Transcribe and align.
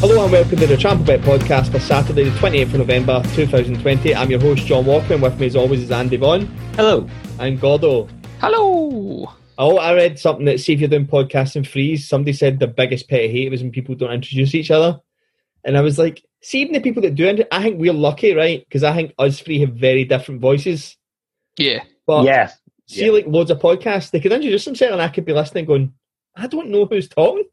Hello 0.00 0.22
and 0.22 0.30
welcome 0.30 0.56
to 0.58 0.66
the 0.68 0.76
Trample 0.76 1.04
Bet 1.04 1.22
podcast 1.22 1.72
for 1.72 1.80
Saturday, 1.80 2.22
the 2.22 2.38
28th 2.38 2.62
of 2.66 2.74
November 2.74 3.20
2020. 3.34 4.14
I'm 4.14 4.30
your 4.30 4.38
host, 4.38 4.64
John 4.64 4.86
Walker, 4.86 5.14
and 5.14 5.22
with 5.24 5.40
me 5.40 5.46
as 5.46 5.56
always 5.56 5.82
is 5.82 5.90
Andy 5.90 6.16
Vaughan. 6.16 6.46
Hello. 6.76 7.08
And 7.40 7.60
Gordo. 7.60 8.06
Hello. 8.40 9.28
Oh, 9.58 9.78
I 9.78 9.94
read 9.94 10.16
something 10.16 10.44
that 10.44 10.60
see 10.60 10.72
if 10.72 10.78
you're 10.78 10.88
doing 10.88 11.08
podcasting 11.08 11.66
freeze, 11.66 12.08
somebody 12.08 12.32
said 12.32 12.60
the 12.60 12.68
biggest 12.68 13.08
pet 13.08 13.28
hate 13.28 13.50
was 13.50 13.60
when 13.60 13.72
people 13.72 13.96
don't 13.96 14.12
introduce 14.12 14.54
each 14.54 14.70
other. 14.70 15.00
And 15.64 15.76
I 15.76 15.80
was 15.80 15.98
like, 15.98 16.24
see, 16.42 16.60
even 16.60 16.74
the 16.74 16.80
people 16.80 17.02
that 17.02 17.16
do, 17.16 17.26
it, 17.26 17.48
I 17.50 17.60
think 17.60 17.80
we're 17.80 17.92
lucky, 17.92 18.34
right? 18.34 18.64
Because 18.64 18.84
I 18.84 18.94
think 18.94 19.14
us 19.18 19.40
three 19.40 19.58
have 19.62 19.72
very 19.72 20.04
different 20.04 20.40
voices. 20.40 20.96
Yeah. 21.58 21.82
But 22.06 22.22
yeah. 22.22 22.52
see, 22.86 23.06
yeah. 23.06 23.10
like 23.10 23.26
loads 23.26 23.50
of 23.50 23.58
podcasts, 23.58 24.12
they 24.12 24.20
could 24.20 24.30
introduce 24.30 24.64
themselves 24.64 24.92
and 24.92 25.02
I 25.02 25.08
could 25.08 25.24
be 25.24 25.32
listening 25.32 25.64
going, 25.64 25.92
I 26.36 26.46
don't 26.46 26.70
know 26.70 26.86
who's 26.86 27.08
talking. 27.08 27.46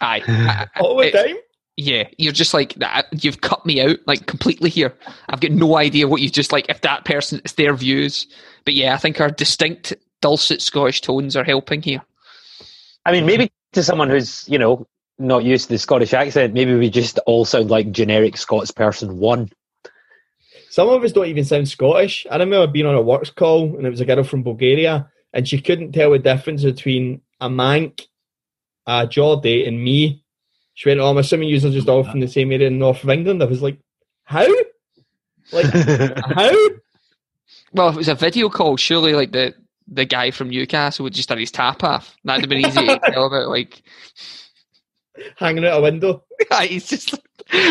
Aye. 0.00 0.68
All 0.80 0.96
the 0.96 1.12
time. 1.12 1.36
Yeah, 1.76 2.08
you're 2.18 2.32
just 2.32 2.52
like 2.52 2.76
you've 3.12 3.40
cut 3.40 3.64
me 3.64 3.80
out 3.80 3.98
like 4.06 4.26
completely 4.26 4.68
here. 4.68 4.94
I've 5.28 5.40
got 5.40 5.52
no 5.52 5.76
idea 5.78 6.06
what 6.06 6.20
you 6.20 6.28
just 6.28 6.52
like 6.52 6.66
if 6.68 6.82
that 6.82 7.04
person 7.04 7.40
it's 7.44 7.54
their 7.54 7.74
views. 7.74 8.26
But 8.64 8.74
yeah, 8.74 8.94
I 8.94 8.98
think 8.98 9.20
our 9.20 9.30
distinct 9.30 9.94
dulcet 10.20 10.60
Scottish 10.60 11.00
tones 11.00 11.34
are 11.34 11.44
helping 11.44 11.80
here. 11.80 12.02
I 13.06 13.12
mean, 13.12 13.24
maybe 13.24 13.50
to 13.72 13.82
someone 13.82 14.10
who's 14.10 14.46
you 14.48 14.58
know 14.58 14.86
not 15.18 15.44
used 15.44 15.68
to 15.68 15.74
the 15.74 15.78
Scottish 15.78 16.12
accent, 16.12 16.52
maybe 16.52 16.74
we 16.74 16.90
just 16.90 17.18
all 17.26 17.46
sound 17.46 17.70
like 17.70 17.90
generic 17.90 18.36
Scots 18.36 18.70
person 18.70 19.18
one. 19.18 19.50
Some 20.68 20.88
of 20.88 21.02
us 21.04 21.12
don't 21.12 21.26
even 21.26 21.44
sound 21.44 21.68
Scottish. 21.68 22.26
I 22.30 22.36
remember 22.36 22.66
being 22.70 22.86
on 22.86 22.94
a 22.94 23.02
works 23.02 23.30
call 23.30 23.76
and 23.76 23.86
it 23.86 23.90
was 23.90 24.00
a 24.00 24.06
girl 24.06 24.24
from 24.24 24.42
Bulgaria 24.42 25.10
and 25.32 25.48
she 25.48 25.60
couldn't 25.60 25.92
tell 25.92 26.10
the 26.10 26.18
difference 26.18 26.64
between 26.64 27.20
a 27.40 27.48
Manc, 27.48 28.08
a 28.86 29.06
Geordie, 29.06 29.66
and 29.66 29.82
me 29.82 30.21
she 30.74 30.88
went, 30.88 31.00
Oh, 31.00 31.10
I'm 31.10 31.18
assuming 31.18 31.48
you're 31.48 31.60
just 31.60 31.88
all 31.88 32.04
from 32.04 32.20
the 32.20 32.28
same 32.28 32.52
area 32.52 32.68
in 32.68 32.78
north 32.78 33.02
of 33.02 33.10
England. 33.10 33.42
I 33.42 33.46
was 33.46 33.62
like, 33.62 33.78
How? 34.24 34.46
Like, 35.52 35.66
how? 35.72 36.68
Well, 37.72 37.88
if 37.88 37.94
it 37.94 37.98
was 37.98 38.08
a 38.08 38.14
video 38.14 38.48
call, 38.48 38.76
surely 38.76 39.14
like 39.14 39.32
the, 39.32 39.54
the 39.88 40.04
guy 40.04 40.30
from 40.30 40.50
Newcastle 40.50 41.04
would 41.04 41.14
just 41.14 41.28
have 41.28 41.38
his 41.38 41.50
tap 41.50 41.82
off. 41.84 42.16
That'd 42.24 42.42
have 42.42 42.50
been 42.50 42.66
easy 42.66 42.86
to 42.86 42.98
tell 43.12 43.26
about, 43.26 43.48
like 43.48 43.82
hanging 45.36 45.64
out 45.64 45.78
a 45.78 45.82
window. 45.82 46.24
He's 46.62 46.88
just, 46.88 47.14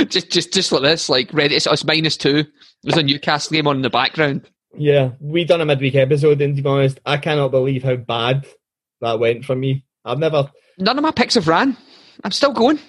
just, 0.07 0.31
just, 0.31 0.53
just 0.53 0.71
like 0.71 0.81
this, 0.81 1.09
like 1.09 1.33
ready. 1.33 1.55
It's, 1.55 1.67
it's 1.67 1.85
minus 1.85 2.17
two. 2.17 2.45
There's 2.83 2.97
a 2.97 3.03
Newcastle 3.03 3.53
game 3.53 3.67
on 3.67 3.77
in 3.77 3.81
the 3.81 3.89
background. 3.89 4.49
Yeah, 4.75 5.11
we 5.19 5.43
done 5.43 5.61
a 5.61 5.65
midweek 5.65 5.95
episode, 5.95 6.41
and 6.41 6.55
to 6.55 6.61
be 6.61 6.69
honest, 6.69 6.99
I 7.05 7.17
cannot 7.17 7.51
believe 7.51 7.83
how 7.83 7.97
bad 7.97 8.47
that 9.01 9.19
went 9.19 9.45
for 9.45 9.55
me. 9.55 9.85
I've 10.05 10.19
never. 10.19 10.49
None 10.77 10.97
of 10.97 11.03
my 11.03 11.11
picks 11.11 11.35
have 11.35 11.47
ran. 11.47 11.77
I'm 12.23 12.31
still 12.31 12.53
going. 12.53 12.79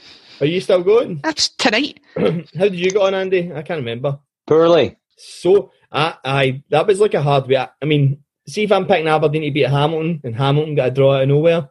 Are 0.41 0.47
you 0.47 0.60
still 0.60 0.82
going? 0.82 1.20
That's 1.22 1.48
tonight. 1.48 2.00
How 2.16 2.31
did 2.69 2.75
you 2.75 2.91
get 2.91 3.00
on, 3.03 3.15
Andy? 3.15 3.53
I 3.54 3.62
can't 3.62 3.78
remember. 3.78 4.19
Poorly. 4.47 4.97
So 5.16 5.70
I, 5.91 6.16
I 6.25 6.62
that 6.70 6.87
was 6.87 7.00
like 7.00 7.15
a 7.15 7.22
hard 7.22 7.47
way. 7.47 7.56
I 7.56 7.84
mean, 7.84 8.22
see 8.47 8.65
if 8.65 8.72
I'm 8.72 8.87
picking 8.87 9.09
Aberdeen 9.09 9.42
to 9.42 9.50
beat 9.50 9.69
Hamilton, 9.69 10.21
and 10.25 10.34
Hamilton 10.34 10.75
got 10.75 10.88
a 10.88 10.91
draw 10.91 11.15
out 11.15 11.22
of 11.22 11.28
nowhere. 11.28 11.69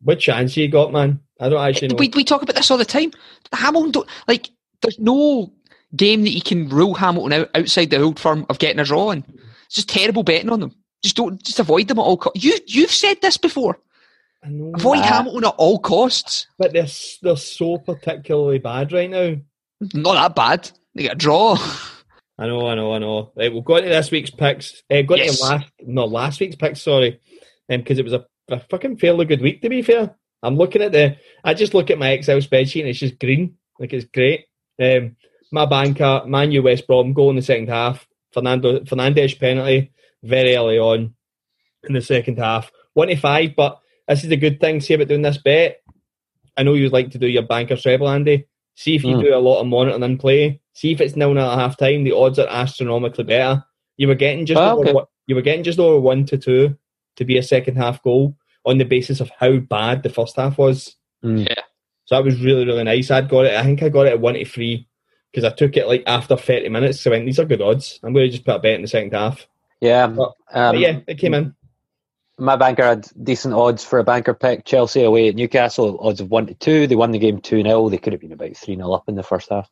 What 0.00 0.20
chance 0.20 0.56
you 0.56 0.68
got, 0.68 0.92
man? 0.92 1.20
I 1.40 1.48
don't 1.48 1.60
actually 1.60 1.88
know. 1.88 1.96
We 1.98 2.10
we 2.14 2.24
talk 2.24 2.42
about 2.42 2.56
this 2.56 2.70
all 2.70 2.78
the 2.78 2.84
time. 2.84 3.12
Hamilton 3.52 3.90
don't 3.90 4.08
like. 4.26 4.50
There's 4.80 4.98
no 4.98 5.52
game 5.96 6.22
that 6.22 6.30
you 6.30 6.42
can 6.42 6.68
rule 6.68 6.94
Hamilton 6.94 7.32
out 7.40 7.50
outside 7.54 7.90
the 7.90 8.00
old 8.00 8.20
firm 8.20 8.46
of 8.48 8.58
getting 8.58 8.78
a 8.78 8.84
draw 8.84 9.10
in. 9.10 9.24
It's 9.66 9.74
just 9.74 9.88
terrible 9.88 10.22
betting 10.22 10.50
on 10.50 10.60
them. 10.60 10.74
Just 11.02 11.16
don't 11.16 11.42
just 11.42 11.58
avoid 11.58 11.88
them 11.88 11.98
at 11.98 12.02
all 12.02 12.16
costs. 12.16 12.42
You 12.44 12.56
you've 12.66 12.92
said 12.92 13.20
this 13.20 13.36
before. 13.36 13.78
Avoid 14.44 14.98
that. 14.98 15.04
Hamilton 15.06 15.44
at 15.44 15.54
all 15.58 15.78
costs. 15.78 16.46
But 16.58 16.72
they're 16.72 16.86
they're 17.22 17.36
so 17.36 17.78
particularly 17.78 18.58
bad 18.58 18.92
right 18.92 19.10
now. 19.10 19.36
Not 19.94 20.14
that 20.14 20.34
bad. 20.34 20.70
They 20.94 21.02
get 21.04 21.12
a 21.14 21.16
draw. 21.16 21.56
I 22.40 22.46
know, 22.46 22.68
I 22.68 22.74
know, 22.76 22.92
I 22.92 22.98
know. 22.98 23.32
Right, 23.36 23.52
we'll 23.52 23.62
go 23.62 23.76
into 23.76 23.88
this 23.88 24.10
week's 24.12 24.30
picks. 24.30 24.82
Uh, 24.90 25.02
go 25.02 25.16
Yes. 25.16 25.42
last, 25.42 25.66
no, 25.82 26.04
last 26.04 26.38
week's 26.40 26.54
picks. 26.54 26.80
Sorry, 26.82 27.20
because 27.68 27.98
it 27.98 28.04
was 28.04 28.12
a, 28.12 28.24
a 28.48 28.60
fucking 28.70 28.98
fairly 28.98 29.24
good 29.24 29.40
week. 29.40 29.60
To 29.62 29.68
be 29.68 29.82
fair, 29.82 30.14
I'm 30.42 30.56
looking 30.56 30.82
at 30.82 30.92
the. 30.92 31.16
I 31.42 31.54
just 31.54 31.74
look 31.74 31.90
at 31.90 31.98
my 31.98 32.10
Excel 32.10 32.38
spreadsheet 32.38 32.80
and 32.80 32.88
it's 32.88 33.00
just 33.00 33.18
green. 33.18 33.56
Like 33.80 33.92
it's 33.92 34.06
great. 34.06 34.44
Um, 34.80 35.16
my 35.50 35.66
banker, 35.66 36.22
Manu 36.26 36.62
West 36.62 36.86
Brom 36.86 37.12
goal 37.12 37.30
in 37.30 37.36
the 37.36 37.42
second 37.42 37.68
half. 37.68 38.06
Fernando 38.32 38.84
Fernandez 38.84 39.34
penalty 39.34 39.92
very 40.22 40.54
early 40.56 40.78
on 40.78 41.14
in 41.88 41.94
the 41.94 42.02
second 42.02 42.38
half. 42.38 42.70
One 42.94 43.08
to 43.08 43.16
five, 43.16 43.54
but 43.56 43.80
this 44.08 44.22
is 44.24 44.30
the 44.30 44.36
good 44.36 44.60
thing. 44.60 44.80
See 44.80 44.94
about 44.94 45.08
doing 45.08 45.22
this 45.22 45.38
bet. 45.38 45.80
I 46.56 46.62
know 46.62 46.74
you'd 46.74 46.92
like 46.92 47.10
to 47.12 47.18
do 47.18 47.26
your 47.28 47.42
banker 47.42 47.76
treble, 47.76 48.08
Andy. 48.08 48.46
See 48.74 48.94
if 48.94 49.04
you 49.04 49.16
Mm. 49.16 49.22
do 49.22 49.34
a 49.34 49.38
lot 49.38 49.60
of 49.60 49.66
monitoring 49.66 50.02
and 50.02 50.18
play. 50.20 50.60
See 50.72 50.92
if 50.92 51.00
it's 51.00 51.16
nil 51.16 51.34
nil 51.34 51.50
at 51.50 51.58
half 51.58 51.76
time. 51.76 52.04
The 52.04 52.12
odds 52.12 52.38
are 52.38 52.48
astronomically 52.48 53.24
better. 53.24 53.64
You 53.96 54.08
were 54.08 54.14
getting 54.14 54.46
just 54.46 54.58
Ah, 54.60 54.72
over, 54.72 54.82
okay. 54.82 54.92
one- 54.92 55.04
you 55.26 55.34
were 55.34 55.42
getting 55.42 55.62
just 55.64 55.78
over 55.78 56.00
one 56.00 56.24
to 56.26 56.38
two 56.38 56.76
to 57.16 57.24
be 57.24 57.36
a 57.36 57.42
second 57.42 57.76
half 57.76 58.02
goal 58.02 58.34
on 58.64 58.78
the 58.78 58.84
basis 58.84 59.20
of 59.20 59.30
how 59.38 59.56
bad 59.58 60.02
the 60.02 60.08
first 60.08 60.36
half 60.36 60.58
was. 60.58 60.96
Mm. 61.24 61.48
Yeah. 61.48 61.54
So 62.04 62.14
that 62.14 62.24
was 62.24 62.40
really 62.40 62.64
really 62.64 62.84
nice. 62.84 63.10
I'd 63.10 63.28
got 63.28 63.44
it. 63.46 63.54
I 63.54 63.62
think 63.64 63.82
I 63.82 63.88
got 63.88 64.06
it 64.06 64.12
at 64.14 64.20
one 64.20 64.34
to 64.34 64.44
three 64.44 64.86
because 65.32 65.44
I 65.44 65.54
took 65.54 65.76
it 65.76 65.86
like 65.88 66.04
after 66.06 66.36
thirty 66.36 66.68
minutes. 66.68 67.00
So 67.00 67.10
I 67.10 67.14
went, 67.14 67.26
these 67.26 67.38
are 67.40 67.44
good 67.44 67.60
odds. 67.60 67.98
I'm 68.02 68.12
going 68.14 68.26
to 68.26 68.30
just 68.32 68.44
put 68.46 68.56
a 68.56 68.58
bet 68.60 68.76
in 68.76 68.82
the 68.82 68.88
second 68.88 69.12
half. 69.12 69.46
Yeah. 69.80 70.06
But, 70.06 70.32
Um, 70.52 70.74
but 70.74 70.78
yeah, 70.78 71.00
it 71.06 71.18
came 71.18 71.34
in. 71.34 71.54
My 72.38 72.56
banker 72.56 72.84
had 72.84 73.08
decent 73.22 73.54
odds 73.54 73.82
for 73.84 73.98
a 73.98 74.04
banker 74.04 74.34
pick. 74.34 74.64
Chelsea 74.64 75.02
away 75.02 75.28
at 75.28 75.34
Newcastle, 75.34 75.98
odds 76.00 76.20
of 76.20 76.30
one 76.30 76.46
to 76.46 76.54
two. 76.54 76.86
They 76.86 76.94
won 76.94 77.10
the 77.10 77.18
game 77.18 77.40
two 77.40 77.62
0 77.62 77.88
They 77.88 77.98
could 77.98 78.12
have 78.12 78.20
been 78.20 78.32
about 78.32 78.56
three 78.56 78.76
0 78.76 78.92
up 78.92 79.08
in 79.08 79.16
the 79.16 79.22
first 79.22 79.50
half. 79.50 79.68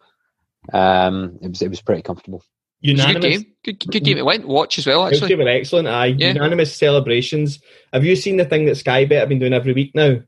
Um, 0.72 1.38
it 1.42 1.48
was 1.48 1.62
it 1.62 1.70
was 1.70 1.80
pretty 1.80 2.02
comfortable. 2.02 2.42
It 2.82 2.92
was 2.92 3.00
a 3.04 3.06
good 3.06 3.14
Unanimous. 3.22 3.42
game. 3.42 3.52
Good, 3.64 3.78
good 3.90 4.04
game 4.04 4.18
it 4.18 4.24
went. 4.24 4.46
Watch 4.48 4.78
as 4.78 4.86
well, 4.86 5.08
Chelsea 5.10 5.24
actually. 5.24 5.36
were 5.36 5.48
excellent. 5.48 5.88
Aye, 5.88 6.16
Yeah. 6.18 6.28
unanimous 6.34 6.74
celebrations. 6.74 7.60
Have 7.92 8.04
you 8.04 8.16
seen 8.16 8.36
the 8.36 8.44
thing 8.44 8.66
that 8.66 8.76
Sky 8.76 9.04
Bet 9.04 9.20
have 9.20 9.28
been 9.28 9.38
doing 9.38 9.52
every 9.54 9.72
week 9.72 9.94
now 9.94 10.20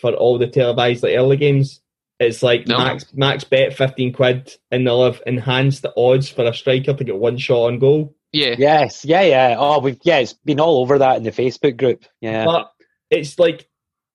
for 0.00 0.12
all 0.12 0.38
the 0.38 0.46
televised 0.48 1.02
like 1.02 1.16
early 1.16 1.36
games? 1.36 1.80
It's 2.20 2.42
like 2.42 2.66
No. 2.66 2.78
max 2.78 3.06
max 3.14 3.44
bet 3.44 3.74
fifteen 3.74 4.12
quid, 4.12 4.52
and 4.70 4.86
they'll 4.86 5.04
have 5.04 5.22
enhanced 5.26 5.82
the 5.82 5.92
odds 5.96 6.28
for 6.28 6.44
a 6.44 6.52
striker 6.52 6.92
to 6.92 7.04
get 7.04 7.16
one 7.16 7.36
shot 7.38 7.66
on 7.66 7.78
goal. 7.78 8.14
Yeah. 8.32 8.54
Yes, 8.58 9.04
yeah, 9.04 9.22
yeah. 9.22 9.56
Oh, 9.58 9.80
we've 9.80 9.98
yeah, 10.04 10.18
it's 10.18 10.34
been 10.34 10.60
all 10.60 10.80
over 10.82 10.98
that 10.98 11.16
in 11.16 11.22
the 11.22 11.30
Facebook 11.32 11.76
group. 11.76 12.04
Yeah, 12.20 12.44
But 12.44 12.70
it's 13.10 13.38
like 13.38 13.68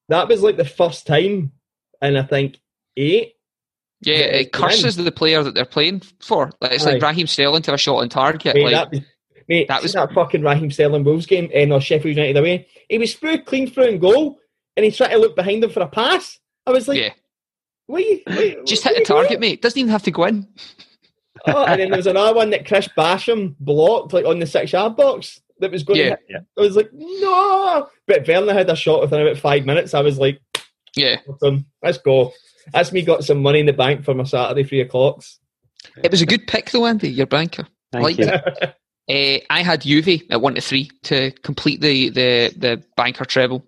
that 0.10 0.28
was 0.28 0.42
like 0.42 0.58
the 0.58 0.66
first 0.66 1.08
time, 1.08 1.52
and 2.02 2.18
I 2.18 2.24
think 2.24 2.60
eight. 2.98 3.34
Yeah, 4.02 4.18
Yeah, 4.18 4.26
it 4.26 4.52
curses 4.54 4.96
the 4.98 5.12
player 5.12 5.42
that 5.44 5.56
they're 5.56 5.66
playing 5.66 6.02
for. 6.20 6.52
Like, 6.62 6.74
it's 6.74 6.86
Aye. 6.86 6.92
like 6.94 7.02
Raheem 7.02 7.26
Sterling 7.28 7.62
to 7.64 7.74
a 7.74 7.78
shot 7.78 7.98
on 7.98 8.10
target. 8.10 8.54
Mate, 8.56 8.64
like, 8.66 8.74
that 8.74 8.92
was, 8.92 9.00
mate, 9.48 9.68
that 9.70 9.76
that 9.76 9.82
was- 9.82 9.84
was 9.84 9.94
that 9.94 10.14
fucking 10.14 10.44
Raheem 10.44 10.70
Sterling 10.72 11.04
Wolves 11.06 11.26
game, 11.26 11.50
eh, 11.54 11.64
and 11.64 11.72
or 11.74 11.80
Sheffield 11.82 12.16
United 12.18 12.38
away. 12.38 12.68
He 12.90 12.98
was 12.98 13.16
through, 13.16 13.40
clean 13.44 13.70
through 13.70 13.88
and 13.88 14.02
goal, 14.02 14.40
and 14.76 14.84
he 14.84 14.92
tried 14.92 15.10
to 15.12 15.18
look 15.18 15.36
behind 15.36 15.64
him 15.64 15.70
for 15.70 15.80
a 15.82 15.88
pass. 15.88 16.38
I 16.68 16.72
was 16.72 16.88
like, 16.88 17.00
yeah. 17.00 17.14
wait, 17.88 18.24
wait, 18.28 18.66
Just 18.66 18.84
where 18.86 18.94
hit 18.94 19.06
the 19.08 19.14
you 19.14 19.16
going? 19.16 19.24
target, 19.26 19.40
mate. 19.40 19.62
Doesn't 19.62 19.80
even 19.80 19.92
have 19.92 20.04
to 20.04 20.12
go 20.12 20.26
in. 20.26 20.48
Oh, 21.48 21.64
and 21.68 21.80
then 21.82 21.90
there 21.90 21.98
was 21.98 22.08
another 22.08 22.34
one 22.36 22.50
that 22.52 22.66
Chris 22.68 22.88
Basham 22.98 23.56
blocked, 23.60 24.14
like 24.14 24.26
on 24.26 24.40
the 24.40 24.46
six 24.46 24.72
yard 24.72 24.96
box, 24.96 25.42
that 25.60 25.72
was 25.72 25.84
going. 25.84 26.00
Yeah. 26.00 26.16
to 26.16 26.22
hit. 26.28 26.42
I 26.58 26.62
was 26.62 26.76
like, 26.76 26.90
no. 26.94 27.88
But 28.08 28.28
Werner 28.28 28.54
had 28.54 28.70
a 28.70 28.76
shot 28.76 29.02
within 29.02 29.22
about 29.22 29.38
five 29.38 29.66
minutes. 29.66 29.94
I 29.94 30.02
was 30.02 30.18
like, 30.20 30.40
Yeah. 30.96 31.18
"Awesome, 31.28 31.66
let's 31.82 31.98
go. 31.98 32.32
That's 32.72 32.92
me 32.92 33.02
got 33.02 33.24
some 33.24 33.42
money 33.42 33.60
in 33.60 33.66
the 33.66 33.74
bank 33.74 34.06
for 34.06 34.14
my 34.14 34.24
Saturday 34.24 34.64
three 34.64 34.82
o'clocks. 34.82 35.40
It 36.02 36.12
was 36.12 36.22
a 36.22 36.26
good 36.26 36.48
pick, 36.48 36.72
though, 36.72 36.86
Andy, 36.86 37.10
your 37.10 37.26
banker. 37.28 37.68
thank 37.92 38.04
like 38.04 38.18
you. 38.18 38.28
it. 38.30 38.76
Uh, 39.10 39.44
I 39.50 39.64
had 39.64 39.82
Juve 39.82 40.22
at 40.30 40.40
1 40.40 40.56
to 40.56 40.62
3 40.62 40.90
to 41.04 41.32
complete 41.44 41.82
the, 41.82 42.08
the, 42.10 42.54
the 42.56 42.84
banker 42.96 43.26
treble. 43.26 43.66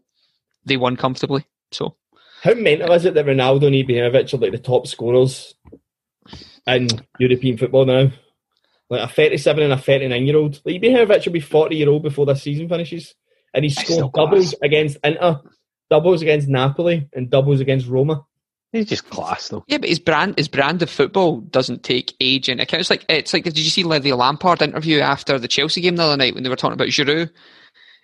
They 0.66 0.78
won 0.78 0.95
comfortably. 0.95 1.45
So, 1.74 1.98
How 2.42 2.54
mental 2.54 2.94
is 2.94 3.04
it 3.04 3.16
that 3.16 3.25
Ronaldo 3.25 3.66
and 3.68 3.75
Ibrahimovic 3.75 4.33
are 4.33 4.38
like 4.38 4.54
the 4.54 4.57
top 4.57 4.88
scorers 4.88 5.54
in 6.68 6.88
European 7.20 7.58
football 7.58 7.86
now? 7.86 8.12
like 8.90 9.02
a 9.02 9.08
37 9.12 9.64
and 9.64 9.74
a 9.74 9.78
39 9.78 10.26
year 10.26 10.38
old. 10.38 10.62
Like, 10.66 10.82
Ibrahimovic 10.82 11.26
will 11.26 11.34
be 11.34 11.40
40 11.40 11.76
year 11.76 11.90
old 11.90 12.04
before 12.04 12.26
this 12.26 12.44
season 12.44 12.70
finishes, 12.70 13.16
and 13.54 13.64
he's 13.64 13.76
That's 13.76 13.88
scored 13.88 13.98
still 13.98 14.10
class. 14.10 14.26
doubles 14.26 14.56
against 14.62 14.98
Inter, 15.04 15.42
doubles 15.90 16.22
against 16.22 16.48
Napoli, 16.48 17.10
and 17.14 17.30
doubles 17.30 17.60
against 17.60 17.88
Roma. 17.88 18.26
He's 18.72 18.88
just 18.88 19.10
class 19.10 19.48
though. 19.50 19.64
Yeah, 19.68 19.78
but 19.78 19.90
his 19.90 20.00
brand 20.00 20.38
his 20.38 20.50
brand 20.50 20.82
of 20.82 20.90
football 20.90 21.40
doesn't 21.40 21.84
take 21.84 22.14
age 22.20 22.50
into 22.50 22.64
account. 22.64 22.82
It's 22.82 22.90
like 22.90 23.06
it's 23.08 23.34
like 23.34 23.44
did 23.46 23.58
you 23.58 23.70
see 23.70 23.84
the 23.84 24.14
Lampard 24.14 24.62
interview 24.62 25.00
after 25.00 25.40
the 25.40 25.48
Chelsea 25.48 25.82
game 25.82 25.96
the 25.96 26.04
other 26.04 26.18
night 26.18 26.34
when 26.34 26.44
they 26.44 26.50
were 26.50 26.58
talking 26.58 26.74
about 26.74 26.90
Giroud? 26.90 27.30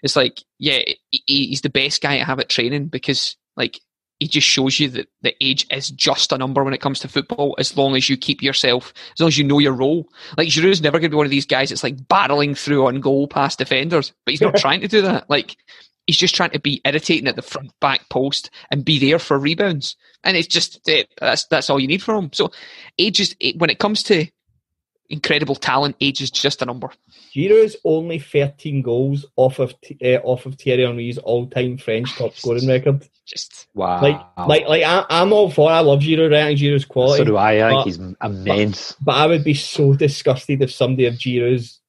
It's 0.01 0.15
like 0.15 0.41
yeah, 0.59 0.79
he, 1.09 1.23
he's 1.25 1.61
the 1.61 1.69
best 1.69 2.01
guy 2.01 2.17
to 2.17 2.23
have 2.23 2.39
at 2.39 2.47
training 2.47 2.87
because 2.87 3.35
like 3.57 3.79
he 4.21 4.27
just 4.27 4.45
shows 4.45 4.79
you 4.79 4.87
that 4.87 5.09
the 5.23 5.35
age 5.43 5.65
is 5.71 5.89
just 5.89 6.31
a 6.31 6.37
number 6.37 6.63
when 6.63 6.75
it 6.75 6.79
comes 6.79 6.99
to 6.99 7.07
football 7.07 7.55
as 7.57 7.75
long 7.75 7.95
as 7.95 8.07
you 8.07 8.15
keep 8.15 8.43
yourself 8.43 8.93
as 9.15 9.19
long 9.19 9.29
as 9.29 9.37
you 9.37 9.43
know 9.43 9.57
your 9.57 9.73
role. 9.73 10.07
Like 10.37 10.47
Giroud's 10.47 10.79
never 10.79 10.99
going 10.99 11.09
to 11.09 11.15
be 11.15 11.17
one 11.17 11.25
of 11.25 11.31
these 11.31 11.47
guys 11.47 11.69
that's 11.69 11.83
like 11.83 11.97
barreling 12.07 12.55
through 12.55 12.85
on 12.85 13.01
goal 13.01 13.27
past 13.27 13.57
defenders, 13.57 14.13
but 14.23 14.33
he's 14.33 14.41
not 14.41 14.55
trying 14.57 14.81
to 14.81 14.87
do 14.87 15.01
that. 15.01 15.27
Like 15.27 15.57
he's 16.05 16.19
just 16.19 16.35
trying 16.35 16.51
to 16.51 16.59
be 16.59 16.81
irritating 16.85 17.27
at 17.27 17.35
the 17.35 17.41
front 17.41 17.71
back 17.79 18.09
post 18.09 18.51
and 18.69 18.85
be 18.85 18.99
there 18.99 19.17
for 19.17 19.39
rebounds. 19.39 19.95
And 20.23 20.37
it's 20.37 20.47
just 20.47 20.87
uh, 20.87 21.01
that's 21.19 21.47
that's 21.47 21.71
all 21.71 21.79
you 21.79 21.87
need 21.87 22.03
from 22.03 22.25
him. 22.25 22.29
So 22.31 22.51
age 22.99 23.19
is 23.19 23.35
when 23.57 23.71
it 23.71 23.79
comes 23.79 24.03
to 24.03 24.27
incredible 25.11 25.55
talent, 25.55 25.95
age 26.01 26.21
is 26.21 26.31
just 26.31 26.61
a 26.61 26.65
number. 26.65 26.89
Giroud's 27.35 27.75
only 27.83 28.19
13 28.19 28.81
goals 28.81 29.25
off 29.35 29.59
of 29.59 29.73
uh, 30.03 30.17
off 30.23 30.45
of 30.45 30.55
Thierry 30.55 30.85
Henry's 30.85 31.17
all 31.17 31.47
time 31.47 31.77
French 31.77 32.15
top 32.17 32.35
scoring 32.35 32.67
record. 32.67 33.07
Just 33.25 33.67
Wow. 33.73 34.01
Like, 34.01 34.19
like, 34.47 34.67
like 34.67 34.83
I, 34.83 35.05
I'm 35.09 35.31
all 35.31 35.49
for. 35.49 35.71
I 35.71 35.79
love 35.79 35.99
Giroud. 35.99 36.35
I 36.35 36.47
think 36.47 36.59
Giroud's 36.59 36.85
quality. 36.85 37.19
so 37.19 37.25
do 37.25 37.37
I. 37.37 37.65
I 37.65 37.69
think 37.69 37.85
he's 37.85 37.99
immense. 38.21 38.95
But 39.01 39.15
I 39.15 39.27
would 39.27 39.43
be 39.43 39.53
so 39.53 39.93
disgusted 39.93 40.61
if 40.61 40.71
somebody 40.71 41.05
of 41.05 41.15
Giroud's 41.15 41.79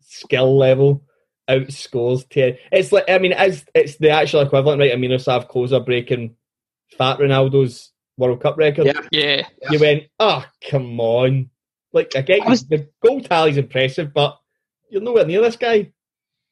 skill 0.00 0.56
level 0.56 1.02
outscores 1.48 2.28
Thierry. 2.30 2.58
It's 2.72 2.92
like 2.92 3.08
I 3.08 3.18
mean, 3.18 3.32
it's 3.32 3.64
it's 3.74 3.96
the 3.98 4.10
actual 4.10 4.40
equivalent, 4.40 4.80
right? 4.80 4.92
I 4.92 4.96
mean, 4.96 5.16
Sav 5.18 5.48
Klose 5.48 5.84
breaking 5.84 6.34
Fat 6.98 7.18
Ronaldo's 7.18 7.92
World 8.16 8.40
Cup 8.40 8.56
record. 8.56 8.86
Yeah. 8.86 9.02
yeah. 9.12 9.48
You 9.70 9.78
went, 9.78 10.04
oh 10.18 10.44
come 10.68 10.98
on! 11.00 11.50
Like 11.92 12.14
I 12.16 12.22
get 12.22 12.42
I 12.42 12.48
was- 12.50 12.66
the 12.66 12.88
goal 13.04 13.20
tally's 13.20 13.56
impressive, 13.56 14.12
but 14.12 14.38
you're 14.88 15.02
nowhere 15.02 15.26
near 15.26 15.42
this 15.42 15.56
guy. 15.56 15.92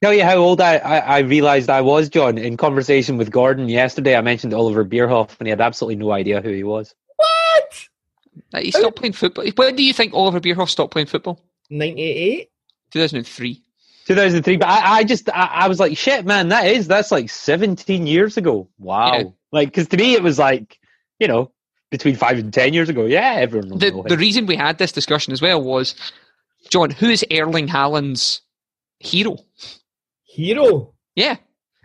Tell 0.00 0.14
you 0.14 0.23
how 0.23 0.37
old 0.37 0.61
I, 0.61 0.76
I, 0.76 0.99
I 0.99 1.19
realised 1.20 1.69
I 1.69 1.81
was, 1.81 2.08
John. 2.08 2.38
In 2.38 2.56
conversation 2.56 3.17
with 3.17 3.32
Gordon 3.32 3.69
yesterday, 3.69 4.14
I 4.14 4.20
mentioned 4.20 4.55
Oliver 4.55 4.85
Bierhoff, 4.85 5.37
and 5.40 5.49
he 5.49 5.50
had 5.50 5.61
absolutely 5.61 5.96
no 5.96 6.12
idea 6.12 6.40
who 6.40 6.50
he 6.50 6.62
was. 6.62 6.94
What? 7.17 7.88
Like, 8.52 8.64
he 8.64 8.70
stopped 8.70 8.94
playing 8.94 9.14
football. 9.14 9.44
When 9.56 9.75
do 9.75 9.82
you 9.82 9.93
think 9.93 10.14
Oliver 10.14 10.38
Bierhoff 10.38 10.69
stopped 10.69 10.93
playing 10.93 11.08
football? 11.08 11.41
Ninety 11.69 12.02
eight. 12.02 12.50
2003. 12.93 13.61
2003, 14.06 14.56
but 14.56 14.69
I, 14.69 14.99
I 14.99 15.05
just, 15.05 15.29
I, 15.29 15.50
I 15.52 15.69
was 15.69 15.81
like, 15.81 15.99
shit, 15.99 16.25
man, 16.25 16.49
that 16.49 16.67
is, 16.69 16.87
that's 16.87 17.11
like 17.11 17.29
17 17.29 18.06
years 18.06 18.37
ago. 18.38 18.69
Wow. 18.79 19.12
Yeah. 19.19 19.25
Like, 19.52 19.69
because 19.69 19.88
to 19.88 19.96
me, 19.99 20.14
it 20.14 20.23
was 20.23 20.38
like, 20.38 20.79
you 21.19 21.26
know, 21.29 21.50
between 21.90 22.17
five 22.17 22.38
and 22.38 22.52
10 22.52 22.75
years 22.75 22.88
ago. 22.88 23.05
Yeah, 23.06 23.35
everyone 23.37 23.79
The, 23.79 24.02
the 24.06 24.17
reason 24.17 24.46
we 24.46 24.56
had 24.56 24.79
this 24.79 24.93
discussion 24.93 25.32
as 25.32 25.40
well 25.40 25.62
was, 25.62 25.94
John, 26.70 26.90
who 26.90 27.08
is 27.08 27.25
Erling 27.31 27.69
Haaland's 27.69 28.40
hero? 28.99 29.38
Hero. 30.25 30.94
Yeah. 31.14 31.37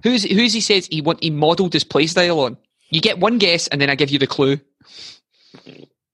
Who's 0.03 0.23
who's 0.23 0.51
he 0.53 0.59
says 0.59 0.87
he 0.87 1.01
want 1.01 1.23
he 1.23 1.29
modelled 1.29 1.71
his 1.71 1.85
play 1.85 2.07
style 2.07 2.41
on? 2.41 2.57
You 2.89 2.99
get 2.99 3.19
one 3.19 3.37
guess 3.37 3.67
and 3.67 3.79
then 3.79 3.89
I 3.89 3.95
give 3.95 4.09
you 4.09 4.19
the 4.19 4.27
clue. 4.27 4.59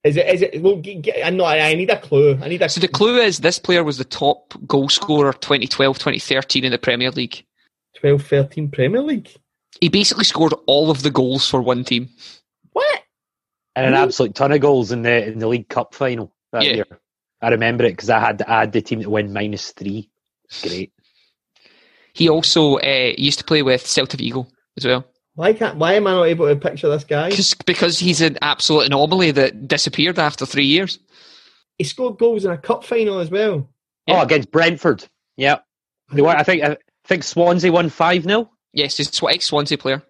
Is 0.03 0.15
it? 0.15 0.27
Is 0.27 0.41
it? 0.43 0.61
Well, 0.61 0.77
g- 0.77 1.01
g- 1.01 1.23
I 1.23 1.29
know. 1.31 1.43
I, 1.43 1.69
I 1.69 1.75
need 1.75 1.89
a 1.89 1.99
clue. 1.99 2.39
I 2.41 2.47
need 2.47 2.61
a. 2.61 2.69
So 2.69 2.79
the 2.79 2.87
clue 2.87 3.17
is 3.17 3.39
this 3.39 3.59
player 3.59 3.83
was 3.83 3.97
the 3.97 4.05
top 4.05 4.53
goal 4.65 4.89
scorer 4.89 5.33
2012 5.33 5.97
2013 5.97 6.63
in 6.63 6.71
the 6.71 6.77
Premier 6.77 7.11
League. 7.11 7.43
12, 7.99 8.23
13 8.23 8.71
Premier 8.71 9.01
League. 9.01 9.29
He 9.81 9.89
basically 9.89 10.23
scored 10.23 10.53
all 10.67 10.89
of 10.89 11.03
the 11.03 11.11
goals 11.11 11.49
for 11.49 11.61
one 11.61 11.83
team. 11.83 12.09
What? 12.71 13.03
And 13.75 13.85
an 13.85 13.93
absolute 13.93 14.35
ton 14.35 14.51
of 14.51 14.59
goals 14.61 14.91
in 14.91 15.03
the 15.03 15.27
in 15.27 15.39
the 15.39 15.47
League 15.47 15.69
Cup 15.69 15.93
final 15.95 16.33
that 16.51 16.63
Yeah. 16.63 16.73
year. 16.73 16.85
I 17.41 17.49
remember 17.49 17.85
it 17.85 17.91
because 17.91 18.09
I 18.09 18.19
had 18.19 18.41
I 18.41 18.61
had 18.61 18.71
the 18.73 18.81
team 18.81 18.99
that 19.01 19.09
win 19.09 19.31
minus 19.31 19.71
three. 19.71 20.09
Great. 20.63 20.91
He 22.13 22.27
also 22.29 22.77
uh, 22.79 23.13
used 23.17 23.39
to 23.39 23.45
play 23.45 23.61
with 23.61 23.83
Celta 23.83 24.17
Vigo 24.17 24.47
as 24.77 24.85
well. 24.85 25.05
Why 25.35 25.53
can't? 25.53 25.77
Why 25.77 25.93
am 25.93 26.07
I 26.07 26.11
not 26.11 26.23
able 26.23 26.47
to 26.47 26.55
picture 26.55 26.89
this 26.89 27.03
guy? 27.05 27.29
Because 27.29 27.53
because 27.65 27.99
he's 27.99 28.19
an 28.19 28.37
absolute 28.41 28.87
anomaly 28.87 29.31
that 29.31 29.67
disappeared 29.67 30.19
after 30.19 30.45
three 30.45 30.65
years. 30.65 30.99
He 31.77 31.85
scored 31.85 32.17
goals 32.17 32.43
in 32.43 32.51
a 32.51 32.57
cup 32.57 32.83
final 32.83 33.19
as 33.19 33.29
well. 33.29 33.69
Yeah. 34.05 34.19
Oh, 34.19 34.23
against 34.23 34.51
Brentford. 34.51 35.05
Yeah. 35.37 35.59
They 36.11 36.21
won, 36.21 36.35
I 36.35 36.43
think 36.43 36.63
I 36.63 36.77
think 37.05 37.23
Swansea 37.23 37.71
won 37.71 37.89
five 37.89 38.23
0 38.23 38.49
Yes, 38.73 38.97
he's 38.97 39.21
a 39.21 39.25
ex 39.27 39.45
Swansea 39.45 39.77
player. 39.77 40.03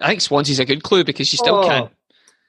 I 0.00 0.08
think 0.08 0.20
Swansea's 0.22 0.58
a 0.58 0.64
good 0.64 0.82
clue 0.82 1.04
because 1.04 1.32
you 1.32 1.36
still 1.36 1.56
Oh, 1.56 1.68
can't. 1.68 1.90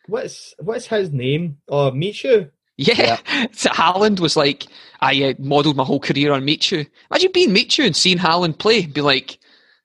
What's 0.08 0.54
what's 0.60 0.88
his 0.88 1.12
name? 1.12 1.58
Oh, 1.68 1.92
Michu. 1.92 2.50
Yeah, 2.78 3.18
so 3.52 3.70
Haaland 3.70 4.20
was 4.20 4.36
like, 4.36 4.66
I 5.00 5.24
uh, 5.24 5.34
modelled 5.40 5.76
my 5.76 5.84
whole 5.84 6.00
career 6.00 6.34
on 6.34 6.44
Michu. 6.44 6.86
Imagine 7.12 7.32
being 7.32 7.54
Michu 7.54 7.84
and 7.84 7.96
seeing 7.96 8.18
Haaland 8.18 8.58
play, 8.58 8.86
be 8.86 9.02
like, 9.02 9.38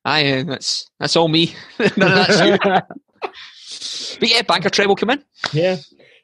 I 0.05 0.39
uh, 0.39 0.45
that's 0.45 0.91
that's 0.99 1.17
all 1.17 1.29
me. 1.29 1.55
None 1.79 2.19
of 2.19 2.27
that's 2.27 2.41
you. 3.21 4.19
But 4.21 4.31
yeah, 4.31 4.43
banker 4.43 4.71
treble 4.71 4.97
come 4.97 5.11
in. 5.11 5.23
Yeah, 5.53 5.77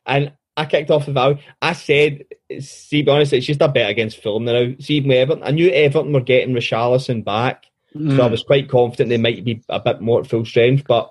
and 0.06 0.32
I 0.56 0.64
kicked 0.64 0.90
off 0.90 1.06
the 1.06 1.12
value. 1.12 1.38
I 1.60 1.74
said, 1.74 2.24
see, 2.60 3.02
be 3.02 3.10
honest, 3.10 3.32
it's 3.32 3.46
just 3.46 3.60
a 3.60 3.68
bet 3.68 3.90
against 3.90 4.22
Fulham 4.22 4.44
now. 4.44 4.74
See, 4.80 5.00
with 5.00 5.10
Everton, 5.10 5.44
I 5.44 5.50
knew 5.50 5.70
Everton 5.70 6.12
were 6.12 6.20
getting 6.20 6.54
Richarlison 6.54 7.24
back, 7.24 7.66
so 7.92 8.22
I 8.22 8.26
was 8.26 8.42
quite 8.42 8.68
confident 8.68 9.10
they 9.10 9.18
might 9.18 9.44
be 9.44 9.62
a 9.68 9.80
bit 9.80 10.00
more 10.00 10.20
at 10.20 10.26
full 10.26 10.44
strength, 10.44 10.84
but. 10.88 11.10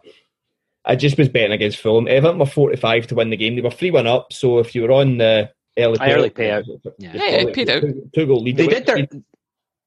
I 0.86 0.96
just 0.96 1.18
was 1.18 1.30
betting 1.30 1.52
against 1.52 1.78
Fulham. 1.78 2.08
Everton 2.08 2.40
were 2.40 2.46
45 2.46 3.08
to 3.08 3.16
win 3.16 3.30
the 3.30 3.38
game. 3.38 3.56
They 3.56 3.62
were 3.62 3.72
3 3.72 3.92
1 3.92 4.08
up, 4.08 4.34
so 4.34 4.60
if 4.60 4.76
you 4.76 4.84
were 4.84 4.92
on 4.92 5.18
the 5.18 5.50
early, 5.78 5.98
Early 6.02 6.30
payout. 6.30 6.66
Yeah, 6.98 7.12
Yeah, 7.14 7.24
it 7.24 7.54
paid 7.54 7.70
out. 7.70 7.82
Two, 7.82 8.10
two 8.14 8.26
goal 8.26 8.42
lead. 8.42 8.58
They 8.58 8.68
did 8.68 8.86
their 8.86 9.08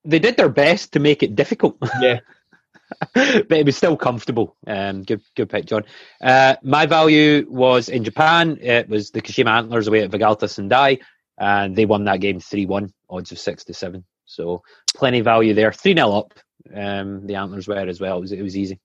they 0.04 0.19
did 0.20 0.37
their 0.37 0.48
best 0.48 0.93
to 0.93 1.00
make 1.00 1.22
it 1.22 1.34
difficult. 1.34 1.76
Yeah. 2.00 2.20
but 3.14 3.50
it 3.52 3.66
was 3.66 3.76
still 3.76 3.96
comfortable. 3.96 4.56
Um, 4.64 5.02
good, 5.02 5.20
good 5.34 5.50
pick, 5.50 5.66
John. 5.66 5.82
Uh, 6.20 6.54
my 6.62 6.87
value 6.87 7.44
was 7.50 7.88
in 7.88 8.04
Japan. 8.04 8.58
It 8.60 8.88
was 8.88 9.10
the 9.10 9.20
Kashima 9.20 9.50
Antlers 9.50 9.88
away 9.88 10.02
at 10.02 10.10
Vegalta 10.12 10.48
Sendai, 10.48 10.98
and 11.37 11.75
they 11.75 11.84
won 11.84 12.04
that 12.04 12.20
game 12.20 12.38
three-one, 12.38 12.93
odds 13.10 13.32
of 13.32 13.40
six 13.40 13.64
to 13.64 13.75
seven. 13.75 14.04
So 14.26 14.62
plenty 14.94 15.19
of 15.19 15.25
value 15.25 15.53
there. 15.53 15.72
Three 15.72 15.94
0 15.94 16.12
up. 16.12 16.34
Um, 16.72 17.26
the 17.26 17.34
Antlers 17.34 17.67
were 17.67 17.76
as 17.76 18.00
well. 18.00 18.19
It 18.19 18.20
was, 18.20 18.32
it 18.32 18.43
was 18.43 18.56
easy. 18.56 18.79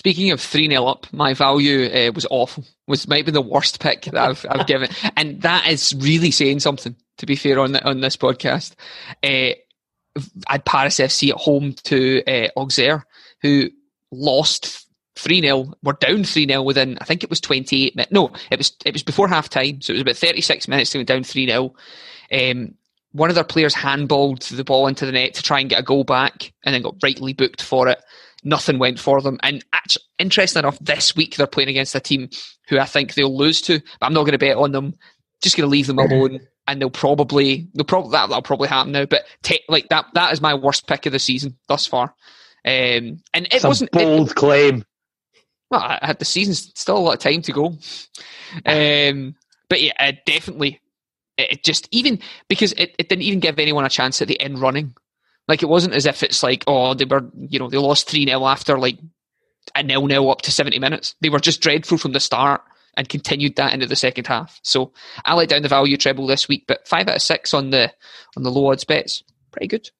Speaking 0.00 0.30
of 0.30 0.40
3 0.40 0.66
0 0.66 0.86
up, 0.86 1.06
my 1.12 1.34
value 1.34 1.84
uh, 1.84 2.10
was 2.14 2.26
awful. 2.30 2.64
Was 2.86 3.06
maybe 3.06 3.30
the 3.30 3.42
worst 3.42 3.80
pick 3.80 4.04
that 4.04 4.16
I've, 4.16 4.46
I've 4.48 4.66
given. 4.66 4.88
And 5.18 5.42
that 5.42 5.68
is 5.68 5.94
really 5.98 6.30
saying 6.30 6.60
something, 6.60 6.96
to 7.18 7.26
be 7.26 7.36
fair, 7.36 7.60
on 7.60 7.72
the, 7.72 7.86
on 7.86 8.00
this 8.00 8.16
podcast. 8.16 8.76
Uh, 9.22 9.52
I 10.16 10.52
had 10.52 10.64
Paris 10.64 10.96
FC 10.96 11.28
at 11.28 11.36
home 11.36 11.74
to 11.84 12.22
uh, 12.26 12.48
Auxerre, 12.56 13.04
who 13.42 13.68
lost 14.10 14.86
3 15.16 15.42
0, 15.42 15.74
were 15.82 15.92
down 15.92 16.24
3 16.24 16.46
0 16.46 16.62
within, 16.62 16.96
I 17.02 17.04
think 17.04 17.22
it 17.22 17.28
was 17.28 17.42
28 17.42 17.94
minutes. 17.94 18.10
No, 18.10 18.32
it 18.50 18.56
was 18.56 18.72
it 18.86 18.94
was 18.94 19.02
before 19.02 19.28
half 19.28 19.50
time, 19.50 19.82
so 19.82 19.92
it 19.92 19.96
was 19.96 20.02
about 20.02 20.16
36 20.16 20.66
minutes 20.66 20.92
to 20.92 20.98
go 20.98 21.04
down 21.04 21.24
3 21.24 21.46
0. 21.46 21.74
Um, 22.32 22.74
one 23.12 23.28
of 23.28 23.34
their 23.34 23.44
players 23.44 23.74
handballed 23.74 24.48
the 24.56 24.64
ball 24.64 24.86
into 24.86 25.04
the 25.04 25.12
net 25.12 25.34
to 25.34 25.42
try 25.42 25.60
and 25.60 25.68
get 25.68 25.80
a 25.80 25.84
goal 25.84 26.04
back 26.04 26.54
and 26.64 26.74
then 26.74 26.80
got 26.80 26.96
rightly 27.02 27.34
booked 27.34 27.60
for 27.60 27.86
it 27.88 28.00
nothing 28.44 28.78
went 28.78 28.98
for 28.98 29.20
them. 29.20 29.38
And 29.42 29.64
actually, 29.72 30.04
interesting 30.18 30.60
enough, 30.60 30.78
this 30.80 31.14
week 31.16 31.36
they're 31.36 31.46
playing 31.46 31.68
against 31.68 31.94
a 31.94 32.00
team 32.00 32.28
who 32.68 32.78
I 32.78 32.84
think 32.84 33.14
they'll 33.14 33.36
lose 33.36 33.60
to. 33.62 33.80
But 34.00 34.06
I'm 34.06 34.14
not 34.14 34.22
going 34.22 34.32
to 34.32 34.38
bet 34.38 34.56
on 34.56 34.72
them. 34.72 34.94
Just 35.42 35.56
going 35.56 35.66
to 35.66 35.70
leave 35.70 35.86
them 35.86 35.98
alone, 36.00 36.40
and 36.66 36.80
they'll 36.80 36.90
probably 36.90 37.68
they'll 37.74 37.84
probably 37.84 38.12
that, 38.12 38.28
that'll 38.28 38.42
probably 38.42 38.68
happen 38.68 38.92
now. 38.92 39.06
But 39.06 39.24
te- 39.42 39.64
like 39.68 39.88
that 39.88 40.06
that 40.14 40.32
is 40.32 40.40
my 40.40 40.54
worst 40.54 40.86
pick 40.86 41.06
of 41.06 41.12
the 41.12 41.18
season 41.18 41.56
thus 41.68 41.86
far. 41.86 42.14
Um, 42.64 43.22
and 43.32 43.48
it 43.50 43.64
wasn't 43.64 43.90
it- 43.92 43.98
bold 43.98 44.34
claim. 44.34 44.84
well, 45.70 45.80
I 45.80 45.98
had 46.02 46.18
the 46.18 46.24
season's 46.26 46.70
still 46.78 46.98
a 46.98 47.00
lot 47.00 47.14
of 47.14 47.20
time 47.20 47.40
to 47.42 47.52
go. 47.52 47.66
Um, 48.66 49.34
but 49.68 49.80
yeah, 49.80 50.12
definitely. 50.26 50.80
It 51.38 51.52
it 51.52 51.64
just 51.64 51.88
even 51.90 52.18
because 52.48 52.72
it, 52.72 52.94
it 52.98 53.08
didn't 53.08 53.22
even 53.22 53.40
give 53.40 53.58
anyone 53.58 53.86
a 53.86 53.88
chance 53.90 54.20
at 54.20 54.28
the 54.28 54.40
end 54.40 54.58
running. 54.58 54.94
Like 55.50 55.64
it 55.64 55.68
wasn't 55.68 55.94
as 55.94 56.06
if 56.06 56.22
it's 56.22 56.44
like, 56.44 56.62
oh, 56.68 56.94
they 56.94 57.04
were, 57.04 57.28
you 57.36 57.58
know, 57.58 57.68
they 57.68 57.76
lost 57.76 58.08
3 58.08 58.24
0 58.24 58.46
after 58.46 58.78
like 58.78 58.98
a 59.74 59.82
nil 59.82 60.06
nil 60.06 60.30
up 60.30 60.42
to 60.42 60.52
70 60.52 60.78
minutes. 60.78 61.16
They 61.22 61.28
were 61.28 61.40
just 61.40 61.60
dreadful 61.60 61.98
from 61.98 62.12
the 62.12 62.20
start 62.20 62.62
and 62.96 63.08
continued 63.08 63.56
that 63.56 63.74
into 63.74 63.86
the 63.86 63.96
second 63.96 64.28
half. 64.28 64.60
So 64.62 64.92
I 65.24 65.34
let 65.34 65.48
down 65.48 65.62
the 65.62 65.68
value 65.68 65.96
treble 65.96 66.28
this 66.28 66.46
week, 66.46 66.66
but 66.68 66.86
five 66.86 67.08
out 67.08 67.16
of 67.16 67.22
six 67.22 67.52
on 67.52 67.70
the 67.70 67.92
on 68.36 68.44
the 68.44 68.50
low 68.52 68.70
odds 68.70 68.84
bets. 68.84 69.24
Pretty 69.50 69.66
good. 69.66 69.90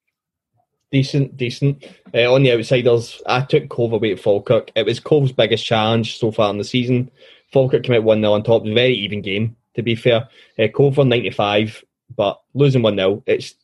Decent, 0.93 1.37
decent. 1.37 1.85
Uh, 2.15 2.33
on 2.33 2.45
the 2.45 2.53
outsiders, 2.53 3.21
I 3.27 3.41
took 3.41 3.69
Cove 3.71 3.93
away 3.93 4.13
at 4.13 4.21
Falkirk. 4.21 4.71
It 4.77 4.87
was 4.87 5.01
Cove's 5.01 5.33
biggest 5.33 5.67
challenge 5.67 6.17
so 6.17 6.31
far 6.31 6.51
in 6.51 6.59
the 6.59 6.65
season. 6.65 7.11
Falkirk 7.53 7.83
came 7.83 7.97
out 7.97 8.05
1 8.05 8.21
0 8.21 8.33
on 8.33 8.45
top. 8.45 8.63
Very 8.63 8.95
even 8.95 9.21
game, 9.21 9.57
to 9.75 9.83
be 9.83 9.97
fair. 9.97 10.29
Uh, 10.57 10.69
Cove 10.69 10.97
won 10.97 11.09
95, 11.09 11.83
but 12.17 12.41
losing 12.55 12.83
1 12.83 12.95
0, 12.95 13.25
it's. 13.27 13.57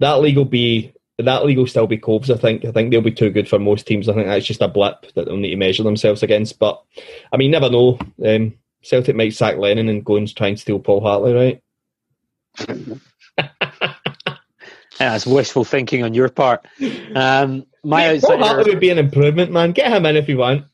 That 0.00 0.20
league 0.20 0.36
will 0.36 0.44
be 0.44 0.92
that 1.18 1.44
league 1.44 1.58
will 1.58 1.66
still 1.66 1.86
be 1.86 1.98
Coves. 1.98 2.30
I 2.30 2.36
think. 2.36 2.64
I 2.64 2.72
think 2.72 2.90
they'll 2.90 3.00
be 3.00 3.12
too 3.12 3.30
good 3.30 3.48
for 3.48 3.58
most 3.58 3.86
teams. 3.86 4.08
I 4.08 4.14
think 4.14 4.26
that's 4.26 4.46
just 4.46 4.62
a 4.62 4.68
blip 4.68 5.12
that 5.14 5.26
they'll 5.26 5.36
need 5.36 5.50
to 5.50 5.56
measure 5.56 5.82
themselves 5.82 6.22
against. 6.22 6.58
But 6.58 6.82
I 7.32 7.36
mean, 7.36 7.50
never 7.50 7.70
know. 7.70 7.98
Um, 8.24 8.54
Celtic 8.82 9.14
might 9.16 9.34
sack 9.34 9.56
Lennon 9.56 9.88
and 9.88 10.04
go 10.04 10.16
and 10.16 10.34
try 10.34 10.48
and 10.48 10.58
steal 10.58 10.78
Paul 10.78 11.00
Hartley, 11.00 11.34
right? 11.34 11.62
Yeah, 15.00 15.12
that's 15.12 15.26
wishful 15.26 15.64
thinking 15.64 16.02
on 16.02 16.12
your 16.12 16.28
part. 16.28 16.66
Um, 17.14 17.64
my 17.82 18.08
Mate, 18.08 18.22
Paul 18.22 18.38
Hartley 18.38 18.72
would 18.72 18.80
be 18.80 18.90
an 18.90 18.98
improvement, 18.98 19.50
man. 19.50 19.72
Get 19.72 19.90
him 19.90 20.04
in 20.04 20.14
if 20.14 20.28
you 20.28 20.36
want. 20.36 20.66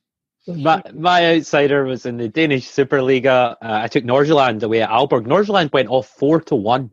my, 0.48 0.82
my 0.92 1.36
outsider 1.36 1.84
was 1.84 2.06
in 2.06 2.16
the 2.16 2.28
Danish 2.28 2.68
Superliga. 2.68 3.52
Uh, 3.52 3.80
I 3.84 3.86
took 3.86 4.02
Nordsjælland 4.02 4.64
away 4.64 4.82
at 4.82 4.90
Aalborg. 4.90 5.26
Nordsjælland 5.26 5.72
went 5.72 5.88
off 5.90 6.08
four 6.08 6.40
to 6.40 6.56
one 6.56 6.90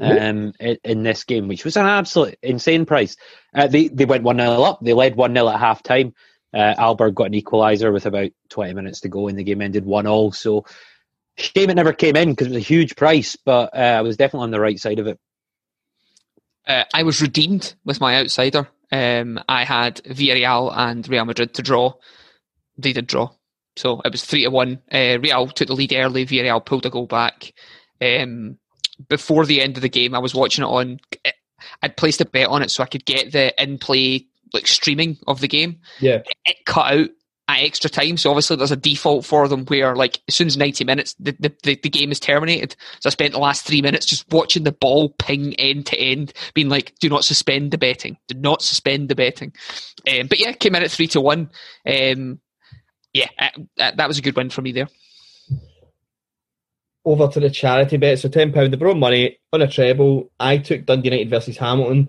um, 0.00 0.52
in, 0.60 0.78
in 0.84 1.02
this 1.02 1.24
game, 1.24 1.48
which 1.48 1.64
was 1.64 1.76
an 1.76 1.86
absolute 1.86 2.38
insane 2.42 2.86
price. 2.86 3.16
Uh, 3.54 3.66
they 3.66 3.88
they 3.88 4.04
went 4.04 4.24
one 4.24 4.38
0 4.38 4.62
up. 4.62 4.80
They 4.82 4.92
led 4.92 5.16
one 5.16 5.34
0 5.34 5.48
at 5.48 5.60
half 5.60 5.82
time. 5.82 6.14
Uh, 6.52 6.74
Aalborg 6.78 7.14
got 7.14 7.26
an 7.26 7.32
equaliser 7.32 7.92
with 7.92 8.06
about 8.06 8.30
twenty 8.48 8.74
minutes 8.74 9.00
to 9.00 9.08
go, 9.08 9.28
and 9.28 9.38
the 9.38 9.44
game 9.44 9.60
ended 9.60 9.84
one 9.84 10.06
all. 10.06 10.30
So 10.32 10.64
shame 11.36 11.70
it 11.70 11.74
never 11.74 11.92
came 11.92 12.16
in 12.16 12.30
because 12.30 12.46
it 12.46 12.50
was 12.50 12.58
a 12.58 12.60
huge 12.60 12.96
price, 12.96 13.36
but 13.36 13.76
uh, 13.76 13.78
I 13.80 14.02
was 14.02 14.16
definitely 14.16 14.44
on 14.44 14.50
the 14.52 14.60
right 14.60 14.78
side 14.78 15.00
of 15.00 15.06
it. 15.06 15.18
Uh, 16.66 16.84
I 16.94 17.02
was 17.02 17.20
redeemed 17.20 17.74
with 17.84 18.00
my 18.00 18.16
outsider. 18.16 18.68
Um, 18.92 19.40
I 19.48 19.64
had 19.64 19.96
Villarreal 20.04 20.72
and 20.74 21.06
Real 21.08 21.24
Madrid 21.24 21.54
to 21.54 21.62
draw. 21.62 21.94
They 22.78 22.92
did 22.92 23.08
draw, 23.08 23.30
so 23.76 24.00
it 24.04 24.12
was 24.12 24.24
three 24.24 24.44
to 24.44 24.50
one. 24.50 24.80
Uh, 24.92 25.18
Real 25.20 25.48
took 25.48 25.68
the 25.68 25.74
lead 25.74 25.92
early. 25.92 26.24
Villarreal 26.24 26.64
pulled 26.64 26.86
a 26.86 26.90
goal 26.90 27.06
back. 27.06 27.52
Um, 28.00 28.58
before 29.08 29.46
the 29.46 29.60
end 29.60 29.76
of 29.76 29.82
the 29.82 29.88
game, 29.88 30.14
I 30.14 30.18
was 30.18 30.34
watching 30.34 30.64
it 30.64 30.68
on. 30.68 31.00
I'd 31.82 31.96
placed 31.96 32.20
a 32.20 32.26
bet 32.26 32.48
on 32.48 32.62
it 32.62 32.70
so 32.70 32.82
I 32.82 32.86
could 32.86 33.04
get 33.04 33.32
the 33.32 33.62
in 33.62 33.78
play 33.78 34.26
like 34.52 34.66
streaming 34.66 35.18
of 35.26 35.40
the 35.40 35.48
game. 35.48 35.80
Yeah. 36.00 36.22
It 36.44 36.64
cut 36.64 36.92
out 36.92 37.08
at 37.46 37.60
extra 37.60 37.90
time, 37.90 38.16
so 38.16 38.30
obviously 38.30 38.56
there's 38.56 38.70
a 38.70 38.76
default 38.76 39.26
for 39.26 39.48
them 39.48 39.66
where 39.66 39.94
like 39.94 40.20
as 40.28 40.34
soon 40.34 40.46
as 40.46 40.56
90 40.56 40.84
minutes 40.84 41.14
the, 41.18 41.36
the, 41.38 41.52
the, 41.62 41.74
the 41.82 41.90
game 41.90 42.10
is 42.10 42.20
terminated. 42.20 42.74
So 43.00 43.08
I 43.08 43.10
spent 43.10 43.32
the 43.32 43.38
last 43.38 43.66
three 43.66 43.82
minutes 43.82 44.06
just 44.06 44.30
watching 44.32 44.64
the 44.64 44.72
ball 44.72 45.10
ping 45.10 45.54
end 45.54 45.86
to 45.86 45.98
end, 45.98 46.32
being 46.54 46.70
like, 46.70 46.94
"Do 47.00 47.10
not 47.10 47.24
suspend 47.24 47.70
the 47.70 47.78
betting. 47.78 48.16
Do 48.28 48.38
not 48.38 48.62
suspend 48.62 49.08
the 49.08 49.14
betting." 49.14 49.52
Um, 50.08 50.26
but 50.28 50.38
yeah, 50.38 50.52
came 50.52 50.74
in 50.74 50.82
at 50.82 50.90
three 50.90 51.08
to 51.08 51.20
one. 51.20 51.50
Um, 51.86 52.40
yeah, 53.12 53.28
uh, 53.38 53.50
that 53.76 54.08
was 54.08 54.18
a 54.18 54.22
good 54.22 54.36
win 54.36 54.50
for 54.50 54.62
me 54.62 54.72
there. 54.72 54.88
Over 57.04 57.28
to 57.28 57.40
the 57.40 57.50
charity 57.50 57.96
bet. 57.96 58.18
So 58.18 58.28
ten 58.28 58.52
pound, 58.52 58.72
they 58.72 58.76
brought 58.76 58.96
money 58.96 59.38
on 59.52 59.62
a 59.62 59.68
treble. 59.68 60.30
I 60.40 60.58
took 60.58 60.86
Dundee 60.86 61.10
United 61.10 61.30
versus 61.30 61.56
Hamilton. 61.56 62.08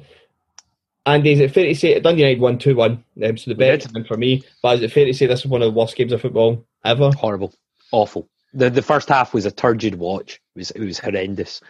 And 1.08 1.26
is 1.28 1.40
it 1.40 1.54
fair 1.54 1.66
to 1.66 1.76
say 1.76 2.00
Dundee 2.00 2.22
United 2.22 2.42
won 2.42 2.58
two 2.58 2.76
one? 2.76 3.04
Um, 3.24 3.38
so 3.38 3.52
the 3.52 3.56
bet 3.56 3.86
for 4.08 4.18
me. 4.18 4.44
But 4.62 4.78
is 4.78 4.84
it 4.84 4.92
fair 4.92 5.06
to 5.06 5.14
say 5.14 5.28
this 5.28 5.42
is 5.42 5.46
one 5.46 5.62
of 5.62 5.74
the 5.74 5.80
worst 5.80 5.96
games 5.96 6.12
of 6.12 6.22
football 6.22 6.66
ever? 6.84 7.12
horrible, 7.12 7.54
awful. 7.92 8.28
The 8.54 8.70
the 8.70 8.82
first 8.82 9.10
half 9.10 9.34
was 9.34 9.46
a 9.46 9.52
turgid 9.52 9.96
watch. 9.96 10.42
It 10.56 10.60
was 10.60 10.72
it 10.72 10.84
was 10.84 11.00
horrendous. 11.00 11.62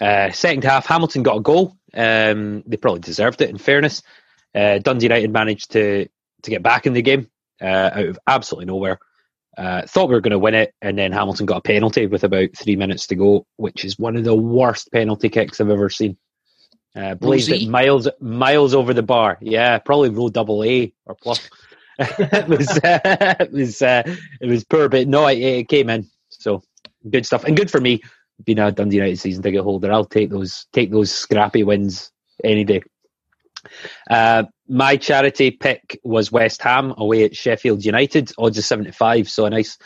Uh, 0.00 0.30
second 0.30 0.64
half, 0.64 0.86
Hamilton 0.86 1.22
got 1.22 1.38
a 1.38 1.40
goal. 1.40 1.76
Um, 1.94 2.62
they 2.66 2.76
probably 2.76 3.00
deserved 3.00 3.40
it. 3.40 3.48
In 3.48 3.56
fairness, 3.58 4.02
uh, 4.54 4.78
Dundee 4.78 5.06
United 5.06 5.32
managed 5.32 5.72
to 5.72 6.06
to 6.42 6.50
get 6.50 6.62
back 6.62 6.86
in 6.86 6.92
the 6.92 7.02
game 7.02 7.28
uh, 7.60 7.90
out 7.92 8.06
of 8.06 8.18
absolutely 8.26 8.66
nowhere. 8.66 9.00
Uh, 9.58 9.82
thought 9.86 10.08
we 10.08 10.14
were 10.14 10.20
going 10.20 10.30
to 10.30 10.38
win 10.38 10.54
it, 10.54 10.72
and 10.80 10.96
then 10.96 11.10
Hamilton 11.10 11.44
got 11.44 11.56
a 11.56 11.62
penalty 11.62 12.06
with 12.06 12.22
about 12.22 12.50
three 12.56 12.76
minutes 12.76 13.08
to 13.08 13.16
go, 13.16 13.44
which 13.56 13.84
is 13.84 13.98
one 13.98 14.16
of 14.16 14.22
the 14.22 14.34
worst 14.34 14.88
penalty 14.92 15.28
kicks 15.28 15.60
I've 15.60 15.68
ever 15.68 15.90
seen. 15.90 16.16
Uh, 16.94 17.16
blazed 17.16 17.50
it 17.50 17.68
miles 17.68 18.08
miles 18.20 18.72
over 18.72 18.94
the 18.94 19.02
bar. 19.02 19.36
Yeah, 19.40 19.78
probably 19.78 20.10
row 20.10 20.28
double 20.28 20.62
A 20.62 20.92
or 21.06 21.16
plus. 21.16 21.50
it 21.98 22.48
was 22.48 22.68
uh, 22.78 23.34
it 23.40 23.52
was 23.52 23.82
uh, 23.82 24.02
it 24.40 24.46
was 24.46 24.62
poor, 24.64 24.88
but 24.88 25.08
no, 25.08 25.26
it, 25.26 25.38
it 25.38 25.68
came 25.68 25.90
in. 25.90 26.08
So 26.28 26.62
good 27.10 27.26
stuff, 27.26 27.42
and 27.42 27.56
good 27.56 27.70
for 27.70 27.80
me 27.80 28.00
being 28.44 28.60
a 28.60 28.70
Dundee 28.70 28.96
United 28.96 29.18
season 29.18 29.42
ticket 29.42 29.62
holder. 29.64 29.92
I'll 29.92 30.04
take 30.04 30.30
those 30.30 30.66
take 30.72 30.92
those 30.92 31.10
scrappy 31.10 31.64
wins 31.64 32.12
any 32.44 32.62
day. 32.62 32.82
Uh, 34.08 34.44
my 34.68 34.96
charity 34.96 35.50
pick 35.50 36.00
was 36.04 36.32
West 36.32 36.62
Ham 36.62 36.94
away 36.96 37.24
at 37.24 37.36
Sheffield 37.36 37.84
United, 37.84 38.32
odds 38.38 38.58
of 38.58 38.64
seventy 38.64 38.92
five. 38.92 39.28
So 39.28 39.46
a 39.46 39.50
nice 39.50 39.78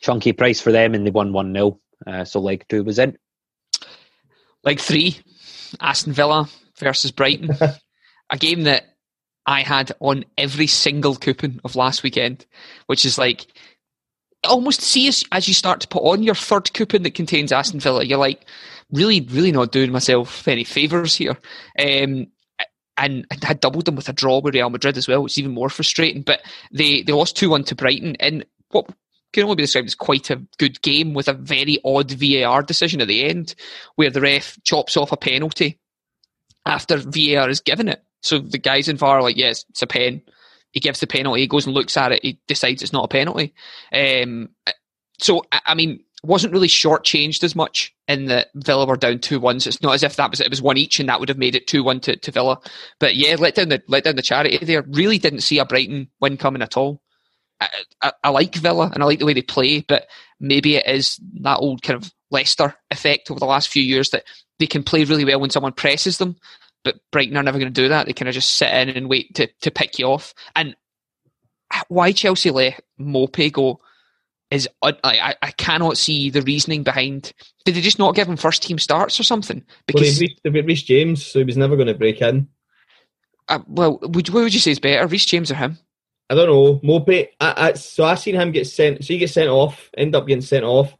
chunky 0.00 0.32
price 0.32 0.60
for 0.60 0.72
them, 0.72 0.94
and 0.94 1.06
they 1.06 1.10
won 1.10 1.32
one 1.32 1.52
0 1.52 1.78
uh, 2.06 2.24
So 2.24 2.40
leg 2.40 2.64
two 2.68 2.84
was 2.84 2.98
in. 2.98 3.16
Like 4.64 4.80
three, 4.80 5.18
Aston 5.80 6.12
Villa 6.12 6.48
versus 6.78 7.10
Brighton, 7.10 7.50
a 8.30 8.38
game 8.38 8.62
that 8.64 8.84
I 9.46 9.62
had 9.62 9.92
on 10.00 10.24
every 10.38 10.66
single 10.66 11.16
coupon 11.16 11.60
of 11.64 11.74
last 11.74 12.02
weekend, 12.02 12.46
which 12.86 13.04
is 13.04 13.18
like 13.18 13.46
almost 14.44 14.80
see 14.80 15.08
as, 15.08 15.24
as 15.32 15.48
you 15.48 15.54
start 15.54 15.80
to 15.80 15.88
put 15.88 16.02
on 16.02 16.22
your 16.22 16.34
third 16.34 16.72
coupon 16.72 17.02
that 17.02 17.14
contains 17.14 17.52
Aston 17.52 17.80
Villa, 17.80 18.04
you're 18.04 18.18
like, 18.18 18.44
really, 18.92 19.20
really 19.20 19.52
not 19.52 19.72
doing 19.72 19.92
myself 19.92 20.46
any 20.46 20.64
favours 20.64 21.16
here. 21.16 21.38
Um, 21.78 22.26
and 22.96 23.26
had 23.42 23.60
doubled 23.60 23.86
them 23.86 23.96
with 23.96 24.08
a 24.08 24.12
draw 24.12 24.40
with 24.40 24.54
Real 24.54 24.70
Madrid 24.70 24.96
as 24.96 25.08
well, 25.08 25.22
which 25.22 25.34
is 25.34 25.38
even 25.38 25.52
more 25.52 25.70
frustrating. 25.70 26.22
But 26.22 26.42
they, 26.72 27.02
they 27.02 27.12
lost 27.12 27.36
2 27.36 27.50
1 27.50 27.64
to 27.64 27.74
Brighton 27.74 28.14
in 28.16 28.44
what 28.70 28.86
can 29.32 29.44
only 29.44 29.56
be 29.56 29.62
described 29.62 29.88
as 29.88 29.94
quite 29.94 30.30
a 30.30 30.42
good 30.58 30.80
game 30.82 31.14
with 31.14 31.28
a 31.28 31.32
very 31.32 31.78
odd 31.84 32.10
VAR 32.10 32.62
decision 32.62 33.00
at 33.00 33.08
the 33.08 33.24
end 33.24 33.54
where 33.96 34.10
the 34.10 34.20
ref 34.20 34.58
chops 34.62 34.96
off 34.96 35.12
a 35.12 35.16
penalty 35.16 35.78
after 36.66 36.98
VAR 36.98 37.48
has 37.48 37.60
given 37.60 37.88
it. 37.88 38.02
So 38.20 38.38
the 38.38 38.58
guys 38.58 38.88
in 38.88 38.96
VAR 38.96 39.18
are 39.18 39.22
like, 39.22 39.36
yes, 39.36 39.64
it's 39.70 39.82
a 39.82 39.86
pen. 39.86 40.22
He 40.70 40.80
gives 40.80 41.00
the 41.00 41.06
penalty, 41.06 41.40
he 41.40 41.46
goes 41.46 41.66
and 41.66 41.74
looks 41.74 41.96
at 41.96 42.12
it, 42.12 42.22
he 42.22 42.40
decides 42.46 42.82
it's 42.82 42.92
not 42.92 43.04
a 43.04 43.08
penalty. 43.08 43.52
Um, 43.92 44.50
so, 45.18 45.42
I 45.52 45.74
mean, 45.74 46.02
wasn't 46.22 46.52
really 46.52 46.68
shortchanged 46.68 47.42
as 47.42 47.56
much 47.56 47.92
in 48.06 48.26
that 48.26 48.48
Villa 48.54 48.86
were 48.86 48.96
down 48.96 49.18
two 49.18 49.40
ones. 49.40 49.66
It's 49.66 49.82
not 49.82 49.94
as 49.94 50.02
if 50.02 50.16
that 50.16 50.30
was 50.30 50.40
it 50.40 50.50
was 50.50 50.62
one 50.62 50.76
each 50.76 51.00
and 51.00 51.08
that 51.08 51.18
would 51.18 51.28
have 51.28 51.38
made 51.38 51.56
it 51.56 51.66
2 51.66 51.82
1 51.82 52.00
to, 52.00 52.16
to 52.16 52.30
Villa. 52.30 52.60
But 53.00 53.16
yeah, 53.16 53.36
let 53.38 53.56
down 53.56 53.70
the 53.70 53.82
let 53.88 54.04
down 54.04 54.16
the 54.16 54.22
charity 54.22 54.58
there. 54.58 54.82
Really 54.82 55.18
didn't 55.18 55.40
see 55.40 55.58
a 55.58 55.64
Brighton 55.64 56.08
win 56.20 56.36
coming 56.36 56.62
at 56.62 56.76
all. 56.76 57.02
I, 57.60 57.68
I, 58.00 58.12
I 58.24 58.28
like 58.30 58.54
Villa 58.54 58.90
and 58.92 59.02
I 59.02 59.06
like 59.06 59.18
the 59.18 59.26
way 59.26 59.34
they 59.34 59.42
play, 59.42 59.80
but 59.80 60.06
maybe 60.38 60.76
it 60.76 60.86
is 60.86 61.18
that 61.40 61.58
old 61.58 61.82
kind 61.82 62.02
of 62.02 62.12
Leicester 62.30 62.74
effect 62.90 63.30
over 63.30 63.40
the 63.40 63.46
last 63.46 63.68
few 63.68 63.82
years 63.82 64.10
that 64.10 64.24
they 64.58 64.66
can 64.66 64.82
play 64.82 65.04
really 65.04 65.24
well 65.24 65.40
when 65.40 65.50
someone 65.50 65.72
presses 65.72 66.18
them, 66.18 66.36
but 66.84 66.96
Brighton 67.10 67.36
are 67.36 67.42
never 67.42 67.58
going 67.58 67.72
to 67.72 67.82
do 67.82 67.88
that. 67.88 68.06
They 68.06 68.12
kind 68.12 68.28
of 68.28 68.34
just 68.34 68.56
sit 68.56 68.72
in 68.72 68.90
and 68.90 69.08
wait 69.08 69.34
to, 69.34 69.48
to 69.62 69.70
pick 69.70 69.98
you 69.98 70.06
off. 70.06 70.34
And 70.56 70.76
why 71.88 72.12
Chelsea 72.12 72.50
let 72.50 72.80
Mope 72.98 73.52
go 73.52 73.80
is 74.52 74.68
I, 74.82 74.94
I- 75.02 75.34
I 75.42 75.50
cannot 75.52 75.96
see 75.98 76.30
the 76.30 76.42
reasoning 76.42 76.82
behind. 76.82 77.32
Did 77.64 77.74
they 77.74 77.80
just 77.80 77.98
not 77.98 78.14
give 78.14 78.28
him 78.28 78.36
first 78.36 78.62
team 78.62 78.78
starts 78.78 79.18
or 79.18 79.22
something? 79.22 79.58
Well, 79.66 79.76
Because 79.86 80.18
they've 80.18 80.20
reached, 80.28 80.40
they've 80.44 80.54
got 80.54 80.64
Reece 80.66 80.82
James, 80.82 81.24
so 81.26 81.38
he 81.40 81.44
was 81.44 81.56
never 81.56 81.76
going 81.76 81.88
to 81.88 81.94
break 81.94 82.20
in. 82.20 82.48
uh, 83.48 83.60
well, 83.66 83.98
would 84.02 84.28
what 84.30 84.42
would 84.44 84.54
you 84.54 84.60
say 84.60 84.70
is 84.70 84.78
better, 84.80 85.06
Reece 85.06 85.26
James 85.26 85.50
or 85.50 85.54
him? 85.56 85.78
I 86.30 86.34
don't 86.34 86.46
know. 86.48 86.80
Mope, 86.82 87.08
I, 87.10 87.28
I, 87.40 87.72
so 87.74 88.04
I 88.04 88.14
seen 88.14 88.34
him 88.36 88.52
get 88.52 88.66
sent. 88.66 89.04
So 89.04 89.12
he 89.12 89.18
gets 89.18 89.34
sent 89.34 89.48
off, 89.50 89.90
end 89.96 90.14
up 90.14 90.26
getting 90.26 90.40
sent 90.42 90.64
off. 90.64 90.94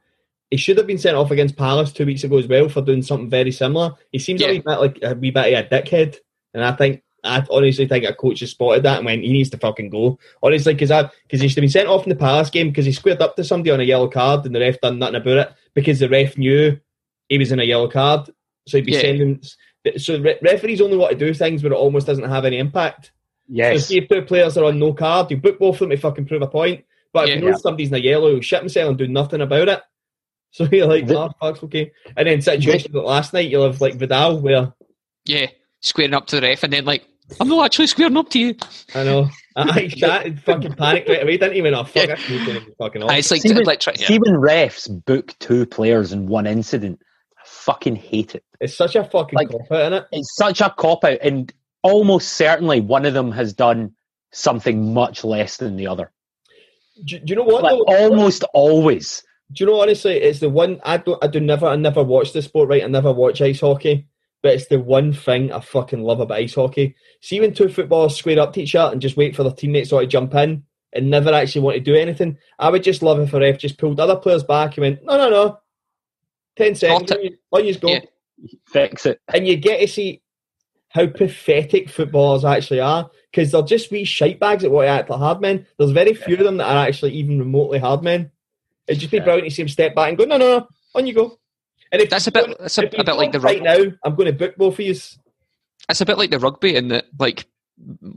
He 0.51 0.59
should 0.59 0.77
have 0.77 0.87
been 0.87 0.99
sent 0.99 1.17
off 1.17 1.31
against 1.31 1.57
Palace 1.57 1.93
two 1.93 2.05
weeks 2.05 2.25
ago 2.25 2.37
as 2.39 2.47
well 2.47 2.69
for 2.69 2.83
doing 2.83 3.01
something 3.03 3.31
very 3.31 3.53
similar. 3.53 3.93
He 4.11 4.19
seems 4.19 4.43
Yeah. 4.43 4.49
a 4.49 4.51
wee 4.51 4.59
bit 4.59 4.79
like 4.81 4.99
a 5.03 5.15
wee 5.15 5.31
bit 5.31 5.55
of 5.55 5.65
a 5.67 5.69
dickhead, 5.69 6.17
and 6.53 6.63
I 6.63 6.73
think 6.73 7.03
I 7.25 7.45
honestly 7.51 7.87
think 7.87 8.05
a 8.05 8.15
coach 8.15 8.41
has 8.41 8.51
spotted 8.51 8.83
that 8.83 8.97
and 8.99 9.07
went, 9.07 9.23
he 9.23 9.33
needs 9.33 9.51
to 9.51 9.57
fucking 9.59 9.91
go. 9.91 10.19
Honestly, 10.43 10.75
because 10.75 10.91
I 10.91 11.03
because 11.23 11.41
he 11.41 11.49
should 11.49 11.59
have 11.59 11.63
been 11.63 11.71
sent 11.71 11.89
off 11.89 12.03
in 12.05 12.09
the 12.11 12.17
Palace 12.17 12.51
game 12.51 12.69
because 12.69 12.85
he 12.87 12.93
squared 12.93 13.23
up 13.23 13.37
to 13.37 13.45
somebody 13.45 13.71
on 13.71 13.81
a 13.81 13.85
yellow 13.85 14.09
card 14.09 14.45
and 14.45 14.55
the 14.55 14.61
ref 14.61 14.81
done 14.81 14.99
nothing 14.99 15.17
about 15.17 15.39
it 15.39 15.53
because 15.75 16.01
the 16.01 16.09
ref 16.09 16.37
knew 16.37 16.79
he 17.29 17.39
was 17.39 17.53
in 17.53 17.61
a 17.61 17.65
yellow 17.65 17.89
card, 17.89 18.29
so 18.67 18.77
he'd 18.79 18.87
be 18.87 18.93
Yeah. 18.93 19.01
sending. 19.03 19.43
So 19.99 20.21
re- 20.21 20.39
referees 20.43 20.81
only 20.81 20.97
want 20.97 21.13
to 21.13 21.19
do 21.19 21.33
things 21.35 21.63
where 21.63 21.73
it 21.73 21.77
almost 21.77 22.07
doesn't 22.07 22.29
have 22.29 22.45
any 22.45 22.59
impact. 22.59 23.07
So 23.07 23.13
Yes, 23.49 23.87
see 23.87 23.99
if 23.99 24.09
two 24.09 24.23
players 24.23 24.57
are 24.57 24.65
on 24.65 24.79
no 24.79 24.93
card, 24.93 25.31
you 25.31 25.37
book 25.37 25.59
both 25.59 25.75
of 25.77 25.81
them 25.81 25.91
to 25.91 25.97
fucking 25.97 26.27
prove 26.27 26.43
a 26.43 26.47
point. 26.47 26.85
But 27.13 27.29
if 27.29 27.37
you 27.37 27.41
know 27.51 27.57
somebody's 27.57 27.89
in 27.89 27.95
a 27.97 27.99
yellow, 27.99 28.31
he'll 28.33 28.41
shit 28.41 28.61
himself 28.61 28.89
and 28.89 28.99
do 28.99 29.07
nothing 29.09 29.41
about 29.41 29.69
it. 29.69 29.81
So 30.55 30.69
you're 30.71 30.87
like, 30.87 31.07
The- 31.07 31.19
oh, 31.19 31.31
fuck's 31.41 31.63
okay. 31.63 31.93
And 32.15 32.29
then 32.29 32.43
situations 32.43 32.95
like 32.95 33.05
last 33.07 33.33
night, 33.33 33.49
you'll 33.51 33.65
have 33.65 33.81
like 33.81 33.95
Vidal, 33.95 34.39
where 34.41 34.75
Yeah, 35.25 35.47
squaring 35.81 36.13
up 36.13 36.27
to 36.27 36.37
the 36.37 36.43
ref 36.47 36.63
and 36.63 36.71
then 36.73 36.85
like, 36.85 37.07
I'm 37.41 37.49
not 37.49 37.65
actually 37.65 37.87
squaring 37.87 38.17
up 38.17 38.29
to 38.31 38.39
you. 38.39 38.55
I 38.95 39.05
know, 39.05 39.29
I 39.57 39.89
chatted, 39.89 40.43
fucking 40.43 40.75
panicked 40.75 41.09
right 41.09 41.23
away, 41.23 41.37
didn't 41.37 41.57
even 41.57 41.73
Went, 41.75 41.89
fuck, 41.89 42.09
Yeah. 42.09 42.17
I 42.19 42.31
need 42.31 42.45
to 42.47 42.61
be 42.67 42.73
fucking 42.79 43.03
off. 43.03 43.13
It's 43.13 43.31
like, 43.31 43.43
See, 43.43 43.53
when- 43.55 43.65
like 43.65 43.81
try- 43.81 43.95
yeah. 43.99 44.07
see 44.07 44.19
when 44.19 44.35
refs 44.35 45.05
book 45.05 45.35
two 45.39 45.67
players 45.67 46.13
in 46.13 46.27
one 46.27 46.47
incident, 46.47 47.01
I 47.39 47.43
fucking 47.45 47.97
hate 47.97 48.35
it. 48.35 48.45
It's 48.61 48.75
such 48.77 48.97
a 48.97 49.05
fucking 49.05 49.37
Like- 49.37 49.51
cop 49.51 49.71
out, 49.73 49.93
innit? 49.93 50.07
It's 50.13 50.35
such 50.37 50.61
a 50.61 50.71
cop 50.71 51.05
out, 51.05 51.19
and 51.23 51.53
almost 51.83 52.35
certainly 52.35 52.81
one 52.81 53.05
of 53.07 53.15
them 53.15 53.33
has 53.33 53.53
done 53.53 53.93
something 54.33 54.95
much 54.95 55.25
less 55.25 55.57
than 55.59 55.77
the 55.77 55.87
other. 55.87 56.11
Do, 57.05 57.19
do 57.19 57.25
you 57.27 57.37
know 57.37 57.43
what? 57.45 57.63
Like 57.63 57.73
though? 57.73 57.85
almost 58.09 58.45
always. 58.55 59.23
Do 59.53 59.65
you 59.65 59.71
know 59.71 59.81
honestly? 59.83 60.15
It's 60.17 60.41
the 60.41 60.49
one 60.49 60.81
I 60.85 60.97
don't. 60.99 61.23
I 61.23 61.27
do 61.27 61.41
never. 61.41 61.67
I 61.67 61.77
never 61.77 62.03
watch 62.03 62.33
the 62.33 62.41
sport. 62.41 62.69
Right, 62.69 62.83
I 62.85 62.87
never 62.87 63.13
watch 63.13 63.41
ice 63.43 63.61
hockey. 63.61 64.07
But 64.43 64.55
it's 64.55 64.67
the 64.67 64.81
one 64.81 65.13
thing 65.13 65.53
I 65.53 65.61
fucking 65.61 66.03
love 66.03 66.21
about 66.21 66.39
ice 66.39 66.55
hockey. 66.55 66.95
See 67.21 67.41
when 67.41 67.55
two 67.55 67.69
footballers 67.69 68.17
square 68.17 68.41
up 68.41 68.53
to 68.55 68.63
each 68.63 68.75
other 68.75 68.93
and 68.93 69.01
just 69.01 69.17
wait 69.17 69.37
for 69.37 69.43
their 69.45 69.53
teammates 69.53 69.91
to 69.91 70.07
jump 70.07 70.35
in 70.35 70.65
and 70.93 71.09
never 71.11 71.33
actually 71.33 71.63
want 71.63 71.77
to 71.77 71.81
do 71.81 71.95
anything. 71.95 72.37
I 72.59 72.69
would 72.71 72.83
just 72.83 73.03
love 73.03 73.21
if 73.21 73.33
a 73.33 73.41
ref 73.41 73.59
just 73.59 73.79
pulled 73.79 74.01
other 74.01 74.17
players 74.17 74.43
back 74.45 74.77
and 74.77 74.83
went, 74.83 75.05
no, 75.05 75.17
no, 75.17 75.31
no, 75.31 75.59
ten 76.57 76.75
seconds, 76.75 77.09
Stop 77.11 77.19
on 77.53 77.65
you, 77.65 77.75
go, 77.79 77.89
Yeah. 77.89 78.01
Fix 78.67 79.07
it. 79.07 79.21
and 79.33 79.47
you 79.47 79.57
get 79.57 79.79
to 79.81 79.87
see 79.87 80.21
how 80.89 81.07
pathetic 81.07 81.89
footballers 81.89 82.45
actually 82.45 82.81
are 82.81 83.09
because 83.31 83.53
they're 83.53 83.63
just 83.63 83.91
wee 83.91 84.05
shite 84.05 84.41
bags 84.41 84.65
at 84.65 84.71
what 84.71 84.89
act 84.89 85.09
like 85.09 85.19
hard 85.21 85.41
men. 85.41 85.65
There's 85.79 85.93
very 85.93 86.13
few 86.13 86.35
of 86.37 86.45
them 86.45 86.57
that 86.59 86.67
are 86.67 86.87
actually 86.87 87.13
even 87.13 87.39
remotely 87.39 87.79
hard 87.79 88.03
men. 88.03 88.31
It'd 88.89 89.01
just 89.01 89.13
be 89.13 89.19
Yeah. 89.19 89.25
brilliant 89.25 89.49
to 89.49 89.55
see 89.55 89.63
them 89.63 89.69
step 89.69 89.95
back 89.95 90.09
and 90.09 90.19
go, 90.19 90.25
no, 90.25 90.37
no, 90.37 90.59
no, 90.59 90.69
on 90.95 91.07
you 91.07 91.15
go. 91.15 91.39
And 91.93 92.01
if 92.03 92.11
That's 92.11 92.27
a 92.27 92.33
bit- 92.33 92.59
that's 92.59 92.79
a- 92.79 92.87
a 92.87 93.05
bit 93.05 93.17
like 93.17 93.33
the 93.33 93.41
fight 93.41 93.63
rug- 93.63 93.79
now. 93.87 93.93
I'm 94.05 94.15
going 94.15 94.27
to 94.27 94.33
book 94.33 94.57
both 94.57 94.75
of 94.75 94.81
you. 94.81 94.93
It's 95.89 96.01
a 96.01 96.07
bit 96.07 96.17
like 96.19 96.31
the 96.31 96.39
rugby 96.39 96.75
in 96.75 96.89
that, 96.89 97.05
like, 97.19 97.45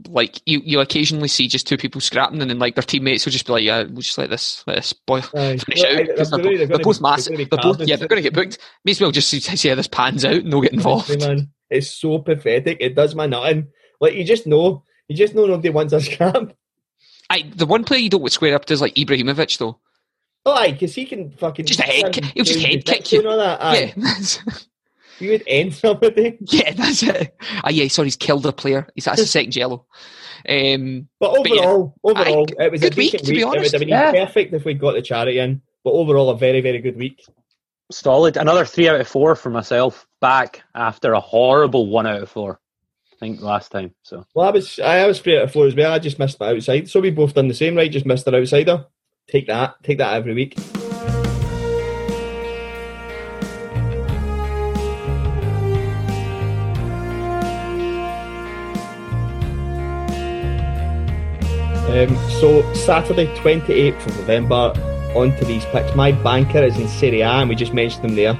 like 0.08 0.40
you, 0.46 0.60
you 0.64 0.80
occasionally 0.80 1.28
see 1.28 1.48
just 1.48 1.66
two 1.66 1.76
people 1.76 2.00
scrapping, 2.00 2.40
and 2.40 2.48
then 2.50 2.58
like 2.58 2.74
their 2.74 2.82
teammates 2.82 3.24
will 3.26 3.32
just 3.32 3.46
be 3.46 3.52
like, 3.52 3.64
"Yeah, 3.64 3.82
we'll 3.82 4.02
just 4.02 4.16
let 4.18 4.30
this 4.30 4.62
let 4.66 4.76
this 4.76 4.92
boy 4.92 5.18
Aye. 5.34 5.56
finish 5.58 5.82
Well, 5.82 5.86
out." 6.00 6.06
they're 6.06 6.06
They're, 6.06 6.16
both- 6.16 6.42
they're 6.42 6.66
they're 6.66 6.78
both 6.78 6.98
be- 6.98 7.02
massive. 7.02 7.36
they're 7.36 7.46
They're 7.46 7.58
both 7.60 7.80
yeah, 7.80 7.96
they're 7.96 8.08
going 8.08 8.22
to 8.22 8.30
get 8.30 8.34
booked. 8.34 8.58
May 8.84 8.92
as 8.92 9.00
well 9.00 9.10
just 9.10 9.28
see, 9.28 9.40
see 9.40 9.68
how 9.68 9.74
this 9.74 9.88
pans 9.88 10.24
out 10.24 10.34
and 10.36 10.52
they'll 10.52 10.60
get 10.60 10.72
involved. 10.72 11.10
Honestly, 11.10 11.28
man, 11.36 11.50
it's 11.70 11.90
so 11.90 12.18
pathetic. 12.20 12.78
It 12.80 12.94
does 12.94 13.14
my 13.14 13.26
nothing. 13.26 13.68
Like 14.00 14.14
you 14.14 14.24
just 14.24 14.46
know, 14.46 14.84
you 15.08 15.16
just 15.16 15.34
know 15.34 15.46
nobody 15.46 15.70
wants 15.70 15.92
a 15.92 16.00
scrap. 16.00 16.54
I, 17.28 17.50
the 17.54 17.66
one 17.66 17.82
player 17.84 17.98
you 18.00 18.10
don't 18.10 18.30
square 18.30 18.54
up 18.54 18.66
to 18.66 18.74
is 18.74 18.80
like 18.80 18.94
Ibrahimovic, 18.94 19.58
though. 19.58 19.80
Oh, 20.46 20.52
aye, 20.54 20.70
because 20.72 20.94
he 20.94 21.04
can 21.04 21.30
fucking 21.32 21.66
Just 21.66 21.80
a 21.80 21.82
head 21.82 22.12
kick- 22.12 22.24
he'll 22.26 22.44
just 22.44 22.60
do 22.60 22.64
head 22.66 22.84
kick 22.84 23.10
you. 23.12 23.18
and 23.18 23.28
all 23.28 23.36
that. 23.36 23.60
Aye, 23.62 23.78
Yeah, 23.78 23.92
that's, 23.96 24.66
he 25.18 25.28
would 25.28 25.42
end 25.46 25.74
somebody. 25.74 26.38
yeah, 26.40 26.72
that's 26.72 27.02
it. 27.02 27.34
Ah, 27.64 27.68
yeah, 27.70 27.88
sorry, 27.88 28.06
he's 28.06 28.16
killed 28.16 28.46
a 28.46 28.52
player. 28.52 28.86
He's 28.94 29.04
that's 29.06 29.20
a 29.20 29.26
second 29.26 29.56
yellow. 29.56 29.86
Um, 30.48 31.08
But 31.18 31.42
But 31.42 31.50
yeah, 31.52 31.60
overall, 31.62 31.94
overall, 32.04 32.46
it 32.60 32.70
was 32.70 32.82
a 32.82 32.84
good 32.90 32.96
week, 32.96 33.12
decent 33.12 33.26
to 33.26 33.32
be 33.32 33.38
week. 33.38 33.42
It 33.42 33.48
would 33.48 33.58
honest. 33.58 33.72
have 33.72 33.80
been 33.80 33.88
Yeah. 33.88 34.12
perfect 34.12 34.54
if 34.54 34.64
we 34.64 34.74
got 34.74 34.92
the 34.92 35.02
charity 35.02 35.38
in. 35.40 35.62
But 35.82 35.90
overall, 35.92 36.30
a 36.30 36.36
very, 36.38 36.60
very 36.60 36.78
good 36.78 36.96
week. 36.96 37.24
Solid. 37.90 38.36
Another 38.36 38.64
three 38.64 38.88
out 38.88 39.00
of 39.00 39.06
four 39.08 39.34
for 39.36 39.50
myself. 39.50 40.06
Back 40.20 40.62
after 40.74 41.12
a 41.12 41.20
horrible 41.20 41.86
one 41.88 42.06
out 42.06 42.22
of 42.22 42.28
four. 42.30 42.60
I 43.12 43.16
think 43.18 43.40
last 43.40 43.70
time. 43.72 43.94
So 44.02 44.24
Well, 44.34 44.46
I 44.46 44.50
was, 44.50 44.78
I 44.78 45.06
was 45.06 45.20
three 45.20 45.36
out 45.38 45.44
of 45.44 45.52
four 45.52 45.66
as 45.66 45.74
well. 45.74 45.92
I 45.92 45.98
just 45.98 46.18
missed 46.18 46.38
my 46.38 46.50
outside. 46.50 46.88
So 46.90 47.00
we 47.00 47.10
both 47.10 47.34
done 47.34 47.48
the 47.48 47.54
same, 47.54 47.74
right? 47.76 47.90
Just 47.90 48.06
missed 48.06 48.28
our 48.28 48.34
outsider. 48.34 48.86
Take 49.28 49.48
that. 49.48 49.82
Take 49.82 49.98
that 49.98 50.14
every 50.14 50.34
week. 50.34 50.56
Um, 61.88 62.16
so 62.40 62.72
Saturday, 62.74 63.34
twenty 63.36 63.72
eighth 63.72 64.06
of 64.06 64.16
November, 64.18 64.72
on 65.16 65.36
to 65.38 65.44
these 65.44 65.64
picks. 65.66 65.94
My 65.96 66.12
banker 66.12 66.62
is 66.62 66.76
in 66.78 66.86
Serie 66.86 67.22
A, 67.22 67.28
and 67.28 67.48
we 67.48 67.56
just 67.56 67.74
mentioned 67.74 68.04
them 68.04 68.14
there. 68.14 68.38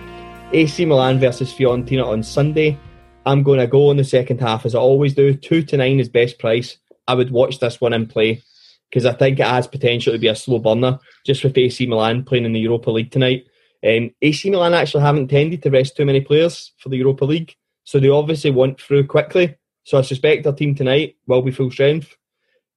AC 0.53 0.85
Milan 0.85 1.19
versus 1.19 1.53
Fiorentina 1.53 2.07
on 2.07 2.23
Sunday. 2.23 2.79
I'm 3.25 3.43
going 3.43 3.59
to 3.59 3.67
go 3.67 3.91
in 3.91 3.97
the 3.97 4.05
second 4.05 4.41
half 4.41 4.65
as 4.65 4.77
I 4.77 4.79
always 4.79 5.15
do. 5.15 5.35
Two 5.35 5.63
to 5.63 5.77
nine 5.77 5.99
is 5.99 6.09
best 6.09 6.39
price. 6.39 6.77
I 7.09 7.15
would 7.15 7.33
watch 7.33 7.59
this 7.59 7.81
one 7.81 7.93
in 7.93 8.07
play 8.07 8.43
because 8.91 9.07
I 9.07 9.13
think 9.13 9.39
it 9.39 9.47
has 9.47 9.67
potential 9.67 10.13
to 10.13 10.19
be 10.19 10.29
a 10.29 10.37
slow 10.37 10.59
burner 10.59 10.99
just 11.25 11.43
with 11.43 11.57
AC 11.57 11.87
Milan 11.87 12.25
playing 12.25 12.45
in 12.45 12.53
the 12.53 12.61
Europa 12.61 12.91
League 12.91 13.11
tonight. 13.11 13.47
Um, 13.87 14.11
AC 14.23 14.51
Milan 14.51 14.75
actually 14.75 15.03
haven't 15.03 15.29
tended 15.29 15.63
to 15.63 15.71
rest 15.71 15.97
too 15.97 16.05
many 16.05 16.21
players 16.21 16.73
for 16.79 16.89
the 16.89 16.97
Europa 16.97 17.25
League, 17.25 17.55
so 17.85 18.01
they 18.01 18.09
obviously 18.09 18.51
want 18.51 18.81
through 18.81 19.07
quickly. 19.07 19.57
So 19.85 19.99
I 19.99 20.03
suspect 20.03 20.45
their 20.45 20.53
team 20.53 20.75
tonight 20.75 21.17
will 21.27 21.43
be 21.43 21.53
full 21.53 21.71
strength. 21.71 22.17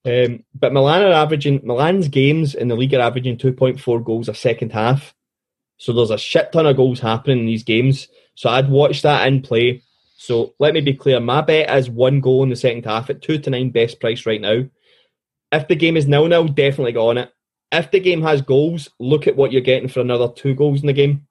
Um, 0.04 0.44
but 0.54 0.72
Milan 0.72 1.02
are 1.02 1.12
averaging 1.12 1.60
Milan's 1.62 2.08
games 2.08 2.54
in 2.54 2.68
the 2.68 2.76
league 2.76 2.94
are 2.94 3.00
averaging 3.00 3.36
2.4 3.36 4.04
goals 4.04 4.28
a 4.28 4.34
second 4.34 4.72
half. 4.72 5.14
So 5.76 5.92
there's 5.92 6.10
a 6.10 6.18
shit 6.18 6.52
ton 6.52 6.66
of 6.66 6.76
goals 6.76 7.00
happening 7.00 7.40
in 7.40 7.46
these 7.46 7.64
games. 7.64 8.08
So 8.34 8.48
I'd 8.48 8.70
watch 8.70 9.02
that 9.02 9.26
in 9.26 9.42
play. 9.42 9.82
So 10.16 10.54
let 10.58 10.74
me 10.74 10.80
be 10.80 10.94
clear. 10.94 11.18
My 11.20 11.40
bet 11.40 11.74
is 11.76 11.90
one 11.90 12.20
goal 12.20 12.42
in 12.42 12.50
the 12.50 12.56
second 12.56 12.84
half 12.84 13.10
at 13.10 13.22
two 13.22 13.38
to 13.38 13.50
nine 13.50 13.70
best 13.70 14.00
price 14.00 14.26
right 14.26 14.40
now. 14.40 14.64
If 15.52 15.68
the 15.68 15.76
game 15.76 15.96
is 15.96 16.06
nil 16.06 16.28
nil, 16.28 16.48
definitely 16.48 16.92
go 16.92 17.08
on 17.08 17.18
it. 17.18 17.32
If 17.72 17.90
the 17.90 18.00
game 18.00 18.22
has 18.22 18.42
goals, 18.42 18.88
look 18.98 19.26
at 19.26 19.36
what 19.36 19.52
you're 19.52 19.60
getting 19.60 19.88
for 19.88 20.00
another 20.00 20.28
two 20.28 20.54
goals 20.54 20.80
in 20.80 20.86
the 20.86 20.92
game. 20.92 21.26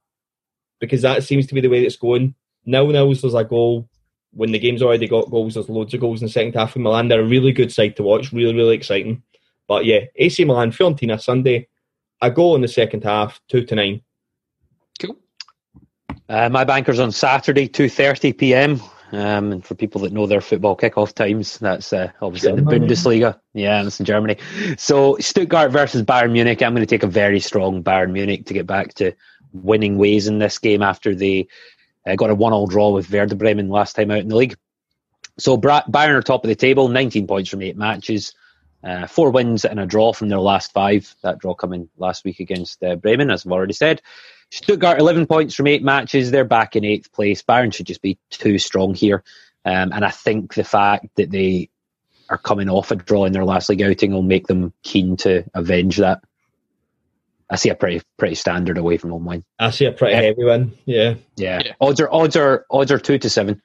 Because 0.80 1.02
that 1.02 1.24
seems 1.24 1.48
to 1.48 1.56
be 1.56 1.62
the 1.62 1.68
way 1.68 1.84
it's 1.84 1.98
going. 1.98 2.36
Nil 2.66 2.88
nils, 2.88 3.22
there's 3.22 3.34
a 3.34 3.44
goal. 3.44 3.90
When 4.32 4.52
the 4.52 4.60
game's 4.60 4.82
already 4.82 5.08
got 5.08 5.32
goals, 5.32 5.56
there's 5.56 5.70
loads 5.70 5.94
of 5.94 6.00
goals 6.00 6.22
in 6.22 6.28
the 6.28 6.32
second 6.32 6.54
half 6.54 6.76
of 6.76 6.82
Milan. 6.82 7.08
They're 7.08 7.22
a 7.22 7.28
really 7.28 7.52
good 7.52 7.74
side 7.74 7.96
to 7.96 8.04
watch, 8.04 8.32
really, 8.32 8.54
really 8.56 8.76
exciting. 8.76 9.24
But 9.68 9.86
yeah, 9.86 10.02
AC 10.16 10.46
Milan, 10.46 10.72
Fiorentina 10.72 11.22
Sunday. 11.22 11.68
A 12.22 12.30
goal 12.30 12.56
in 12.56 12.62
the 12.62 12.68
second 12.68 13.04
half, 13.04 13.40
two 13.48 13.64
to 13.66 13.76
nine. 13.76 14.02
cool. 15.02 15.18
uh, 16.28 16.50
my 16.50 16.64
banker's 16.66 17.00
on 17.00 17.12
Saturday, 17.12 17.68
two 17.68 17.88
thirty 17.90 18.34
PM. 18.34 18.82
Um, 19.12 19.52
and 19.52 19.66
for 19.66 19.76
people 19.76 20.02
that 20.02 20.14
know 20.14 20.28
their 20.28 20.42
football 20.42 20.78
kickoff 20.78 21.14
times, 21.14 21.58
that's 21.58 21.92
uh, 21.94 22.12
obviously 22.22 22.56
Germany. 22.56 22.80
the 22.80 22.86
Bundesliga. 22.86 23.40
Yeah, 23.54 23.84
that's 23.84 24.00
in 24.00 24.06
Germany. 24.06 24.38
So 24.78 25.18
Stuttgart 25.20 25.72
versus 25.72 26.04
Bayern 26.04 26.32
Munich. 26.32 26.62
I'm 26.62 26.74
going 26.74 26.86
to 26.86 26.90
take 26.90 27.04
a 27.04 27.08
very 27.08 27.40
strong 27.40 27.84
Bayern 27.84 28.12
Munich 28.12 28.46
to 28.46 28.54
get 28.54 28.68
back 28.68 28.94
to 28.96 29.14
winning 29.52 29.98
ways 29.98 30.28
in 30.28 30.38
this 30.40 30.60
game 30.60 30.84
after 30.84 31.16
they 31.16 31.48
uh, 32.06 32.16
got 32.16 32.30
a 32.30 32.36
one-all 32.36 32.68
draw 32.68 32.90
with 32.90 33.12
Werder 33.12 33.36
Bremen 33.36 33.70
last 33.70 33.96
time 33.96 34.12
out 34.12 34.20
in 34.20 34.28
the 34.28 34.36
league. 34.36 34.56
So 35.38 35.58
Bra- 35.58 35.84
Bayern 35.84 36.16
are 36.16 36.22
top 36.22 36.44
of 36.44 36.50
the 36.50 36.56
table, 36.56 36.88
19 36.88 37.26
points 37.26 37.50
from 37.50 37.62
eight 37.62 37.78
matches, 37.78 38.34
uh, 38.84 39.08
four 39.08 39.32
wins 39.32 39.66
and 39.66 39.80
a 39.80 39.86
draw 39.86 40.14
from 40.14 40.30
their 40.30 40.40
last 40.40 40.72
five. 40.72 41.14
That 41.24 41.40
draw 41.40 41.54
coming 41.54 41.90
last 41.98 42.24
week 42.26 42.40
against 42.40 42.84
uh, 42.84 42.96
Bremen, 42.96 43.32
as 43.32 43.46
I've 43.46 43.52
already 43.52 43.74
said. 43.74 44.02
Stuttgart, 44.52 45.00
11 45.00 45.28
points 45.28 45.54
from 45.56 45.68
eight 45.68 45.84
matches. 45.84 46.32
They're 46.32 46.44
back 46.46 46.76
in 46.76 46.84
eighth 46.84 47.12
place. 47.12 47.44
Bayern 47.44 47.74
should 47.74 47.86
just 47.88 48.02
be 48.02 48.18
too 48.30 48.58
strong 48.58 48.94
here. 48.96 49.24
Um, 49.66 49.92
and 49.94 50.04
I 50.04 50.10
think 50.10 50.54
the 50.56 50.64
fact 50.64 51.08
that 51.16 51.30
they 51.32 51.70
are 52.30 52.38
coming 52.38 52.70
off 52.70 52.92
a 52.92 52.96
draw 52.96 53.26
in 53.26 53.34
their 53.34 53.46
last 53.46 53.70
league 53.70 53.82
outing 53.82 54.12
will 54.12 54.22
make 54.24 54.48
them 54.48 54.74
keen 54.84 55.18
to 55.18 55.44
avenge 55.54 55.98
that. 55.98 56.22
I 57.50 57.56
see 57.56 57.70
a 57.70 57.76
pretty 57.76 58.02
pretty 58.18 58.36
standard 58.36 58.78
away 58.78 58.98
from 58.98 59.10
home 59.10 59.26
win. 59.26 59.44
I 59.58 59.72
see 59.72 59.86
a 59.86 59.92
pretty 59.92 60.14
Yeah. 60.16 60.22
heavy 60.22 60.44
one. 60.44 60.74
Yeah. 60.86 61.16
Yeah. 61.36 61.62
Yeah. 61.66 61.74
Odds 61.82 62.00
are 62.00 62.10
odds 62.12 62.36
are 62.36 62.66
odds 62.70 62.92
are 62.92 63.00
two 63.00 63.18
to 63.18 63.30
seven. 63.30 63.62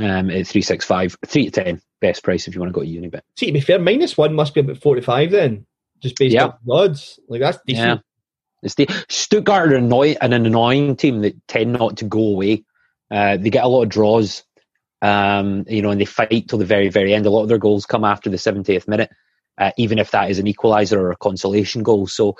Um, 0.00 0.30
at 0.30 0.46
three 0.46 0.62
six 0.62 0.84
five, 0.84 1.16
three 1.26 1.44
to 1.46 1.50
ten, 1.50 1.80
best 2.00 2.22
price 2.24 2.46
if 2.48 2.54
you 2.54 2.60
want 2.60 2.72
to 2.72 2.74
go 2.74 2.84
to 2.84 2.88
Unibet. 2.88 3.20
See, 3.36 3.46
to 3.46 3.52
be 3.52 3.60
fair, 3.60 3.78
minus 3.80 4.16
one 4.16 4.34
must 4.34 4.54
be 4.54 4.60
about 4.60 4.78
45 4.78 5.30
then, 5.32 5.66
just 6.00 6.16
based 6.16 6.34
Yeah. 6.34 6.46
on 6.46 6.54
odds. 6.70 7.18
Like, 7.28 7.40
that's 7.40 7.58
decent. 7.66 8.02
Yeah. 8.62 8.66
It's 8.66 8.74
the 8.74 8.88
Stuttgart 9.08 9.72
are 9.72 9.76
annoy, 9.76 10.16
an 10.20 10.32
annoying 10.32 10.96
team 10.96 11.20
that 11.20 11.46
tend 11.48 11.72
not 11.72 11.98
to 11.98 12.04
go 12.04 12.20
away. 12.20 12.64
Uh, 13.10 13.36
they 13.36 13.50
get 13.50 13.64
a 13.64 13.68
lot 13.68 13.82
of 13.82 13.88
draws, 13.88 14.44
um, 15.00 15.64
you 15.68 15.82
know, 15.82 15.90
and 15.90 16.00
they 16.00 16.04
fight 16.04 16.48
till 16.48 16.58
the 16.58 16.64
very, 16.64 16.88
very 16.88 17.14
end. 17.14 17.26
A 17.26 17.30
lot 17.30 17.42
of 17.42 17.48
their 17.48 17.58
goals 17.58 17.86
come 17.86 18.04
after 18.04 18.28
the 18.30 18.36
70th 18.36 18.88
minute, 18.88 19.10
uh, 19.56 19.70
even 19.76 19.98
if 19.98 20.10
that 20.10 20.30
is 20.30 20.38
an 20.38 20.46
equaliser 20.46 20.98
or 20.98 21.10
a 21.10 21.16
consolation 21.16 21.82
goal. 21.82 22.06
So 22.06 22.36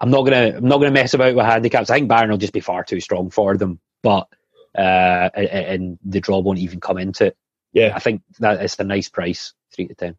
I'm 0.00 0.10
not 0.10 0.22
gonna, 0.22 0.56
I'm 0.56 0.68
not 0.68 0.78
gonna 0.78 0.90
mess 0.90 1.14
about 1.14 1.34
with 1.34 1.44
handicaps. 1.44 1.90
I 1.90 1.96
think 1.98 2.10
Bayern 2.10 2.30
will 2.30 2.36
just 2.36 2.52
be 2.52 2.60
far 2.60 2.84
too 2.84 3.00
strong 3.00 3.30
for 3.30 3.56
them, 3.56 3.80
but 4.02 4.28
uh, 4.76 5.30
and, 5.34 5.46
and 5.46 5.98
the 6.04 6.20
draw 6.20 6.38
won't 6.38 6.58
even 6.58 6.80
come 6.80 6.98
into 6.98 7.26
it. 7.26 7.36
Yeah. 7.72 7.92
I 7.94 8.00
think 8.00 8.22
that 8.40 8.62
it's 8.62 8.78
a 8.78 8.84
nice 8.84 9.08
price, 9.08 9.52
three 9.74 9.88
to 9.88 9.94
ten. 9.94 10.16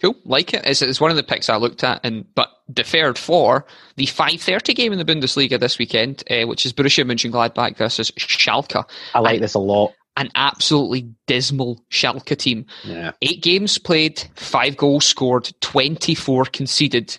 Cool, 0.00 0.16
like 0.24 0.52
it. 0.54 0.66
It's, 0.66 0.82
it's 0.82 1.00
one 1.00 1.10
of 1.10 1.16
the 1.16 1.22
picks 1.22 1.48
I 1.48 1.56
looked 1.56 1.84
at, 1.84 2.00
and 2.04 2.26
but 2.34 2.50
deferred 2.72 3.18
for 3.18 3.66
the 3.96 4.06
5:30 4.06 4.74
game 4.74 4.92
in 4.92 4.98
the 4.98 5.04
Bundesliga 5.04 5.58
this 5.60 5.78
weekend, 5.78 6.22
uh, 6.30 6.46
which 6.46 6.64
is 6.64 6.72
Borussia 6.72 7.04
Mönchengladbach 7.04 7.76
versus 7.76 8.10
Schalke, 8.12 8.84
I 9.14 9.18
like 9.20 9.36
I- 9.36 9.38
this 9.38 9.54
a 9.54 9.58
lot. 9.58 9.92
an 10.16 10.30
absolutely 10.36 11.08
dismal 11.26 11.80
Schalke 11.90 12.36
team. 12.38 12.64
Yeah. 12.84 13.10
Eight 13.20 13.42
games 13.42 13.78
played, 13.78 14.22
five 14.36 14.76
goals 14.76 15.04
scored, 15.04 15.50
24 15.60 16.44
conceded, 16.46 17.18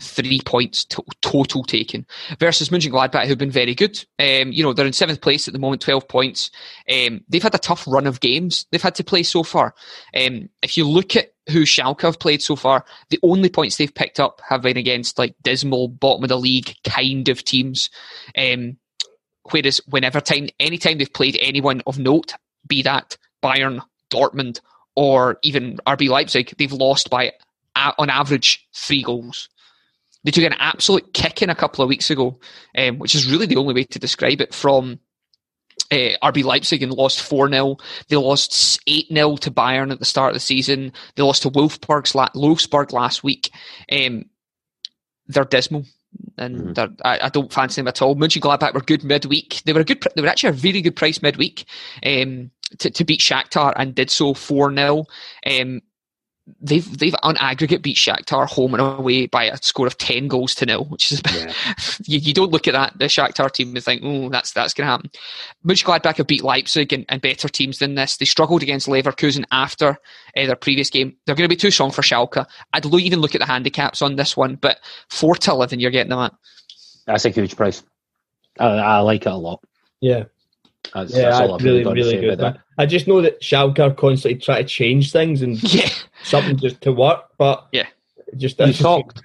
three 0.00 0.40
points 0.44 0.84
to- 0.84 1.04
total 1.20 1.62
taken. 1.62 2.06
Versus 2.38 2.68
Mönchengladbach, 2.68 3.26
who've 3.26 3.38
been 3.38 3.50
very 3.50 3.74
good. 3.74 4.04
Um, 4.18 4.52
you 4.52 4.62
know, 4.62 4.72
they're 4.72 4.86
in 4.86 4.92
seventh 4.92 5.20
place 5.20 5.46
at 5.46 5.52
the 5.52 5.60
moment, 5.60 5.82
12 5.82 6.08
points. 6.08 6.50
Um, 6.90 7.22
they've 7.28 7.42
had 7.42 7.54
a 7.54 7.58
tough 7.58 7.84
run 7.86 8.06
of 8.06 8.20
games 8.20 8.66
they've 8.70 8.82
had 8.82 8.94
to 8.96 9.04
play 9.04 9.22
so 9.22 9.42
far. 9.42 9.74
Um, 10.16 10.48
if 10.62 10.76
you 10.76 10.88
look 10.88 11.16
at 11.16 11.32
who 11.50 11.62
Schalke 11.62 12.02
have 12.02 12.18
played 12.18 12.42
so 12.42 12.56
far, 12.56 12.84
the 13.10 13.20
only 13.22 13.48
points 13.48 13.76
they've 13.76 13.94
picked 13.94 14.18
up 14.18 14.40
have 14.48 14.62
been 14.62 14.76
against 14.76 15.18
like 15.18 15.34
dismal, 15.42 15.88
bottom 15.88 16.24
of 16.24 16.28
the 16.28 16.38
league 16.38 16.74
kind 16.84 17.28
of 17.28 17.44
teams. 17.44 17.90
Um, 18.36 18.78
whereas 19.50 19.80
whenever 19.86 20.20
time, 20.20 20.48
anytime 20.58 20.98
they've 20.98 21.12
played 21.12 21.38
anyone 21.40 21.82
of 21.86 21.98
note, 21.98 22.34
be 22.66 22.82
that 22.82 23.16
Bayern, 23.42 23.82
Dortmund, 24.10 24.60
or 24.96 25.38
even 25.42 25.78
RB 25.86 26.08
Leipzig, 26.08 26.54
they've 26.56 26.72
lost 26.72 27.10
by 27.10 27.32
on 27.76 28.08
average 28.10 28.66
three 28.72 29.02
goals. 29.02 29.48
They 30.24 30.30
took 30.30 30.44
an 30.44 30.56
absolute 30.58 31.12
kicking 31.12 31.50
a 31.50 31.54
couple 31.54 31.82
of 31.82 31.88
weeks 31.88 32.10
ago, 32.10 32.38
um, 32.76 32.98
which 32.98 33.14
is 33.14 33.30
really 33.30 33.46
the 33.46 33.56
only 33.56 33.74
way 33.74 33.84
to 33.84 33.98
describe 33.98 34.40
it 34.40 34.54
from 34.54 34.98
uh, 35.90 36.16
RB 36.22 36.44
Leipzig 36.44 36.82
and 36.82 36.92
lost 36.92 37.22
4 37.22 37.50
0. 37.50 37.76
They 38.08 38.16
lost 38.16 38.80
8 38.86 39.08
0 39.12 39.36
to 39.36 39.50
Bayern 39.50 39.92
at 39.92 39.98
the 39.98 40.04
start 40.04 40.30
of 40.30 40.34
the 40.34 40.40
season. 40.40 40.92
They 41.14 41.22
lost 41.22 41.42
to 41.42 41.50
Wolfsburg's 41.50 42.14
la- 42.14 42.30
Wolfsburg 42.30 42.92
last 42.92 43.22
week. 43.22 43.50
Um, 43.92 44.24
they're 45.26 45.44
dismal. 45.44 45.84
And 46.38 46.76
mm-hmm. 46.76 46.94
I, 47.04 47.24
I, 47.24 47.28
don't 47.28 47.52
fancy 47.52 47.80
them 47.80 47.88
at 47.88 48.00
all. 48.00 48.14
Mönchengladbach 48.14 48.72
were 48.72 48.80
good 48.80 49.02
midweek. 49.02 49.62
They 49.64 49.72
were 49.72 49.80
a 49.80 49.84
good. 49.84 50.04
They 50.14 50.22
were 50.22 50.28
actually 50.28 50.50
a 50.50 50.52
very 50.52 50.80
good 50.80 50.94
price 50.94 51.20
midweek 51.20 51.64
um, 52.06 52.52
to, 52.78 52.90
to 52.90 53.04
beat 53.04 53.20
Shakhtar 53.20 53.72
and 53.76 53.94
did 53.94 54.10
so 54.10 54.32
four 54.32 54.72
0 54.72 55.06
um, 55.46 55.80
they've 56.60 56.98
they've 56.98 57.14
on 57.22 57.36
aggregate 57.38 57.82
beat 57.82 57.96
Shakhtar 57.96 58.46
home 58.46 58.74
and 58.74 58.82
away 58.82 59.26
by 59.26 59.44
a 59.44 59.56
score 59.58 59.86
of 59.86 59.96
ten 59.96 60.28
goals 60.28 60.54
to 60.56 60.66
nil, 60.66 60.84
which 60.84 61.10
is 61.10 61.22
yeah. 61.32 61.52
you, 62.04 62.18
you, 62.18 62.34
don't 62.34 62.52
look 62.52 62.68
at 62.68 62.72
that 62.72 62.98
the 62.98 63.06
Shakhtar 63.06 63.50
team 63.50 63.74
and 63.74 63.84
think, 63.84 64.02
oh, 64.04 64.28
that's 64.28 64.52
that's 64.52 64.74
going 64.74 64.86
to 64.86 64.90
happen. 64.90 65.10
Mönchengladbach 65.64 66.16
have 66.16 66.26
beat 66.26 66.44
Leipzig 66.44 66.92
and, 66.92 67.04
and, 67.08 67.22
better 67.22 67.48
teams 67.48 67.78
than 67.78 67.94
this. 67.94 68.16
They 68.16 68.26
struggled 68.26 68.62
against 68.62 68.88
Leverkusen 68.88 69.44
after 69.50 69.90
uh, 70.36 70.46
their 70.46 70.56
previous 70.56 70.90
game. 70.90 71.16
They're 71.24 71.34
going 71.34 71.48
to 71.48 71.54
be 71.54 71.56
too 71.56 71.70
strong 71.70 71.90
for 71.90 72.02
Schalke. 72.02 72.46
I'd 72.72 72.84
lo- 72.84 72.98
even 72.98 73.20
look 73.20 73.34
at 73.34 73.40
the 73.40 73.46
handicaps 73.46 74.02
on 74.02 74.16
this 74.16 74.36
one, 74.36 74.56
but 74.56 74.78
four 75.08 75.36
to 75.36 75.50
eleven, 75.50 75.80
you're 75.80 75.90
getting 75.90 76.10
them 76.10 76.18
at. 76.18 76.34
That's 77.06 77.24
a 77.24 77.30
huge 77.30 77.56
price. 77.56 77.82
I, 78.58 78.66
I 78.66 78.98
like 78.98 79.22
it 79.22 79.32
a 79.32 79.34
lot. 79.34 79.60
Yeah. 80.00 80.24
That's, 80.92 81.16
yeah, 81.16 81.30
that's 81.30 81.62
really, 81.62 81.82
really 81.82 82.20
good. 82.20 82.58
I 82.76 82.86
just 82.86 83.08
know 83.08 83.22
that 83.22 83.40
Schalke 83.40 83.96
constantly 83.96 84.38
try 84.38 84.62
to 84.62 84.68
change 84.68 85.12
things 85.12 85.40
and 85.40 85.62
yeah. 85.74 85.88
Something 86.24 86.56
just 86.56 86.80
to 86.82 86.92
work, 86.92 87.30
but 87.38 87.66
yeah, 87.72 87.86
just 88.36 88.58
you 88.58 88.72
talked. 88.72 89.22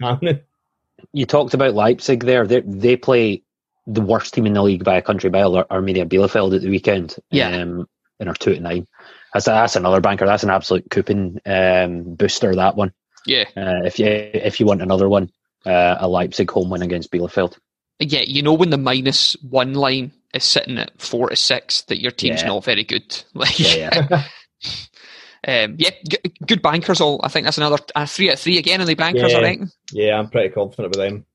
You 1.13 1.25
talked 1.25 1.53
about 1.53 1.73
Leipzig 1.73 2.23
there. 2.23 2.45
They 2.45 2.61
they 2.61 2.95
play 2.95 3.41
the 3.87 4.01
worst 4.01 4.33
team 4.33 4.45
in 4.45 4.53
the 4.53 4.61
league 4.61 4.83
by 4.83 4.97
a 4.97 5.01
country 5.01 5.29
mile, 5.29 5.63
Arminia 5.65 6.07
Bielefeld 6.07 6.55
at 6.55 6.61
the 6.61 6.69
weekend. 6.69 7.15
Yeah, 7.31 7.61
um, 7.61 7.87
and 8.19 8.29
are 8.29 8.35
two 8.35 8.53
to 8.53 8.59
nine. 8.59 8.87
That's 9.33 9.45
that's 9.45 9.75
another 9.75 10.01
banker. 10.01 10.25
That's 10.25 10.43
an 10.43 10.49
absolute 10.49 10.89
coupon 10.89 11.39
um, 11.45 12.15
booster. 12.15 12.55
That 12.55 12.75
one. 12.75 12.93
Yeah. 13.25 13.45
Uh, 13.55 13.83
if 13.85 13.99
you 13.99 14.07
if 14.07 14.59
you 14.59 14.65
want 14.65 14.81
another 14.81 15.09
one, 15.09 15.31
uh, 15.65 15.97
a 15.99 16.07
Leipzig 16.07 16.49
home 16.49 16.69
win 16.69 16.81
against 16.81 17.11
Bielefeld. 17.11 17.57
Yeah, 17.99 18.21
you 18.21 18.41
know 18.41 18.53
when 18.53 18.69
the 18.69 18.77
minus 18.77 19.33
one 19.41 19.73
line 19.73 20.11
is 20.33 20.43
sitting 20.43 20.77
at 20.77 20.99
four 21.01 21.29
to 21.29 21.35
six 21.35 21.81
that 21.83 22.01
your 22.01 22.11
team's 22.11 22.41
yeah. 22.41 22.47
not 22.47 22.63
very 22.63 22.83
good. 22.83 23.23
Like, 23.33 23.59
yeah, 23.59 24.07
yeah. 24.09 24.23
um, 25.47 25.75
yeah 25.77 25.91
g- 26.07 26.17
good 26.45 26.61
bankers. 26.61 27.01
All 27.01 27.19
I 27.23 27.29
think 27.29 27.45
that's 27.45 27.57
another 27.57 27.77
uh, 27.95 28.05
three 28.05 28.29
at 28.29 28.39
three 28.39 28.57
again, 28.57 28.81
and 28.81 28.89
the 28.89 28.95
bankers. 28.95 29.31
Yeah. 29.31 29.37
I 29.37 29.41
reckon. 29.41 29.71
Yeah, 29.91 30.19
I'm 30.19 30.29
pretty 30.29 30.49
confident 30.49 30.95
with 30.95 30.99
them. 30.99 31.25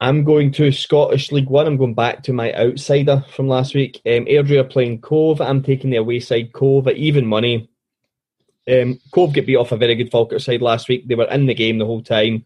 I'm 0.00 0.24
going 0.24 0.50
to 0.52 0.72
Scottish 0.72 1.30
League 1.30 1.48
One. 1.48 1.66
I'm 1.66 1.76
going 1.76 1.94
back 1.94 2.24
to 2.24 2.32
my 2.32 2.52
outsider 2.54 3.24
from 3.30 3.46
last 3.46 3.72
week. 3.72 4.00
Um, 4.04 4.26
Airdrie 4.26 4.58
are 4.58 4.64
playing 4.64 5.00
Cove. 5.00 5.40
I'm 5.40 5.62
taking 5.62 5.90
the 5.90 5.98
away 5.98 6.18
side 6.18 6.52
Cove 6.52 6.88
at 6.88 6.96
even 6.96 7.24
money. 7.24 7.70
Um, 8.68 8.98
Cove 9.12 9.32
get 9.32 9.46
beat 9.46 9.56
off 9.56 9.70
a 9.70 9.76
very 9.76 9.94
good 9.94 10.10
Falkirk 10.10 10.40
side 10.40 10.60
last 10.60 10.88
week. 10.88 11.06
They 11.06 11.14
were 11.14 11.30
in 11.30 11.46
the 11.46 11.54
game 11.54 11.78
the 11.78 11.86
whole 11.86 12.02
time. 12.02 12.44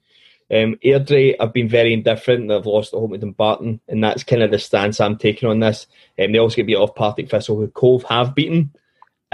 Um, 0.50 0.76
Airdrie 0.84 1.34
have 1.40 1.54
been 1.54 1.68
very 1.68 1.94
indifferent. 1.94 2.48
They've 2.48 2.66
lost 2.66 2.92
at 2.92 3.00
home 3.00 3.12
to 3.12 3.18
Dumbarton, 3.18 3.80
and 3.88 4.04
that's 4.04 4.22
kind 4.22 4.42
of 4.42 4.50
the 4.50 4.58
stance 4.58 5.00
I'm 5.00 5.16
taking 5.16 5.48
on 5.48 5.60
this. 5.60 5.86
Um, 6.18 6.32
they 6.32 6.38
also 6.38 6.56
get 6.56 6.66
beat 6.66 6.76
off 6.76 6.94
Partick 6.94 7.30
Thistle, 7.30 7.56
who 7.56 7.68
Cove 7.68 8.02
have 8.04 8.34
beaten. 8.34 8.70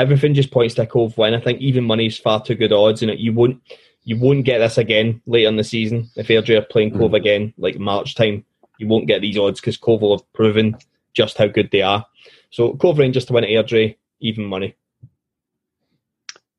Everything 0.03 0.35
just 0.35 0.51
points 0.51 0.75
to 0.75 0.83
a 0.83 0.87
Cove 0.87 1.17
win. 1.17 1.33
I 1.33 1.41
think 1.41 1.61
even 1.61 1.85
money 1.85 2.07
is 2.07 2.19
far 2.19 2.43
too 2.43 2.57
good 2.57 2.73
odds, 2.73 3.03
and 3.03 3.17
you 3.19 3.33
won't 3.33 3.63
you 4.03 4.19
won't 4.19 4.45
get 4.45 4.59
this 4.59 4.79
again 4.79 5.23
later 5.27 5.49
in 5.49 5.57
the 5.57 5.63
season 5.65 6.11
if 6.17 6.27
Airdrie 6.27 6.59
are 6.59 6.63
playing 6.63 6.91
Cove 6.91 7.13
mm. 7.13 7.17
again, 7.17 7.55
like 7.57 7.79
March 7.79 8.17
time. 8.17 8.45
You 8.79 8.89
won't 8.89 9.07
get 9.07 9.21
these 9.21 9.39
odds 9.39 9.61
because 9.61 9.77
Cove 9.77 10.03
will 10.03 10.19
have 10.19 10.33
proven 10.33 10.77
just 11.15 11.39
how 11.39 11.47
good 11.47 11.71
they 11.71 11.83
are. 11.83 12.05
So 12.51 12.75
Cove 12.75 12.99
Rangers 12.99 13.27
to 13.27 13.33
win 13.33 13.45
at 13.45 13.51
Airdrie, 13.51 13.97
even 14.21 14.45
money. 14.45 14.75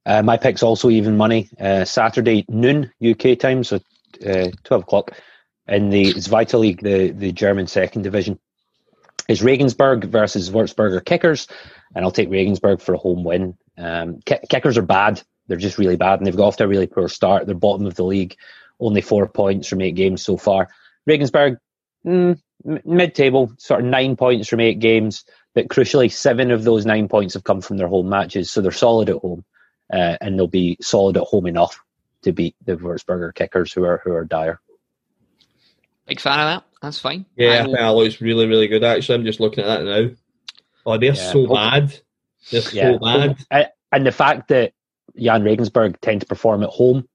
Uh, 0.06 0.22
my 0.22 0.38
pick's 0.38 0.64
also 0.64 0.90
even 0.90 1.18
money. 1.18 1.50
Uh, 1.60 1.84
Saturday 1.84 2.46
noon 2.48 2.92
UK 3.06 3.38
time, 3.38 3.64
so 3.64 3.80
uh, 4.26 4.50
12 4.64 4.84
o'clock 4.84 5.12
in 5.68 5.90
the 5.90 6.14
Zweite 6.14 6.60
League, 6.60 6.82
the, 6.82 7.12
the 7.12 7.32
German 7.32 7.68
second 7.68 8.04
division. 8.04 8.40
Is 9.30 9.42
Regensburg 9.42 10.06
versus 10.06 10.52
Würzburger 10.52 11.04
Kickers, 11.04 11.48
and 11.96 12.04
I'll 12.04 12.12
take 12.12 12.30
Regensburg 12.30 12.82
for 12.82 12.94
a 12.94 12.98
home 12.98 13.24
win. 13.24 13.58
Um, 13.78 14.20
kickers 14.26 14.78
are 14.78 14.84
bad; 14.84 15.22
they're 15.48 15.58
just 15.58 15.78
really 15.78 15.96
bad, 15.96 16.20
and 16.20 16.28
they've 16.28 16.36
got 16.36 16.48
off 16.48 16.58
to 16.58 16.66
a 16.66 16.68
really 16.68 16.88
poor 16.88 17.08
start. 17.08 17.46
They're 17.46 17.56
bottom 17.56 17.86
of 17.86 17.96
the 17.96 18.04
league, 18.04 18.36
only 18.80 19.02
four 19.02 19.28
points 19.28 19.68
from 19.68 19.82
eight 19.82 19.96
games 19.96 20.24
so 20.24 20.38
far. 20.38 20.70
Regensburg, 21.06 21.58
mm, 22.06 22.40
mid-table, 22.64 23.52
sort 23.58 23.82
of 23.82 23.88
nine 23.88 24.16
points 24.16 24.48
from 24.48 24.60
eight 24.60 24.80
games, 24.80 25.26
but 25.54 25.68
crucially, 25.68 26.12
seven 26.12 26.52
of 26.52 26.64
those 26.64 26.86
nine 26.86 27.08
points 27.08 27.34
have 27.34 27.44
come 27.44 27.62
from 27.62 27.78
their 27.78 27.88
home 27.88 28.10
matches, 28.10 28.52
so 28.52 28.62
they're 28.62 28.72
solid 28.72 29.10
at 29.10 29.18
home, 29.18 29.44
uh, 29.92 30.18
and 30.22 30.38
they'll 30.38 30.48
be 30.48 30.78
solid 30.82 31.18
at 31.18 31.24
home 31.24 31.46
enough 31.46 31.80
to 32.24 32.32
beat 32.32 32.56
the 32.66 32.78
Würzburger 32.78 33.34
kickers 33.34 33.74
who 33.74 33.84
are 33.84 34.02
who 34.04 34.14
are 34.14 34.26
dire. 34.26 34.60
Big 36.06 36.20
fan 36.20 36.40
of 36.40 36.46
that. 36.48 36.70
That's 36.82 37.00
fine. 37.00 37.26
Yeah, 37.36 37.52
I, 37.52 37.60
I 37.60 37.64
think 37.64 37.78
Alloy's 37.78 38.20
really, 38.20 38.48
really 38.48 38.68
good. 38.68 38.84
Actually, 38.84 39.16
I'm 39.16 39.26
just 39.26 39.40
looking 39.40 39.64
at 39.64 39.68
that 39.68 39.86
now. 39.86 40.10
Oh, 40.86 40.98
they're 40.98 41.14
yeah. 41.14 41.32
so 41.32 41.48
bad. 41.48 42.00
They're 42.52 42.62
yeah. 42.72 42.92
so 42.94 43.00
bad. 43.00 43.72
And 43.92 44.06
the 44.06 44.12
fact 44.12 44.48
that 44.50 44.74
Jahn 45.18 45.44
Regensburg 45.44 46.00
tend 46.02 46.22
to 46.22 46.28
perform 46.28 46.64
at 46.64 46.70
home, 46.70 47.08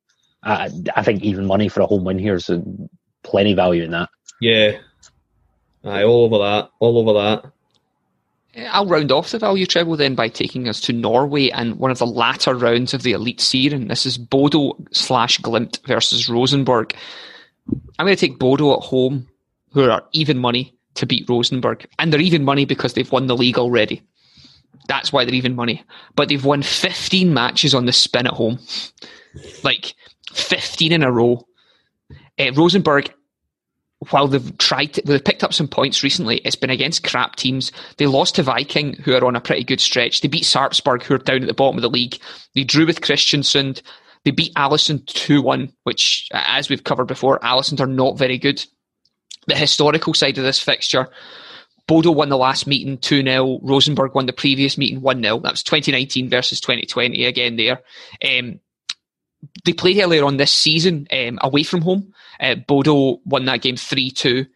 I, 0.42 0.70
I 0.94 1.02
think 1.02 1.22
even 1.22 1.46
money 1.46 1.68
for 1.68 1.80
a 1.80 1.86
home 1.86 2.04
win 2.04 2.18
here 2.18 2.36
is 2.36 2.50
plenty 3.22 3.54
value 3.54 3.82
in 3.82 3.90
that. 3.90 4.08
Yeah. 4.40 4.78
Aye, 5.84 6.04
all 6.04 6.24
over 6.24 6.38
that. 6.38 6.70
All 6.78 6.98
over 6.98 7.12
that. 7.14 7.52
Eh, 8.54 8.68
I'll 8.70 8.86
round 8.86 9.12
off 9.12 9.30
the 9.30 9.38
value 9.38 9.66
treble 9.66 9.96
then 9.96 10.14
by 10.14 10.28
taking 10.28 10.68
us 10.68 10.80
to 10.82 10.92
Norway 10.92 11.50
and 11.50 11.76
one 11.76 11.90
of 11.90 11.98
the 11.98 12.06
latter 12.06 12.54
rounds 12.54 12.94
of 12.94 13.02
the 13.02 13.12
Elite 13.12 13.40
Series. 13.40 13.72
And 13.72 13.90
this 13.90 14.06
is 14.06 14.16
Bodo 14.16 14.76
slash 14.92 15.40
Glimt 15.40 15.84
versus 15.86 16.28
Rosenborg. 16.28 16.94
I'm 17.98 18.06
going 18.06 18.16
to 18.16 18.20
take 18.20 18.38
Bodo 18.38 18.74
at 18.74 18.82
home, 18.84 19.28
who 19.72 19.90
are 19.90 20.04
even 20.12 20.38
money 20.38 20.77
to 20.98 21.06
beat 21.06 21.28
Rosenborg. 21.28 21.86
And 21.98 22.12
they're 22.12 22.20
even 22.20 22.44
money 22.44 22.64
because 22.64 22.94
they've 22.94 23.10
won 23.10 23.26
the 23.26 23.36
league 23.36 23.58
already. 23.58 24.02
That's 24.88 25.12
why 25.12 25.24
they're 25.24 25.34
even 25.34 25.54
money. 25.54 25.82
But 26.14 26.28
they've 26.28 26.44
won 26.44 26.62
15 26.62 27.32
matches 27.32 27.74
on 27.74 27.86
the 27.86 27.92
spin 27.92 28.26
at 28.26 28.34
home. 28.34 28.58
Like 29.62 29.94
15 30.32 30.92
in 30.92 31.02
a 31.02 31.12
row. 31.12 31.46
Uh, 32.38 32.52
Rosenborg 32.52 33.12
while 34.10 34.28
they've 34.28 34.56
tried 34.58 34.94
to, 34.94 35.02
they've 35.02 35.24
picked 35.24 35.42
up 35.42 35.52
some 35.52 35.68
points 35.68 36.04
recently, 36.04 36.36
it's 36.38 36.56
been 36.56 36.70
against 36.70 37.04
crap 37.04 37.36
teams. 37.36 37.72
They 37.96 38.06
lost 38.06 38.36
to 38.36 38.42
Viking, 38.42 38.94
who 38.94 39.12
are 39.14 39.24
on 39.24 39.36
a 39.36 39.40
pretty 39.40 39.64
good 39.64 39.80
stretch. 39.80 40.20
They 40.20 40.28
beat 40.28 40.44
Sarpsborg, 40.44 41.02
who 41.02 41.14
are 41.14 41.18
down 41.18 41.42
at 41.42 41.48
the 41.48 41.54
bottom 41.54 41.76
of 41.76 41.82
the 41.82 41.90
league. 41.90 42.16
They 42.54 42.64
drew 42.64 42.86
with 42.86 43.00
Kristiansund. 43.00 43.82
They 44.24 44.30
beat 44.30 44.54
Aalesund 44.54 45.06
2 45.06 45.42
1, 45.42 45.72
which, 45.82 46.28
as 46.32 46.68
we've 46.68 46.84
covered 46.84 47.06
before, 47.06 47.40
Aalesund 47.40 47.80
are 47.80 47.86
not 47.86 48.18
very 48.18 48.38
good. 48.38 48.64
The 49.48 49.56
historical 49.56 50.14
side 50.14 50.38
of 50.38 50.44
this 50.44 50.60
fixture, 50.60 51.08
Bodo 51.88 52.12
won 52.12 52.28
the 52.28 52.36
last 52.36 52.66
meeting 52.66 52.98
2 52.98 53.22
0. 53.22 53.60
Rosenborg 53.62 54.14
won 54.14 54.26
the 54.26 54.32
previous 54.32 54.78
meeting 54.78 55.00
1 55.00 55.22
0. 55.22 55.40
That 55.40 55.52
was 55.52 55.62
2019 55.62 56.28
versus 56.30 56.60
2020 56.60 57.24
again 57.24 57.56
there. 57.56 57.80
Um, 58.24 58.60
they 59.64 59.72
played 59.72 59.98
earlier 60.00 60.24
on 60.24 60.36
this 60.36 60.52
season 60.52 61.06
um, 61.12 61.38
away 61.42 61.62
from 61.62 61.80
home. 61.80 62.12
Uh, 62.38 62.56
Bodo 62.56 63.20
won 63.24 63.46
that 63.46 63.62
game 63.62 63.76
3 63.76 64.10
2. 64.10 64.46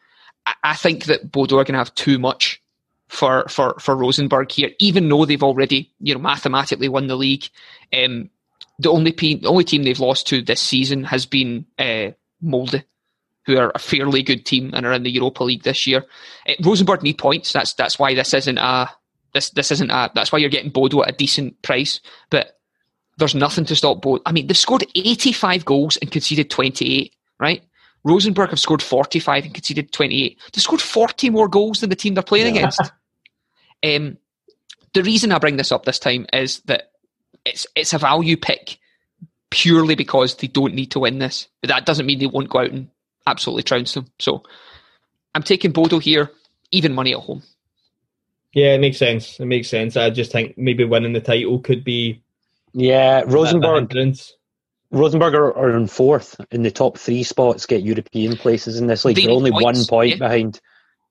I, 0.47 0.55
I 0.63 0.75
think 0.75 1.05
that 1.07 1.33
Bodo 1.33 1.57
are 1.57 1.65
going 1.65 1.75
to 1.75 1.79
have 1.79 1.95
too 1.95 2.19
much 2.19 2.63
for, 3.09 3.47
for, 3.49 3.77
for 3.79 4.03
here, 4.51 4.71
even 4.79 5.09
though 5.09 5.25
they've 5.25 5.43
already 5.43 5.93
you 6.01 6.15
know 6.15 6.21
mathematically 6.21 6.89
won 6.89 7.07
the 7.07 7.17
league. 7.17 7.45
Um, 7.93 8.31
the 8.79 8.91
only, 8.91 9.13
pe- 9.13 9.43
only 9.45 9.65
team 9.65 9.83
they've 9.85 10.01
lost 10.01 10.27
to 10.29 10.43
this 10.43 10.61
season 10.61 11.05
has 11.05 11.27
been 11.27 11.67
uh, 11.79 12.11
Molde, 12.43 12.85
who 13.47 13.59
are 13.59 13.73
a 13.75 13.79
fairly 13.79 14.23
good 14.23 14.47
team 14.47 14.71
and 14.73 14.87
are 14.87 14.93
in 14.93 15.03
the 15.03 15.11
Europa 15.11 15.45
League 15.45 15.63
this 15.63 15.87
year. 15.87 16.05
Uh, 16.49 16.55
Rosenborg 16.63 17.03
need 17.03 17.19
points. 17.19 17.53
That's 17.53 17.75
that's 17.75 17.99
why 17.99 18.15
this 18.15 18.35
isn't 18.35 18.59
a 18.59 18.89
this 19.35 19.51
this 19.51 19.71
isn't 19.71 19.91
a 19.91 20.11
that's 20.15 20.33
why 20.33 20.39
you're 20.39 20.51
getting 20.51 20.71
Bodo 20.71 21.03
at 21.03 21.11
a 21.11 21.17
decent 21.17 21.61
price. 21.63 22.01
But 22.31 22.59
there's 23.19 23.35
nothing 23.35 23.65
to 23.67 23.77
stop 23.77 24.03
both. 24.03 24.21
I 24.27 24.33
mean, 24.33 24.47
they've 24.47 24.57
scored 24.57 24.85
85 24.95 25.65
goals 25.65 25.97
and 25.99 26.11
conceded 26.11 26.51
28, 26.51 27.15
right? 27.39 27.63
Rosenborg 28.05 28.51
have 28.51 28.61
scored 28.61 28.83
45 28.83 29.45
and 29.45 29.55
conceded 29.55 29.93
28. 29.93 30.39
They 30.53 30.61
scored 30.61 30.81
40 30.81 31.31
more 31.31 31.47
goals 31.47 31.81
than 31.81 31.91
the 31.91 31.97
team 31.97 32.15
they're 32.15 32.23
playing 32.23 32.55
yeah. 32.55 32.61
against. 32.63 32.81
Um, 33.85 34.17
the 34.93 35.03
reason 35.03 35.33
I 35.33 35.41
bring 35.41 35.57
this 35.57 35.73
up 35.73 35.85
this 35.85 35.99
time 35.99 36.27
is 36.33 36.61
that 36.67 36.93
it's 37.45 37.67
it's 37.75 37.93
a 37.93 37.99
value 37.99 38.37
pick 38.37 38.79
purely 39.51 39.97
because 39.97 40.37
they 40.37 40.47
don't 40.47 40.75
need 40.75 40.93
to 40.93 41.01
win 41.01 41.19
this. 41.19 41.49
But 41.61 41.69
that 41.69 41.85
doesn't 41.85 42.07
mean 42.07 42.21
they 42.21 42.27
won't 42.27 42.49
go 42.49 42.61
out 42.61 42.71
and 42.71 42.89
absolutely 43.27 43.63
trounce 43.63 43.95
them. 43.95 44.07
So 44.19 44.43
I'm 45.35 45.43
taking 45.43 45.73
Bodo 45.73 45.99
here, 45.99 46.31
even 46.71 46.95
money 46.95 47.13
at 47.13 47.21
home. 47.21 47.43
Yeah, 48.53 48.75
it 48.75 48.81
makes 48.81 48.99
sense. 48.99 49.41
It 49.41 49.47
makes 49.47 49.69
sense. 49.69 49.97
I 49.97 50.11
just 50.11 50.31
think 50.31 50.59
maybe 50.59 50.85
winning 50.85 51.15
the 51.15 51.21
title 51.21 51.59
could 51.59 51.85
be 51.85 52.23
yeah, 52.73 53.23
Rosenborg. 53.27 53.95
Rosenborg 54.91 55.35
are, 55.35 55.57
are 55.57 55.77
in 55.77 55.87
fourth 55.87 56.39
in 56.51 56.63
the 56.63 56.71
top 56.71 56.99
three 56.99 57.23
spots. 57.23 57.67
Get 57.67 57.83
European 57.83 58.37
places 58.37 58.79
in 58.79 58.87
this 58.87 59.05
league. 59.05 59.17
They 59.17 59.27
are 59.27 59.31
only 59.31 59.51
points, 59.51 59.65
one 59.65 59.87
point 59.87 60.11
yeah. 60.11 60.17
behind. 60.17 60.61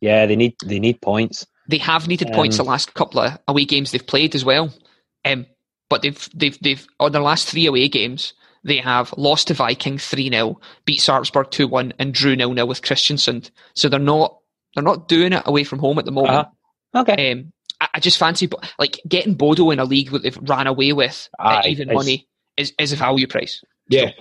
Yeah, 0.02 0.26
they 0.26 0.36
need 0.36 0.56
they 0.63 0.80
need 0.80 1.02
points. 1.02 1.45
They 1.67 1.78
have 1.78 2.08
needed 2.08 2.32
points 2.34 2.60
Um, 2.60 2.65
the 2.65 2.71
last 2.71 2.93
couple 2.93 3.21
of 3.21 3.38
away 3.47 3.65
games 3.65 3.91
they've 3.91 4.06
played 4.06 4.36
as 4.36 4.45
well. 4.45 4.74
Um, 5.26 5.45
but 5.89 6.02
they've 6.02 6.30
they've 6.34 6.58
they've 6.60 6.88
on 7.00 7.12
their 7.12 7.21
last 7.21 7.47
three 7.47 7.65
away 7.65 7.88
games 7.88 8.34
they 8.63 8.78
have 8.78 9.13
lost 9.17 9.47
to 9.47 9.54
Viking 9.54 9.97
three 9.97 10.30
0 10.30 10.60
beat 10.86 11.00
Sarpsborg 11.00 11.52
two 11.52 11.67
one, 11.67 11.93
and 12.00 12.13
drew 12.13 12.36
0 12.36 12.54
0 12.54 12.65
with 12.65 12.82
Kristiansund. 12.82 13.52
So 13.74 13.89
they're 13.89 14.00
not 14.00 14.38
they're 14.76 14.84
not 14.84 15.08
doing 15.08 15.34
it 15.34 15.43
away 15.45 15.63
from 15.63 15.80
home 15.80 15.97
at 16.00 16.06
the 16.06 16.12
moment. 16.12 16.47
Uh-huh. 16.93 17.02
Okay. 17.02 17.32
Um, 17.32 17.54
I, 17.80 17.88
I 17.95 18.00
just 18.00 18.17
fancy 18.17 18.50
like 18.78 19.00
getting 19.08 19.34
Bodo 19.36 19.71
in 19.71 19.80
a 19.80 19.86
league 19.86 20.12
that 20.12 20.24
they've 20.24 20.38
ran 20.43 20.67
away 20.67 20.93
with 20.93 21.30
at 21.39 21.65
Aye, 21.65 21.69
even 21.69 21.89
it's- 21.89 21.95
money 21.95 22.28
is, 22.58 22.74
is 22.80 22.93
a 22.93 22.97
value 22.97 23.28
price. 23.28 23.63
Yeah. 23.88 24.12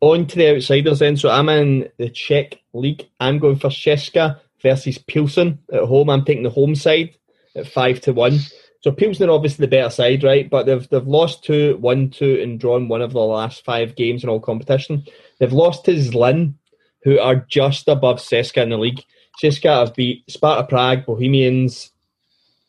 On 0.00 0.26
to 0.26 0.36
the 0.36 0.54
outsiders 0.54 1.00
then. 1.00 1.16
So 1.16 1.28
I'm 1.28 1.48
in 1.48 1.88
the 1.98 2.08
Czech 2.08 2.60
league. 2.72 3.08
I'm 3.18 3.38
going 3.38 3.56
for 3.58 3.68
Sheska 3.68 4.38
versus 4.62 4.98
Pilsen 4.98 5.58
at 5.72 5.82
home. 5.84 6.08
I'm 6.10 6.24
taking 6.24 6.44
the 6.44 6.50
home 6.50 6.74
side 6.76 7.16
at 7.56 7.66
five 7.66 8.00
to 8.02 8.12
one. 8.12 8.38
So 8.80 8.92
Pilsen 8.92 9.28
are 9.28 9.32
obviously 9.32 9.64
the 9.64 9.70
better 9.70 9.90
side, 9.90 10.22
right? 10.22 10.48
But 10.48 10.66
they've 10.66 10.88
they've 10.88 11.06
lost 11.06 11.44
two, 11.44 11.76
one, 11.78 12.10
two, 12.10 12.40
and 12.40 12.60
drawn 12.60 12.88
one 12.88 13.02
of 13.02 13.12
the 13.12 13.20
last 13.20 13.64
five 13.64 13.96
games 13.96 14.22
in 14.22 14.28
all 14.28 14.40
competition. 14.40 15.04
They've 15.38 15.52
lost 15.52 15.84
to 15.86 15.94
Zlin, 15.94 16.54
who 17.02 17.18
are 17.18 17.36
just 17.48 17.88
above 17.88 18.18
Seska 18.18 18.62
in 18.62 18.70
the 18.70 18.78
league. 18.78 19.02
Seska 19.42 19.86
have 19.86 19.94
beat 19.94 20.30
Sparta 20.30 20.66
Prague, 20.66 21.06
Bohemians. 21.06 21.90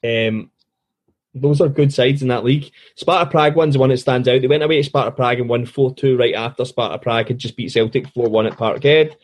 Um, 0.03 0.51
those 1.35 1.61
are 1.61 1.69
good 1.69 1.93
sides 1.93 2.21
in 2.21 2.27
that 2.29 2.43
league. 2.43 2.71
Sparta 2.95 3.29
Prague 3.29 3.55
one's 3.55 3.73
the 3.73 3.79
one 3.79 3.89
that 3.89 3.97
stands 3.97 4.27
out. 4.27 4.41
They 4.41 4.47
went 4.47 4.63
away 4.63 4.77
to 4.77 4.83
Sparta 4.83 5.11
Prague 5.11 5.39
and 5.39 5.49
won 5.49 5.65
4 5.65 5.93
2 5.93 6.17
right 6.17 6.33
after 6.33 6.65
Sparta 6.65 6.97
Prague 6.97 7.27
had 7.27 7.37
just 7.37 7.55
beat 7.55 7.71
Celtic 7.71 8.07
4 8.09 8.29
1 8.29 8.47
at 8.47 8.57
Parkhead. 8.57 9.15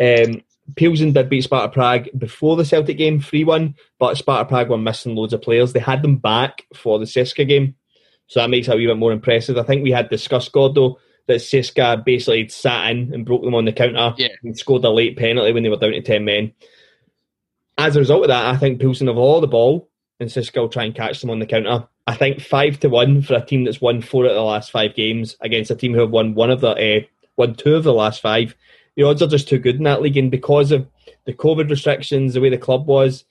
Um, 0.00 0.42
Pilsen 0.76 1.12
did 1.12 1.28
beat 1.28 1.44
Sparta 1.44 1.72
Prague 1.72 2.08
before 2.16 2.56
the 2.56 2.64
Celtic 2.64 2.96
game 2.98 3.20
3 3.20 3.44
1, 3.44 3.74
but 3.98 4.16
Sparta 4.16 4.48
Prague 4.48 4.70
were 4.70 4.78
missing 4.78 5.14
loads 5.14 5.32
of 5.32 5.42
players. 5.42 5.72
They 5.72 5.80
had 5.80 6.02
them 6.02 6.16
back 6.16 6.62
for 6.74 6.98
the 6.98 7.04
Seska 7.04 7.46
game, 7.46 7.74
so 8.28 8.40
that 8.40 8.50
makes 8.50 8.68
it 8.68 8.72
a 8.74 8.76
wee 8.76 8.86
bit 8.86 8.96
more 8.96 9.12
impressive. 9.12 9.58
I 9.58 9.62
think 9.62 9.82
we 9.82 9.90
had 9.90 10.08
discussed, 10.08 10.52
Gordo, 10.52 10.98
that 11.26 11.40
Seska 11.40 12.04
basically 12.04 12.48
sat 12.48 12.90
in 12.90 13.12
and 13.12 13.24
broke 13.26 13.42
them 13.44 13.54
on 13.54 13.64
the 13.66 13.72
counter 13.72 14.14
Yeah. 14.18 14.28
and 14.42 14.56
scored 14.58 14.84
a 14.84 14.90
late 14.90 15.16
penalty 15.16 15.52
when 15.52 15.62
they 15.62 15.68
were 15.70 15.76
down 15.76 15.92
to 15.92 16.00
10 16.02 16.24
men. 16.24 16.52
As 17.76 17.96
a 17.96 18.00
result 18.00 18.22
of 18.24 18.28
that, 18.28 18.54
I 18.54 18.56
think 18.56 18.80
Pilsen 18.80 19.08
have 19.08 19.16
all 19.16 19.40
the 19.40 19.46
ball 19.46 19.88
and 20.20 20.28
Siska 20.30 20.56
will 20.60 20.68
try 20.68 20.84
and 20.84 20.94
catch 20.94 21.20
them 21.20 21.30
on 21.30 21.40
the 21.40 21.46
counter. 21.46 21.88
I 22.06 22.14
think 22.14 22.40
five 22.40 22.78
to 22.80 22.88
one 22.88 23.22
for 23.22 23.34
a 23.34 23.44
team 23.44 23.64
that's 23.64 23.80
won 23.80 24.00
four 24.02 24.24
out 24.26 24.30
of 24.30 24.36
the 24.36 24.42
last 24.42 24.70
five 24.70 24.94
games 24.94 25.36
against 25.40 25.70
a 25.70 25.74
team 25.76 25.92
who 25.94 26.00
have 26.00 26.10
won 26.10 26.34
one 26.34 26.50
of 26.50 26.60
the 26.60 26.68
uh, 26.68 27.00
won 27.36 27.54
two 27.54 27.74
of 27.74 27.82
the 27.84 27.92
last 27.94 28.20
five. 28.20 28.54
The 28.96 29.02
odds 29.02 29.22
are 29.22 29.26
just 29.28 29.48
too 29.48 29.58
good 29.58 29.76
in 29.76 29.84
that 29.84 30.02
league, 30.02 30.16
and 30.16 30.30
because 30.30 30.70
of 30.72 30.86
the 31.24 31.32
COVID 31.32 31.68
restrictions, 31.70 32.34
the 32.34 32.40
way 32.40 32.50
the 32.50 32.58
club 32.58 32.86
was, 32.86 33.24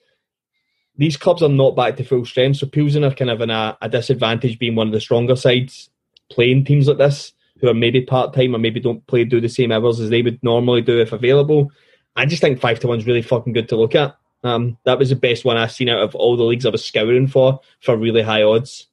these 0.98 1.18
clubs 1.18 1.42
are 1.42 1.50
not 1.50 1.76
back 1.76 1.96
to 1.98 2.04
full 2.04 2.26
strength. 2.26 2.58
So 2.58 2.68
Pilsen 2.68 3.04
are 3.04 3.14
kind 3.14 3.32
of 3.32 3.42
in 3.42 3.50
a, 3.50 3.78
a 3.82 3.90
disadvantage, 3.90 4.60
being 4.60 4.76
one 4.76 4.88
of 4.88 4.94
the 4.94 5.00
stronger 5.02 5.36
sides 5.36 5.90
playing 6.30 6.66
teams 6.66 6.88
like 6.88 6.98
this, 6.98 7.34
who 7.60 7.68
are 7.68 7.74
maybe 7.74 8.02
part 8.02 8.34
time 8.34 8.56
or 8.56 8.60
maybe 8.60 8.80
don't 8.80 9.06
play 9.08 9.24
do 9.24 9.40
the 9.42 9.50
same 9.50 9.72
hours 9.72 10.00
as 10.00 10.10
they 10.10 10.22
would 10.22 10.42
normally 10.44 10.82
do 10.82 11.00
if 11.00 11.12
available. 11.12 11.72
I 12.16 12.26
just 12.26 12.42
think 12.42 12.60
five 12.60 12.80
to 12.82 12.88
one's 12.88 13.08
really 13.08 13.22
fucking 13.22 13.54
good 13.54 13.70
to 13.70 13.76
look 13.76 13.96
at. 13.96 14.16
Um, 14.44 14.78
that 14.84 15.00
was 15.00 15.10
the 15.10 15.16
best 15.16 15.46
one 15.46 15.58
I've 15.58 15.72
seen 15.72 15.90
out 15.90 16.02
of 16.02 16.14
all 16.16 16.36
the 16.36 16.44
leagues 16.44 16.66
I 16.66 16.70
was 16.70 16.84
scouring 16.84 17.28
for 17.28 17.60
for 17.80 17.96
really 17.96 18.22
high 18.22 18.44
odds. 18.44 18.88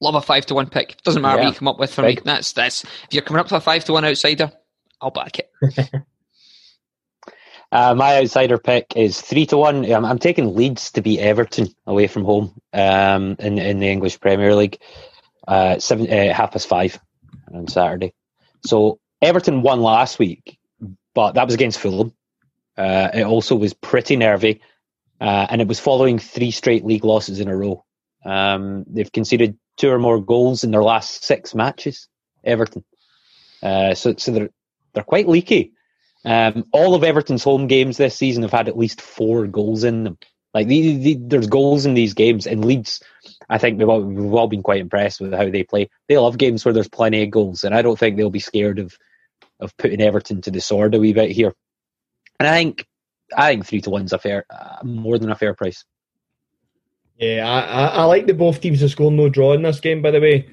Love 0.00 0.14
a 0.14 0.20
five 0.22 0.46
to 0.46 0.54
one 0.54 0.68
pick. 0.68 1.02
Doesn't 1.02 1.22
matter 1.22 1.38
Yeah. 1.38 1.44
what 1.46 1.52
you 1.54 1.58
come 1.58 1.68
up 1.68 1.78
with 1.78 1.92
for 1.92 2.02
me. 2.02 2.18
That's 2.24 2.52
that's 2.52 2.84
if 2.84 2.90
you're 3.10 3.22
coming 3.22 3.40
up 3.40 3.46
with 3.46 3.52
a 3.52 3.60
five 3.60 3.84
to 3.86 3.92
one 3.92 4.04
outsider, 4.04 4.52
I'll 5.00 5.10
back 5.10 5.38
it. 5.38 5.50
Uh, 7.72 7.94
my 7.94 8.18
outsider 8.18 8.58
pick 8.58 8.92
is 8.96 9.20
three 9.20 9.46
to 9.46 9.56
one. 9.56 9.84
I'm, 9.90 10.04
I'm 10.04 10.18
taking 10.18 10.54
Leeds 10.54 10.92
to 10.92 11.02
beat 11.02 11.20
Everton 11.20 11.68
away 11.86 12.06
from 12.06 12.24
home 12.24 12.54
um, 12.72 13.36
in 13.38 13.58
in 13.58 13.80
the 13.80 13.88
English 13.88 14.20
Premier 14.20 14.54
League. 14.54 14.78
Uh, 15.46 15.78
seven 15.78 16.10
uh, 16.10 16.32
half 16.32 16.52
past 16.52 16.68
five 16.68 16.98
on 17.52 17.66
Saturday. 17.66 18.14
So 18.64 19.00
Everton 19.20 19.62
won 19.62 19.80
last 19.80 20.18
week, 20.18 20.58
but 21.14 21.32
that 21.32 21.44
was 21.44 21.54
against 21.54 21.78
Fulham. 21.78 22.12
Uh, 22.76 23.08
it 23.12 23.24
also 23.24 23.56
was 23.56 23.74
pretty 23.74 24.16
nervy, 24.16 24.60
uh, 25.20 25.46
and 25.50 25.60
it 25.60 25.68
was 25.68 25.80
following 25.80 26.18
three 26.18 26.50
straight 26.50 26.84
league 26.84 27.04
losses 27.04 27.40
in 27.40 27.48
a 27.48 27.56
row. 27.56 27.84
Um, 28.24 28.84
they've 28.86 29.10
conceded 29.10 29.58
two 29.76 29.90
or 29.90 29.98
more 29.98 30.20
goals 30.20 30.64
in 30.64 30.70
their 30.70 30.82
last 30.82 31.24
six 31.24 31.54
matches. 31.54 32.08
Everton, 32.44 32.84
uh, 33.62 33.94
so 33.94 34.14
so 34.16 34.32
they're 34.32 34.50
they're 34.96 35.04
quite 35.04 35.28
leaky. 35.28 35.74
Um, 36.24 36.64
all 36.72 36.94
of 36.96 37.04
Everton's 37.04 37.44
home 37.44 37.68
games 37.68 37.98
this 37.98 38.16
season 38.16 38.42
have 38.42 38.50
had 38.50 38.66
at 38.66 38.76
least 38.76 39.00
four 39.00 39.46
goals 39.46 39.84
in 39.84 40.02
them. 40.02 40.18
Like 40.54 40.66
the, 40.68 40.96
the, 40.96 41.18
there's 41.20 41.46
goals 41.46 41.84
in 41.84 41.92
these 41.92 42.14
games. 42.14 42.46
And 42.46 42.64
Leeds, 42.64 43.02
I 43.50 43.58
think 43.58 43.78
we've 43.78 43.88
all, 43.88 44.00
we've 44.02 44.32
all 44.32 44.48
been 44.48 44.62
quite 44.62 44.80
impressed 44.80 45.20
with 45.20 45.34
how 45.34 45.50
they 45.50 45.62
play. 45.62 45.90
They 46.08 46.16
love 46.16 46.38
games 46.38 46.64
where 46.64 46.72
there's 46.72 46.88
plenty 46.88 47.22
of 47.22 47.30
goals, 47.30 47.62
and 47.62 47.74
I 47.74 47.82
don't 47.82 47.98
think 47.98 48.16
they'll 48.16 48.30
be 48.30 48.40
scared 48.40 48.78
of 48.78 48.96
of 49.60 49.76
putting 49.76 50.00
Everton 50.02 50.40
to 50.42 50.50
the 50.50 50.60
sword 50.60 50.94
a 50.94 50.98
wee 50.98 51.12
bit 51.12 51.30
here. 51.30 51.54
And 52.40 52.48
I 52.48 52.52
think 52.56 52.86
I 53.36 53.50
think 53.50 53.66
three 53.66 53.80
to 53.82 53.90
one's 53.90 54.12
a 54.12 54.18
fair, 54.18 54.46
uh, 54.50 54.78
more 54.82 55.18
than 55.18 55.30
a 55.30 55.36
fair 55.36 55.54
price. 55.54 55.84
Yeah, 57.18 57.46
I, 57.48 57.60
I, 57.60 57.86
I 57.86 58.04
like 58.04 58.26
that 58.26 58.36
both 58.38 58.60
teams 58.60 58.80
to 58.80 58.88
score 58.88 59.10
no 59.10 59.28
draw 59.28 59.52
in 59.52 59.62
this 59.62 59.80
game. 59.80 60.02
By 60.02 60.10
the 60.10 60.20
way, 60.20 60.46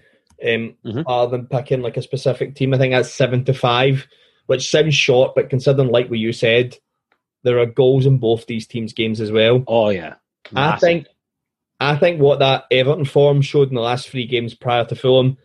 um, 0.44 0.76
Mhm. 0.86 1.06
rather 1.06 1.38
than 1.38 1.48
picking 1.48 1.82
like 1.82 1.98
a 1.98 2.02
specific 2.02 2.56
team, 2.56 2.74
I 2.74 2.78
think 2.78 2.94
that's 2.94 3.14
seven 3.14 3.44
to 3.46 3.54
five, 3.54 4.08
which 4.48 4.70
sounds 4.70 4.96
short, 4.96 5.36
but 5.36 5.50
considering 5.50 5.90
like 5.90 6.10
what 6.10 6.20
you 6.20 6.34
said, 6.34 6.78
there 7.44 7.60
are 7.60 7.66
goals 7.66 8.06
in 8.06 8.18
both 8.18 8.46
these 8.46 8.68
teams' 8.68 8.94
games 8.94 9.22
as 9.22 9.32
well. 9.32 9.64
Oh 9.68 9.90
yeah, 9.90 10.16
I 10.56 10.78
think, 10.78 11.08
I 11.80 11.96
think 11.98 12.22
what 12.22 12.40
that 12.40 12.66
Everton 12.72 13.06
form 13.06 13.42
showed 13.42 13.70
in 13.70 13.76
the 13.76 13.82
last 13.82 14.10
three 14.10 14.26
games 14.26 14.54
prior 14.54 14.86
to 14.86 14.96
Fulham 14.96 15.38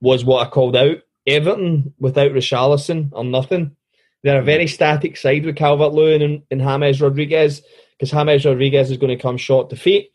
was 0.00 0.24
what 0.24 0.46
I 0.46 0.50
called 0.50 0.76
out. 0.76 0.98
Everton 1.26 1.92
without 1.98 2.32
Richarlison 2.32 3.10
or 3.12 3.24
nothing. 3.24 3.76
They're 4.22 4.38
a 4.38 4.42
mm. 4.42 4.46
very 4.46 4.66
static 4.66 5.16
side 5.16 5.44
with 5.44 5.56
Calvert 5.56 5.92
Lewin 5.92 6.22
and, 6.22 6.42
and 6.50 6.60
James 6.60 7.00
Rodriguez 7.00 7.62
because 7.98 8.10
James 8.10 8.44
Rodriguez 8.44 8.90
is 8.90 8.98
going 8.98 9.16
to 9.16 9.22
come 9.22 9.36
short 9.36 9.70
to 9.70 9.76
feet. 9.76 10.10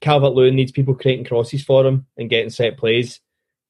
Calvert 0.00 0.32
Lewin 0.32 0.56
needs 0.56 0.72
people 0.72 0.94
creating 0.94 1.24
crosses 1.24 1.62
for 1.62 1.86
him 1.86 2.06
and 2.16 2.30
getting 2.30 2.50
set 2.50 2.76
plays. 2.76 3.20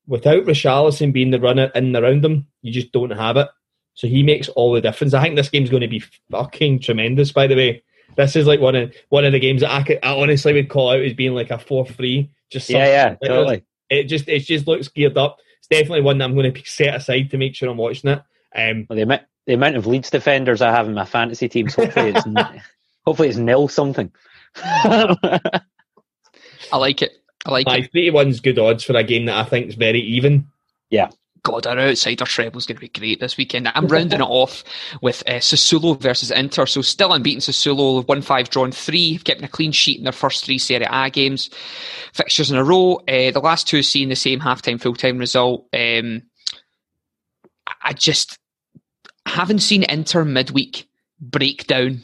Without 0.06 0.44
Richarlison 0.44 1.12
being 1.12 1.30
the 1.30 1.40
runner 1.40 1.70
in 1.74 1.94
and 1.94 1.96
around 1.96 2.24
him, 2.24 2.46
you 2.62 2.72
just 2.72 2.92
don't 2.92 3.10
have 3.10 3.36
it. 3.36 3.48
So 3.94 4.06
he 4.06 4.22
makes 4.22 4.48
all 4.50 4.72
the 4.72 4.80
difference. 4.80 5.14
I 5.14 5.22
think 5.22 5.36
this 5.36 5.50
game's 5.50 5.70
going 5.70 5.82
to 5.82 5.88
be 5.88 6.02
fucking 6.30 6.80
tremendous. 6.80 7.30
By 7.32 7.46
the 7.46 7.56
way, 7.56 7.82
this 8.16 8.36
is 8.36 8.46
like 8.46 8.60
one 8.60 8.74
of 8.74 8.94
one 9.10 9.24
of 9.24 9.32
the 9.32 9.38
games 9.40 9.60
that 9.60 9.70
I, 9.70 9.82
could, 9.82 9.98
I 10.02 10.14
honestly 10.14 10.52
would 10.54 10.68
call 10.70 10.90
out 10.90 11.00
as 11.02 11.12
being 11.14 11.34
like 11.34 11.50
a 11.50 11.58
four 11.58 11.86
three. 11.86 12.30
Just 12.50 12.68
yeah, 12.70 12.86
yeah, 12.86 13.08
something- 13.10 13.28
totally. 13.28 13.64
It 13.90 14.04
just 14.04 14.28
it 14.28 14.40
just 14.40 14.66
looks 14.66 14.88
geared 14.88 15.18
up. 15.18 15.38
It's 15.58 15.68
definitely 15.68 16.00
one 16.00 16.16
that 16.18 16.24
I'm 16.24 16.34
going 16.34 16.52
to 16.52 16.58
be 16.58 16.64
set 16.64 16.94
aside 16.94 17.30
to 17.30 17.38
make 17.38 17.54
sure 17.54 17.68
I'm 17.68 17.76
watching 17.76 18.10
it. 18.10 18.22
Um, 18.56 18.86
Well, 18.88 18.96
the 18.96 19.02
amount 19.02 19.22
the 19.46 19.52
amount 19.54 19.76
of 19.76 19.86
Leeds 19.86 20.08
defenders 20.10 20.62
I 20.62 20.70
have 20.70 20.86
in 20.88 20.94
my 20.94 21.04
fantasy 21.04 21.48
teams, 21.48 21.74
hopefully 21.74 22.10
it's 22.10 22.26
n- 22.26 22.62
hopefully 23.04 23.28
it's 23.28 23.36
nil 23.36 23.68
something. 23.68 24.10
I 24.64 25.60
like 26.72 27.02
it. 27.02 27.12
I 27.44 27.50
like 27.50 27.66
aye, 27.68 27.78
it. 27.78 27.90
three 27.92 28.04
to 28.06 28.10
one's 28.12 28.40
good 28.40 28.58
odds 28.58 28.84
for 28.84 28.96
a 28.96 29.02
game 29.04 29.26
that 29.26 29.36
I 29.36 29.44
think 29.44 29.68
is 29.68 29.74
very 29.74 30.00
even. 30.00 30.46
God, 31.44 31.66
our 31.66 31.78
outsider 31.78 32.24
treble's 32.24 32.66
going 32.66 32.76
to 32.76 32.80
be 32.80 32.88
great 32.88 33.18
this 33.18 33.36
weekend. 33.36 33.68
I'm 33.74 33.88
rounding 33.88 34.20
it 34.20 34.24
off 34.28 34.62
with 35.00 35.22
uh, 35.26 35.32
Sassuolo 35.34 36.00
versus 36.00 36.30
Inter. 36.30 36.66
So 36.66 36.82
still 36.82 37.12
unbeaten 37.12 37.40
Sassuolo, 37.40 38.04
1-5 38.04 38.48
drawn 38.48 38.70
3, 38.70 39.18
keeping 39.18 39.44
a 39.44 39.48
clean 39.48 39.72
sheet 39.72 39.98
in 39.98 40.04
their 40.04 40.12
first 40.12 40.44
three 40.44 40.58
Serie 40.58 40.86
A 40.88 41.10
games. 41.10 41.50
Fixtures 42.12 42.50
in 42.50 42.56
a 42.56 42.64
row. 42.64 42.94
Uh, 43.08 43.32
the 43.32 43.40
last 43.42 43.66
two 43.66 43.82
seeing 43.82 44.08
the 44.08 44.14
same 44.16 44.38
half-time, 44.38 44.78
full-time 44.78 45.18
result. 45.18 45.66
Um, 45.72 46.22
I- 47.82 47.92
just 47.94 48.38
haven't 49.26 49.60
seen 49.60 49.82
Inter 49.84 50.24
midweek 50.24 50.88
break 51.20 51.66
down 51.66 52.02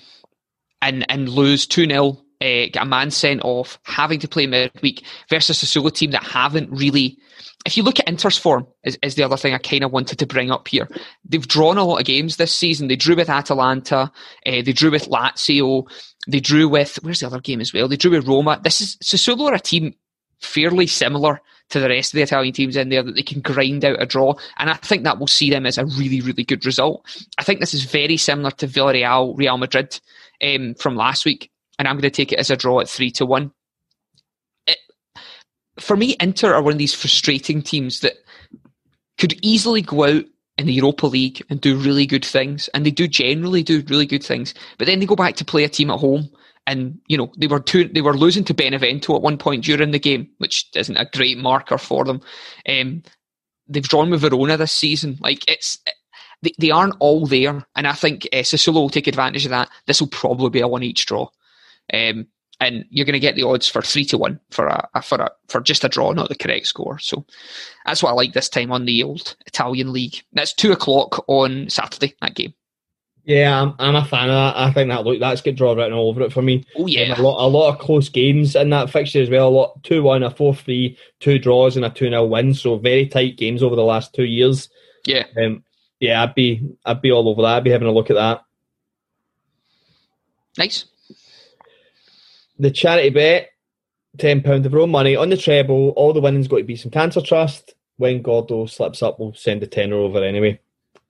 and, 0.82 1.06
and 1.08 1.28
lose 1.28 1.66
2-0. 1.66 2.16
Uh, 2.40 2.70
get 2.72 2.76
a 2.76 2.84
man 2.84 3.10
sent 3.10 3.42
off, 3.44 3.78
having 3.84 4.20
to 4.20 4.28
play 4.28 4.46
midweek 4.46 5.04
versus 5.28 5.62
a 5.62 5.66
Sassuolo 5.66 5.92
team 5.92 6.12
that 6.12 6.22
haven't 6.22 6.70
really 6.70 7.18
if 7.66 7.76
you 7.76 7.82
look 7.82 7.98
at 7.98 8.08
Inter's 8.08 8.38
form, 8.38 8.66
is, 8.84 8.98
is 9.02 9.14
the 9.14 9.22
other 9.22 9.36
thing 9.36 9.52
I 9.52 9.58
kind 9.58 9.84
of 9.84 9.92
wanted 9.92 10.18
to 10.18 10.26
bring 10.26 10.50
up 10.50 10.68
here. 10.68 10.88
They've 11.24 11.46
drawn 11.46 11.76
a 11.76 11.84
lot 11.84 11.98
of 11.98 12.06
games 12.06 12.36
this 12.36 12.54
season. 12.54 12.88
They 12.88 12.96
drew 12.96 13.16
with 13.16 13.28
Atalanta, 13.28 14.10
uh, 14.46 14.62
they 14.62 14.72
drew 14.72 14.90
with 14.90 15.08
Lazio, 15.08 15.90
they 16.26 16.40
drew 16.40 16.68
with 16.68 16.98
where's 17.02 17.20
the 17.20 17.26
other 17.26 17.40
game 17.40 17.60
as 17.60 17.72
well? 17.72 17.88
They 17.88 17.96
drew 17.96 18.12
with 18.12 18.26
Roma. 18.26 18.60
This 18.62 18.80
is 18.80 18.96
Sassuolo 18.96 19.50
are 19.50 19.54
a 19.54 19.60
team 19.60 19.94
fairly 20.40 20.86
similar 20.86 21.40
to 21.70 21.80
the 21.80 21.88
rest 21.88 22.12
of 22.12 22.16
the 22.16 22.22
Italian 22.22 22.54
teams 22.54 22.76
in 22.76 22.88
there 22.88 23.02
that 23.02 23.14
they 23.14 23.22
can 23.22 23.40
grind 23.40 23.84
out 23.84 24.00
a 24.00 24.06
draw, 24.06 24.34
and 24.58 24.70
I 24.70 24.74
think 24.74 25.04
that 25.04 25.18
will 25.18 25.26
see 25.26 25.50
them 25.50 25.66
as 25.66 25.78
a 25.78 25.84
really, 25.84 26.20
really 26.20 26.44
good 26.44 26.64
result. 26.64 27.04
I 27.38 27.42
think 27.42 27.60
this 27.60 27.74
is 27.74 27.84
very 27.84 28.16
similar 28.16 28.50
to 28.52 28.66
Villarreal, 28.66 29.36
Real 29.36 29.58
Madrid 29.58 29.98
um, 30.42 30.74
from 30.74 30.96
last 30.96 31.24
week, 31.24 31.50
and 31.78 31.86
I'm 31.86 31.96
going 31.96 32.02
to 32.02 32.10
take 32.10 32.32
it 32.32 32.38
as 32.38 32.50
a 32.50 32.56
draw 32.56 32.80
at 32.80 32.88
three 32.88 33.10
to 33.12 33.26
one 33.26 33.52
for 35.78 35.96
me, 35.96 36.16
Inter 36.20 36.54
are 36.54 36.62
one 36.62 36.72
of 36.72 36.78
these 36.78 36.94
frustrating 36.94 37.62
teams 37.62 38.00
that 38.00 38.14
could 39.18 39.34
easily 39.44 39.82
go 39.82 40.04
out 40.04 40.24
in 40.56 40.66
the 40.66 40.72
Europa 40.72 41.06
League 41.06 41.44
and 41.48 41.60
do 41.60 41.76
really 41.76 42.06
good 42.06 42.24
things, 42.24 42.68
and 42.68 42.84
they 42.84 42.90
do 42.90 43.06
generally 43.06 43.62
do 43.62 43.82
really 43.88 44.06
good 44.06 44.24
things. 44.24 44.54
But 44.76 44.86
then 44.86 44.98
they 44.98 45.06
go 45.06 45.16
back 45.16 45.36
to 45.36 45.44
play 45.44 45.64
a 45.64 45.68
team 45.68 45.90
at 45.90 46.00
home, 46.00 46.28
and 46.66 46.98
you 47.06 47.16
know 47.16 47.32
they 47.38 47.46
were 47.46 47.60
two, 47.60 47.88
they 47.88 48.02
were 48.02 48.16
losing 48.16 48.44
to 48.44 48.54
Benevento 48.54 49.14
at 49.14 49.22
one 49.22 49.38
point 49.38 49.64
during 49.64 49.92
the 49.92 49.98
game, 49.98 50.28
which 50.38 50.68
isn't 50.74 50.96
a 50.96 51.08
great 51.12 51.38
marker 51.38 51.78
for 51.78 52.04
them. 52.04 52.20
Um, 52.68 53.02
they've 53.68 53.82
drawn 53.88 54.10
with 54.10 54.22
Verona 54.22 54.56
this 54.56 54.72
season. 54.72 55.18
Like 55.20 55.48
it's 55.48 55.78
they, 56.42 56.52
they 56.58 56.70
aren't 56.70 56.96
all 56.98 57.26
there, 57.26 57.64
and 57.76 57.86
I 57.86 57.92
think 57.92 58.26
uh, 58.32 58.38
Sassuolo 58.38 58.74
will 58.74 58.90
take 58.90 59.06
advantage 59.06 59.44
of 59.44 59.50
that. 59.50 59.70
This 59.86 60.00
will 60.00 60.08
probably 60.08 60.50
be 60.50 60.60
a 60.60 60.68
one 60.68 60.82
each 60.82 61.06
draw. 61.06 61.28
Um, 61.92 62.26
and 62.60 62.84
you're 62.90 63.06
going 63.06 63.14
to 63.14 63.20
get 63.20 63.36
the 63.36 63.44
odds 63.44 63.68
for 63.68 63.82
three 63.82 64.04
to 64.06 64.18
one 64.18 64.40
for 64.50 64.66
a, 64.66 64.88
a, 64.94 65.02
for 65.02 65.18
a 65.18 65.30
for 65.48 65.60
just 65.60 65.84
a 65.84 65.88
draw, 65.88 66.12
not 66.12 66.28
the 66.28 66.34
correct 66.34 66.66
score. 66.66 66.98
So 66.98 67.24
that's 67.86 68.02
what 68.02 68.10
I 68.10 68.14
like 68.14 68.32
this 68.32 68.48
time 68.48 68.72
on 68.72 68.84
the 68.84 69.02
old 69.02 69.36
Italian 69.46 69.92
league. 69.92 70.16
That's 70.32 70.52
two 70.52 70.72
o'clock 70.72 71.24
on 71.28 71.68
Saturday. 71.68 72.14
That 72.20 72.34
game. 72.34 72.54
Yeah, 73.24 73.60
I'm, 73.60 73.74
I'm 73.78 73.94
a 73.94 74.04
fan 74.04 74.30
of 74.30 74.34
that. 74.34 74.56
I 74.56 74.72
think 74.72 74.88
that 74.88 75.04
look 75.04 75.20
that's 75.20 75.42
got 75.42 75.54
draw 75.54 75.74
written 75.74 75.92
all 75.92 76.08
over 76.08 76.22
it 76.22 76.32
for 76.32 76.42
me. 76.42 76.64
Oh 76.76 76.86
yeah, 76.86 77.18
a 77.18 77.22
lot 77.22 77.46
a 77.46 77.48
lot 77.48 77.72
of 77.72 77.78
close 77.78 78.08
games 78.08 78.56
in 78.56 78.70
that 78.70 78.90
fixture 78.90 79.22
as 79.22 79.30
well. 79.30 79.48
A 79.48 79.50
lot 79.50 79.82
two 79.84 80.02
one, 80.02 80.22
a 80.22 80.30
four 80.30 80.54
three, 80.54 80.96
two 81.20 81.38
draws, 81.38 81.76
and 81.76 81.84
a 81.84 81.90
two 81.90 82.08
0 82.08 82.24
win. 82.26 82.54
So 82.54 82.78
very 82.78 83.06
tight 83.06 83.36
games 83.36 83.62
over 83.62 83.76
the 83.76 83.82
last 83.82 84.14
two 84.14 84.24
years. 84.24 84.68
Yeah, 85.06 85.24
um, 85.40 85.62
yeah, 86.00 86.22
I'd 86.22 86.34
be 86.34 86.68
I'd 86.84 87.02
be 87.02 87.12
all 87.12 87.28
over 87.28 87.42
that. 87.42 87.58
I'd 87.58 87.64
be 87.64 87.70
having 87.70 87.88
a 87.88 87.92
look 87.92 88.10
at 88.10 88.14
that. 88.14 88.42
Nice 90.56 90.86
the 92.58 92.70
charity 92.70 93.10
bet, 93.10 93.50
ten 94.18 94.42
pound 94.42 94.66
of 94.66 94.74
our 94.74 94.80
own 94.80 94.90
money 94.90 95.16
on 95.16 95.30
the 95.30 95.36
treble. 95.36 95.90
All 95.90 96.12
the 96.12 96.20
winning's 96.20 96.48
got 96.48 96.58
to 96.58 96.64
be 96.64 96.76
some 96.76 96.90
cancer 96.90 97.20
trust. 97.20 97.74
When 97.96 98.22
Gordo 98.22 98.66
slips 98.66 99.02
up, 99.02 99.18
we'll 99.18 99.34
send 99.34 99.62
the 99.62 99.66
tenner 99.66 99.96
over 99.96 100.22
anyway. 100.22 100.60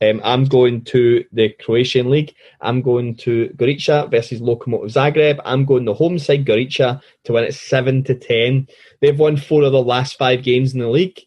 Um, 0.01 0.21
I'm 0.23 0.45
going 0.45 0.85
to 0.85 1.25
the 1.33 1.51
Croatian 1.51 2.09
league. 2.09 2.33
I'm 2.61 2.83
going 2.83 3.17
to 3.17 3.49
Gorica 3.57 4.09
versus 4.11 4.41
Lokomotiv 4.41 4.93
Zagreb. 4.93 5.41
I'm 5.45 5.65
going 5.65 5.85
the 5.85 5.95
home 5.95 6.19
side 6.19 6.45
Gorica 6.45 7.03
to 7.25 7.33
win 7.33 7.45
it 7.45 7.55
seven 7.55 8.05
to 8.05 8.15
ten. 8.15 8.69
They've 9.01 9.19
won 9.19 9.37
four 9.37 9.65
of 9.65 9.73
the 9.73 9.83
last 9.83 10.17
five 10.17 10.45
games 10.45 10.73
in 10.73 10.81
the 10.81 10.89
league. 10.89 11.21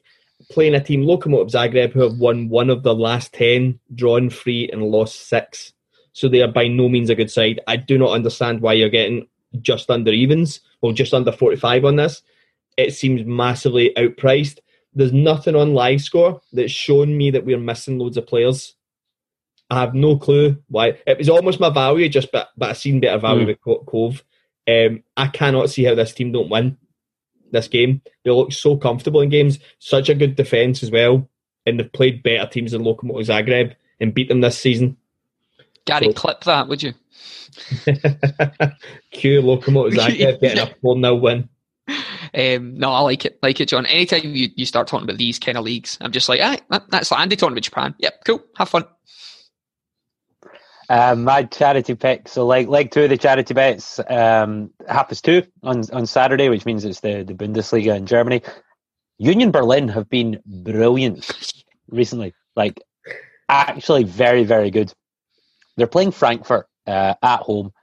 Playing 0.49 0.75
a 0.75 0.83
team 0.83 1.03
Lokomotiv 1.03 1.51
Zagreb 1.51 1.91
who 1.91 2.01
have 2.01 2.17
won 2.17 2.49
one 2.49 2.69
of 2.69 2.83
the 2.83 2.95
last 2.95 3.33
ten, 3.33 3.79
drawn 3.93 4.29
three, 4.29 4.69
and 4.71 4.83
lost 4.83 5.27
six. 5.27 5.73
So 6.13 6.29
they 6.29 6.41
are 6.41 6.51
by 6.51 6.67
no 6.67 6.89
means 6.89 7.09
a 7.09 7.15
good 7.15 7.31
side. 7.31 7.59
I 7.67 7.75
do 7.75 7.97
not 7.97 8.11
understand 8.11 8.61
why 8.61 8.73
you're 8.73 8.89
getting 8.89 9.27
just 9.59 9.89
under 9.89 10.11
evens, 10.11 10.61
well, 10.81 10.93
just 10.93 11.13
under 11.13 11.31
45 11.31 11.85
on 11.85 11.95
this. 11.97 12.21
It 12.77 12.93
seems 12.93 13.25
massively 13.25 13.93
outpriced. 13.97 14.59
There's 14.93 15.13
nothing 15.13 15.55
on 15.55 15.73
live 15.73 16.01
score 16.01 16.41
that's 16.53 16.71
shown 16.71 17.17
me 17.17 17.31
that 17.31 17.45
we're 17.45 17.59
missing 17.59 17.97
loads 17.97 18.17
of 18.17 18.27
players. 18.27 18.75
I 19.69 19.79
have 19.79 19.95
no 19.95 20.17
clue 20.17 20.57
why. 20.67 20.99
It 21.07 21.17
was 21.17 21.29
almost 21.29 21.59
my 21.59 21.69
value, 21.69 22.09
just 22.09 22.31
but 22.31 22.49
but 22.57 22.69
I 22.69 22.73
seen 22.73 22.99
better 22.99 23.17
value 23.17 23.45
mm. 23.45 23.57
with 23.63 23.85
Cove. 23.85 24.23
Um, 24.67 25.03
I 25.15 25.27
cannot 25.27 25.69
see 25.69 25.85
how 25.85 25.95
this 25.95 26.13
team 26.13 26.31
don't 26.33 26.49
win 26.49 26.77
this 27.51 27.67
game. 27.67 28.01
They 28.23 28.31
look 28.31 28.51
so 28.51 28.75
comfortable 28.77 29.21
in 29.21 29.29
games, 29.29 29.59
such 29.79 30.09
a 30.09 30.15
good 30.15 30.35
defence 30.35 30.83
as 30.83 30.91
well, 30.91 31.29
and 31.65 31.79
they've 31.79 31.91
played 31.91 32.23
better 32.23 32.49
teams 32.49 32.73
than 32.73 32.83
Lokomotiv 32.83 33.27
Zagreb 33.27 33.75
and 33.99 34.13
beat 34.13 34.27
them 34.27 34.41
this 34.41 34.57
season. 34.57 34.97
Gary, 35.85 36.07
so, 36.07 36.13
clip 36.13 36.43
that, 36.43 36.67
would 36.67 36.83
you? 36.83 36.93
Cue 39.11 39.41
Lokomotiv 39.41 39.93
Zagreb 39.93 40.39
getting 40.39 40.59
a 40.59 40.75
4 40.81 40.95
0 40.95 41.15
win. 41.15 41.49
Um, 42.33 42.75
no, 42.75 42.91
I 42.91 42.99
like 43.01 43.25
it. 43.25 43.39
Like 43.41 43.59
it, 43.59 43.67
John. 43.67 43.85
Anytime 43.85 44.21
you, 44.23 44.49
you 44.55 44.65
start 44.65 44.87
talking 44.87 45.03
about 45.03 45.17
these 45.17 45.39
kind 45.39 45.57
of 45.57 45.65
leagues, 45.65 45.97
I'm 46.01 46.11
just 46.11 46.29
like, 46.29 46.39
ah, 46.41 46.57
that, 46.69 46.89
that's 46.89 47.11
Andy 47.11 47.35
talking 47.35 47.53
about 47.53 47.63
Japan. 47.63 47.95
Yep, 47.99 48.13
cool. 48.25 48.43
Have 48.57 48.69
fun. 48.69 48.85
Um, 50.89 51.23
my 51.23 51.43
charity 51.43 51.95
pick, 51.95 52.27
so 52.27 52.45
like 52.45 52.67
leg 52.67 52.91
two 52.91 53.03
of 53.03 53.09
the 53.09 53.17
charity 53.17 53.53
bets, 53.53 53.99
um, 54.09 54.71
happens 54.89 55.21
two 55.21 55.43
on 55.63 55.83
on 55.93 56.05
Saturday, 56.05 56.49
which 56.49 56.65
means 56.65 56.83
it's 56.83 56.99
the, 56.99 57.23
the 57.23 57.33
Bundesliga 57.33 57.95
in 57.95 58.05
Germany. 58.05 58.41
Union 59.17 59.51
Berlin 59.51 59.87
have 59.87 60.09
been 60.09 60.41
brilliant 60.45 61.63
recently, 61.87 62.33
like 62.57 62.81
actually 63.47 64.03
very 64.03 64.43
very 64.43 64.69
good. 64.69 64.93
They're 65.77 65.87
playing 65.87 66.11
Frankfurt 66.11 66.67
uh, 66.87 67.15
at 67.21 67.39
home, 67.41 67.73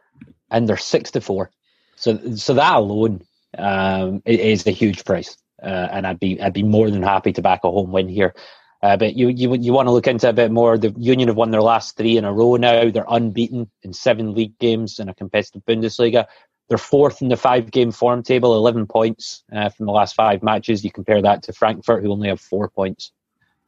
and 0.51 0.69
they're 0.69 0.77
six 0.77 1.13
to 1.13 1.21
four. 1.21 1.51
So 1.97 2.37
so 2.37 2.55
that 2.55 2.77
alone 2.77 3.23
um, 3.57 4.23
is 4.25 4.67
a 4.67 4.71
huge 4.71 5.05
price, 5.05 5.37
uh, 5.63 5.89
and 5.91 6.07
I'd 6.07 6.21
be 6.21 6.41
I'd 6.41 6.53
be 6.53 6.63
more 6.63 6.91
than 6.91 7.03
happy 7.03 7.33
to 7.33 7.43
back 7.43 7.65
a 7.65 7.71
home 7.71 7.93
win 7.93 8.09
here. 8.09 8.35
Uh, 8.81 8.97
but 8.97 9.17
you 9.17 9.29
you 9.29 9.55
you 9.57 9.73
want 9.73 9.89
to 9.89 9.93
look 9.93 10.07
into 10.07 10.29
a 10.29 10.33
bit 10.33 10.53
more. 10.53 10.79
The 10.79 10.95
Union 10.97 11.29
have 11.29 11.37
won 11.37 11.51
their 11.51 11.63
last 11.63 11.97
three 11.97 12.17
in 12.17 12.25
a 12.25 12.33
row 12.33 12.57
now. 12.57 12.91
They're 12.91 13.05
unbeaten 13.09 13.71
in 13.83 13.93
seven 13.93 14.35
league 14.35 14.59
games 14.59 15.01
in 15.01 15.09
a 15.09 15.15
competitive 15.15 15.65
Bundesliga. 15.65 16.27
They're 16.69 16.79
fourth 16.79 17.23
in 17.23 17.29
the 17.29 17.37
five 17.37 17.71
game 17.71 17.93
form 17.93 18.23
table, 18.23 18.55
11 18.55 18.87
points 18.87 19.43
uh, 19.51 19.71
from 19.71 19.87
the 19.87 19.93
last 19.93 20.15
five 20.15 20.43
matches. 20.43 20.85
You 20.85 20.93
compare 20.93 21.23
that 21.23 21.45
to 21.45 21.53
Frankfurt, 21.55 22.03
who 22.03 22.13
only 22.13 22.29
have 22.29 22.41
four 22.41 22.69
points 22.69 23.11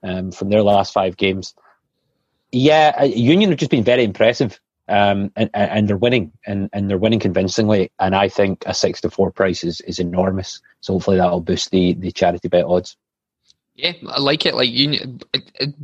um, 0.02 0.32
from 0.32 0.50
their 0.50 0.62
last 0.62 0.92
five 0.92 1.16
games. 1.16 1.54
Yeah, 2.52 2.94
uh, 3.00 3.04
Union 3.04 3.50
have 3.50 3.58
just 3.58 3.70
been 3.70 3.84
very 3.84 4.04
impressive 4.04 4.60
um, 4.90 5.30
and, 5.36 5.50
and, 5.54 5.88
they're 5.88 5.96
winning, 5.96 6.32
and, 6.46 6.68
and 6.72 6.90
they're 6.90 6.98
winning 6.98 7.20
convincingly. 7.20 7.92
And 8.00 8.14
I 8.16 8.28
think 8.28 8.64
a 8.66 8.74
six 8.74 9.00
to 9.02 9.10
four 9.10 9.30
price 9.30 9.62
is, 9.62 9.80
is 9.82 10.00
enormous. 10.00 10.60
So 10.80 10.94
hopefully 10.94 11.16
that'll 11.16 11.40
boost 11.40 11.70
the, 11.70 11.94
the 11.94 12.10
charity 12.10 12.48
bet 12.48 12.64
odds. 12.64 12.96
Yeah, 13.76 13.92
I 14.08 14.18
like 14.18 14.44
it. 14.44 14.54
Like 14.54 14.68
Union, 14.68 15.20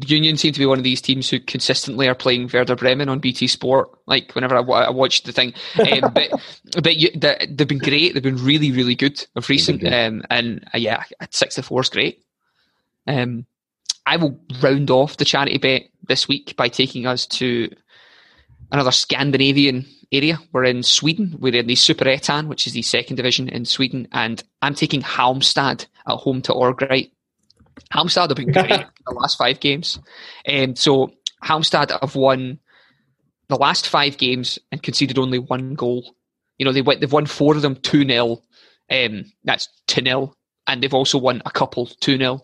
Union 0.04 0.36
seem 0.36 0.52
to 0.52 0.58
be 0.58 0.66
one 0.66 0.78
of 0.78 0.84
these 0.84 1.00
teams 1.00 1.30
who 1.30 1.38
consistently 1.38 2.08
are 2.08 2.16
playing 2.16 2.50
Werder 2.52 2.74
Bremen 2.74 3.08
on 3.08 3.20
BT 3.20 3.46
Sport. 3.46 3.88
Like 4.06 4.34
whenever 4.34 4.56
I, 4.56 4.60
I 4.60 4.90
watch 4.90 5.22
the 5.22 5.32
thing, 5.32 5.54
um, 5.78 6.00
but 6.14 6.28
but 6.82 6.96
you, 6.96 7.10
the, 7.12 7.46
they've 7.48 7.66
been 7.66 7.78
great. 7.78 8.12
They've 8.12 8.22
been 8.22 8.44
really 8.44 8.70
really 8.72 8.96
good 8.96 9.24
of 9.34 9.48
recent. 9.48 9.80
Good. 9.80 9.94
Um, 9.94 10.24
and 10.28 10.68
uh, 10.74 10.78
yeah, 10.78 11.04
six 11.30 11.54
to 11.54 11.62
four 11.62 11.80
is 11.80 11.88
great. 11.88 12.22
Um, 13.06 13.46
I 14.06 14.16
will 14.16 14.38
round 14.62 14.90
off 14.90 15.16
the 15.16 15.24
charity 15.24 15.58
bet 15.58 15.82
this 16.06 16.28
week 16.28 16.54
by 16.56 16.68
taking 16.68 17.06
us 17.06 17.26
to 17.26 17.74
another 18.70 18.92
Scandinavian 18.92 19.84
area. 20.12 20.38
We're 20.52 20.64
in 20.64 20.82
Sweden. 20.82 21.36
We're 21.38 21.56
in 21.56 21.66
the 21.66 21.74
Superettan, 21.74 22.46
which 22.46 22.66
is 22.66 22.72
the 22.72 22.82
second 22.82 23.16
division 23.16 23.48
in 23.48 23.64
Sweden, 23.64 24.08
and 24.12 24.42
I'm 24.62 24.74
taking 24.74 25.02
Halmstad 25.02 25.86
at 26.06 26.16
home 26.16 26.42
to 26.42 26.52
Örgryte. 26.52 27.10
Halmstad 27.92 28.28
have 28.28 28.36
been 28.36 28.52
great 28.52 28.68
the 29.06 29.14
last 29.14 29.36
five 29.36 29.60
games. 29.60 29.98
Um, 30.48 30.76
so 30.76 31.12
Halmstad 31.44 31.98
have 32.00 32.14
won 32.14 32.58
the 33.48 33.56
last 33.56 33.88
five 33.88 34.16
games 34.18 34.58
and 34.72 34.82
conceded 34.82 35.18
only 35.18 35.38
one 35.38 35.74
goal. 35.74 36.14
You 36.58 36.64
know, 36.64 36.72
they 36.72 36.82
went, 36.82 37.00
they've 37.00 37.12
won 37.12 37.26
four 37.26 37.54
of 37.54 37.62
them 37.62 37.76
2 37.76 38.06
0. 38.06 38.42
Um, 38.90 39.24
that's 39.44 39.68
2 39.88 40.02
0. 40.02 40.34
And 40.66 40.82
they've 40.82 40.94
also 40.94 41.18
won 41.18 41.42
a 41.46 41.50
couple 41.50 41.86
2 41.86 42.18
0. 42.18 42.32
Um, 42.32 42.40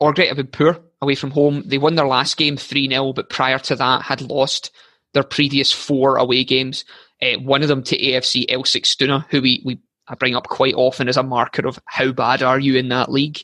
Örgryte 0.00 0.28
have 0.28 0.36
been 0.36 0.46
poor 0.46 0.80
away 1.00 1.14
from 1.14 1.30
home. 1.30 1.62
They 1.66 1.78
won 1.78 1.94
their 1.94 2.06
last 2.06 2.36
game 2.36 2.56
3 2.56 2.88
0, 2.88 3.12
but 3.12 3.28
prior 3.28 3.58
to 3.60 3.76
that 3.76 4.02
had 4.02 4.22
lost 4.22 4.70
their 5.12 5.22
previous 5.22 5.72
four 5.72 6.16
away 6.16 6.44
games. 6.44 6.84
Uh, 7.20 7.38
one 7.38 7.62
of 7.62 7.68
them 7.68 7.82
to 7.84 7.98
AFC 7.98 8.46
Eskilstuna, 8.48 9.26
who 9.28 9.42
we, 9.42 9.62
we 9.64 9.78
I 10.08 10.14
bring 10.14 10.34
up 10.34 10.48
quite 10.48 10.74
often 10.74 11.08
as 11.08 11.16
a 11.16 11.22
marker 11.22 11.66
of 11.66 11.78
how 11.86 12.12
bad 12.12 12.42
are 12.42 12.58
you 12.58 12.76
in 12.76 12.88
that 12.88 13.10
league. 13.10 13.42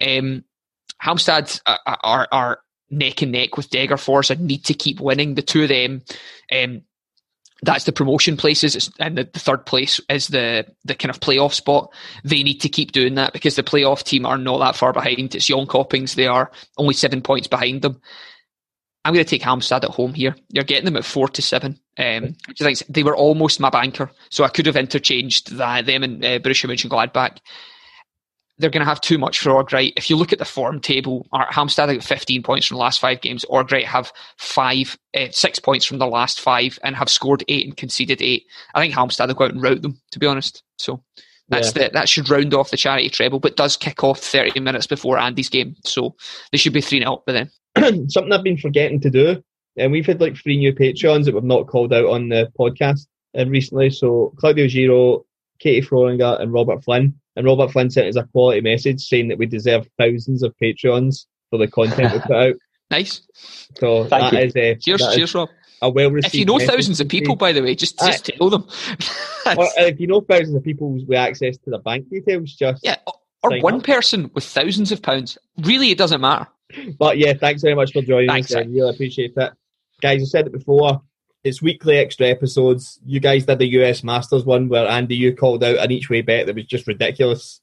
Um, 0.00 0.44
Halmstad 1.02 1.60
are, 1.66 1.98
are, 2.02 2.28
are, 2.30 2.60
neck 2.88 3.20
and 3.20 3.32
neck 3.32 3.56
with 3.56 3.68
Degerfors 3.68 4.30
and 4.30 4.42
need 4.42 4.64
to 4.66 4.72
keep 4.72 5.00
winning. 5.00 5.34
The 5.34 5.42
two 5.42 5.64
of 5.64 5.68
them, 5.68 6.02
um, 6.52 6.82
that's 7.62 7.84
the 7.84 7.92
promotion 7.92 8.36
places, 8.36 8.90
and 8.98 9.16
the, 9.16 9.24
the, 9.24 9.38
third 9.38 9.64
place 9.64 10.00
is 10.10 10.28
the 10.28 10.66
the 10.84 10.94
kind 10.94 11.10
of 11.10 11.20
playoff 11.20 11.54
spot. 11.54 11.92
They 12.22 12.42
need 12.42 12.60
to 12.60 12.68
keep 12.68 12.92
doing 12.92 13.14
that 13.14 13.32
because 13.32 13.56
the 13.56 13.62
playoff 13.62 14.02
team 14.02 14.26
are 14.26 14.38
not 14.38 14.58
that 14.58 14.76
far 14.76 14.92
behind. 14.92 15.34
It's 15.34 15.48
Jönköpings; 15.48 16.14
they 16.14 16.26
are 16.26 16.50
only 16.76 16.94
seven 16.94 17.22
points 17.22 17.48
behind 17.48 17.82
them. 17.82 18.00
I'm 19.04 19.14
going 19.14 19.24
to 19.24 19.30
take 19.30 19.42
Halmstad 19.42 19.84
at 19.84 19.90
home 19.90 20.14
here. 20.14 20.34
You're 20.50 20.64
getting 20.64 20.84
them 20.84 20.96
at 20.96 21.04
four 21.04 21.28
to 21.28 21.40
seven. 21.40 21.78
Um, 21.96 22.34
they 22.88 23.04
were 23.04 23.16
almost 23.16 23.60
my 23.60 23.70
banker, 23.70 24.10
so 24.30 24.42
I 24.42 24.48
could 24.48 24.66
have 24.66 24.76
interchanged 24.76 25.56
that, 25.56 25.86
them 25.86 26.02
and 26.02 26.24
uh, 26.24 26.38
Borussia 26.40 26.68
Mönchengladbach. 26.68 27.38
They're 28.58 28.70
going 28.70 28.84
to 28.84 28.88
have 28.88 29.00
too 29.00 29.18
much 29.18 29.40
for 29.40 29.50
Örgryte. 29.50 29.92
If 29.96 30.08
you 30.08 30.16
look 30.16 30.32
at 30.32 30.38
the 30.38 30.44
form 30.46 30.80
table, 30.80 31.26
Halmstad 31.32 31.92
have 31.92 32.04
15 32.04 32.42
points 32.42 32.66
from 32.66 32.76
the 32.76 32.80
last 32.80 33.00
five 33.00 33.20
games. 33.20 33.44
Örgryte 33.50 33.84
have 33.84 34.12
five, 34.38 34.98
uh, 35.14 35.26
six 35.30 35.58
points 35.58 35.84
from 35.84 35.98
the 35.98 36.06
last 36.06 36.40
five 36.40 36.78
and 36.82 36.96
have 36.96 37.10
scored 37.10 37.44
eight 37.48 37.66
and 37.66 37.76
conceded 37.76 38.22
eight. 38.22 38.46
I 38.74 38.80
think 38.80 38.94
Halmstad 38.94 39.28
will 39.28 39.34
go 39.34 39.44
out 39.44 39.52
and 39.52 39.62
rout 39.62 39.82
them, 39.82 40.00
to 40.12 40.18
be 40.18 40.26
honest. 40.26 40.62
So 40.78 41.02
that's 41.48 41.76
yeah. 41.76 41.88
the, 41.88 41.90
that 41.92 42.08
should 42.08 42.28
round 42.28 42.54
off 42.54 42.70
the 42.70 42.76
charity 42.76 43.08
treble, 43.08 43.40
but 43.40 43.56
does 43.56 43.76
kick 43.76 44.02
off 44.02 44.20
30 44.20 44.60
minutes 44.60 44.86
before 44.86 45.18
Andy's 45.18 45.48
game. 45.48 45.76
So 45.84 46.16
they 46.50 46.58
should 46.58 46.72
be 46.72 46.80
3 46.80 47.00
0 47.00 47.22
by 47.26 47.32
then. 47.32 47.50
something 48.08 48.32
I've 48.32 48.42
been 48.42 48.56
forgetting 48.56 49.00
to 49.00 49.10
do. 49.10 49.42
And 49.76 49.92
we've 49.92 50.06
had 50.06 50.20
like 50.20 50.36
three 50.36 50.56
new 50.56 50.72
Patreons 50.72 51.26
that 51.26 51.34
we've 51.34 51.44
not 51.44 51.66
called 51.66 51.92
out 51.92 52.06
on 52.06 52.30
the 52.30 52.50
podcast 52.58 53.06
uh, 53.38 53.46
recently. 53.46 53.90
So 53.90 54.32
Claudio 54.38 54.66
Giro, 54.66 55.26
Katie 55.58 55.86
Frolinger, 55.86 56.40
and 56.40 56.52
Robert 56.52 56.82
Flynn. 56.82 57.14
And 57.36 57.46
Robert 57.46 57.70
Flynn 57.70 57.90
sent 57.90 58.08
us 58.08 58.16
a 58.16 58.24
quality 58.24 58.62
message 58.62 59.02
saying 59.02 59.28
that 59.28 59.38
we 59.38 59.46
deserve 59.46 59.88
thousands 59.98 60.42
of 60.42 60.54
Patreons 60.60 61.26
for 61.50 61.58
the 61.58 61.68
content 61.68 62.12
we 62.12 62.20
put 62.20 62.36
out. 62.36 62.54
Nice. 62.88 63.20
So 63.80 64.04
Thank 64.04 64.30
that 64.30 64.32
you. 64.32 64.38
is 64.38 64.54
uh, 64.54 64.78
cheers, 64.80 65.00
that 65.00 65.16
cheers, 65.16 65.34
Rob. 65.34 65.48
a 65.82 65.90
well 65.90 66.08
received. 66.08 66.34
If 66.34 66.38
you 66.38 66.44
know 66.44 66.60
thousands 66.60 67.00
of 67.00 67.08
people, 67.08 67.34
by 67.34 67.50
the 67.50 67.60
way, 67.60 67.74
just 67.74 67.98
just 67.98 68.26
tell 68.26 68.48
them. 68.48 68.62
or 69.44 69.66
if 69.76 69.98
you 69.98 70.06
know 70.06 70.20
thousands 70.20 70.54
of 70.54 70.62
people 70.62 70.92
with 70.92 71.18
access 71.18 71.56
to 71.58 71.70
the 71.70 71.78
bank 71.78 72.08
details, 72.08 72.54
just 72.54 72.84
yeah, 72.84 72.98
or 73.42 73.60
one 73.60 73.78
up. 73.78 73.82
person 73.82 74.30
with 74.34 74.44
thousands 74.44 74.92
of 74.92 75.02
pounds. 75.02 75.36
Really, 75.58 75.90
it 75.90 75.98
doesn't 75.98 76.20
matter. 76.20 76.46
But 76.96 77.18
yeah, 77.18 77.34
thanks 77.34 77.62
very 77.62 77.74
much 77.74 77.92
for 77.92 78.02
joining 78.02 78.28
thanks, 78.28 78.52
us. 78.52 78.58
I 78.58 78.60
really 78.60 78.90
appreciate 78.90 79.32
it, 79.36 79.52
guys. 80.00 80.22
I 80.22 80.24
said 80.26 80.46
it 80.46 80.52
before. 80.52 81.02
It's 81.46 81.62
weekly 81.62 81.98
extra 81.98 82.26
episodes. 82.26 82.98
You 83.06 83.20
guys 83.20 83.46
did 83.46 83.60
the 83.60 83.68
US 83.80 84.02
Masters 84.02 84.44
one 84.44 84.68
where 84.68 84.88
Andy 84.88 85.14
you 85.14 85.34
called 85.34 85.62
out 85.62 85.78
an 85.78 85.92
each 85.92 86.10
way 86.10 86.20
bet 86.20 86.46
that 86.46 86.56
was 86.56 86.66
just 86.66 86.88
ridiculous. 86.88 87.60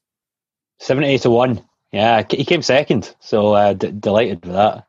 Seventy 0.78 1.18
to 1.18 1.30
one. 1.30 1.62
Yeah, 1.92 2.24
he 2.28 2.46
came 2.46 2.62
second, 2.62 3.14
so 3.20 3.52
uh, 3.52 3.74
d- 3.74 3.92
delighted 3.92 4.44
with 4.44 4.54
that. 4.54 4.86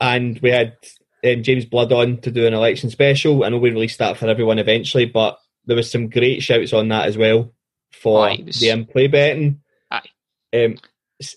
And 0.00 0.40
we 0.40 0.50
had 0.50 0.74
um, 1.22 1.42
James 1.42 1.66
Blood 1.66 1.92
on 1.92 2.18
to 2.22 2.30
do 2.30 2.46
an 2.46 2.54
election 2.54 2.88
special. 2.88 3.44
I 3.44 3.50
know 3.50 3.58
we 3.58 3.70
released 3.70 3.98
that 3.98 4.16
for 4.16 4.26
everyone 4.26 4.58
eventually, 4.58 5.04
but 5.04 5.38
there 5.66 5.76
was 5.76 5.90
some 5.90 6.08
great 6.08 6.42
shouts 6.42 6.72
on 6.72 6.88
that 6.88 7.06
as 7.06 7.18
well 7.18 7.52
for 7.92 8.26
Aye, 8.26 8.42
was... 8.46 8.58
the 8.58 8.70
in-play 8.70 9.08
betting. 9.08 9.60
Aye. 9.90 10.08
Um, 10.54 10.76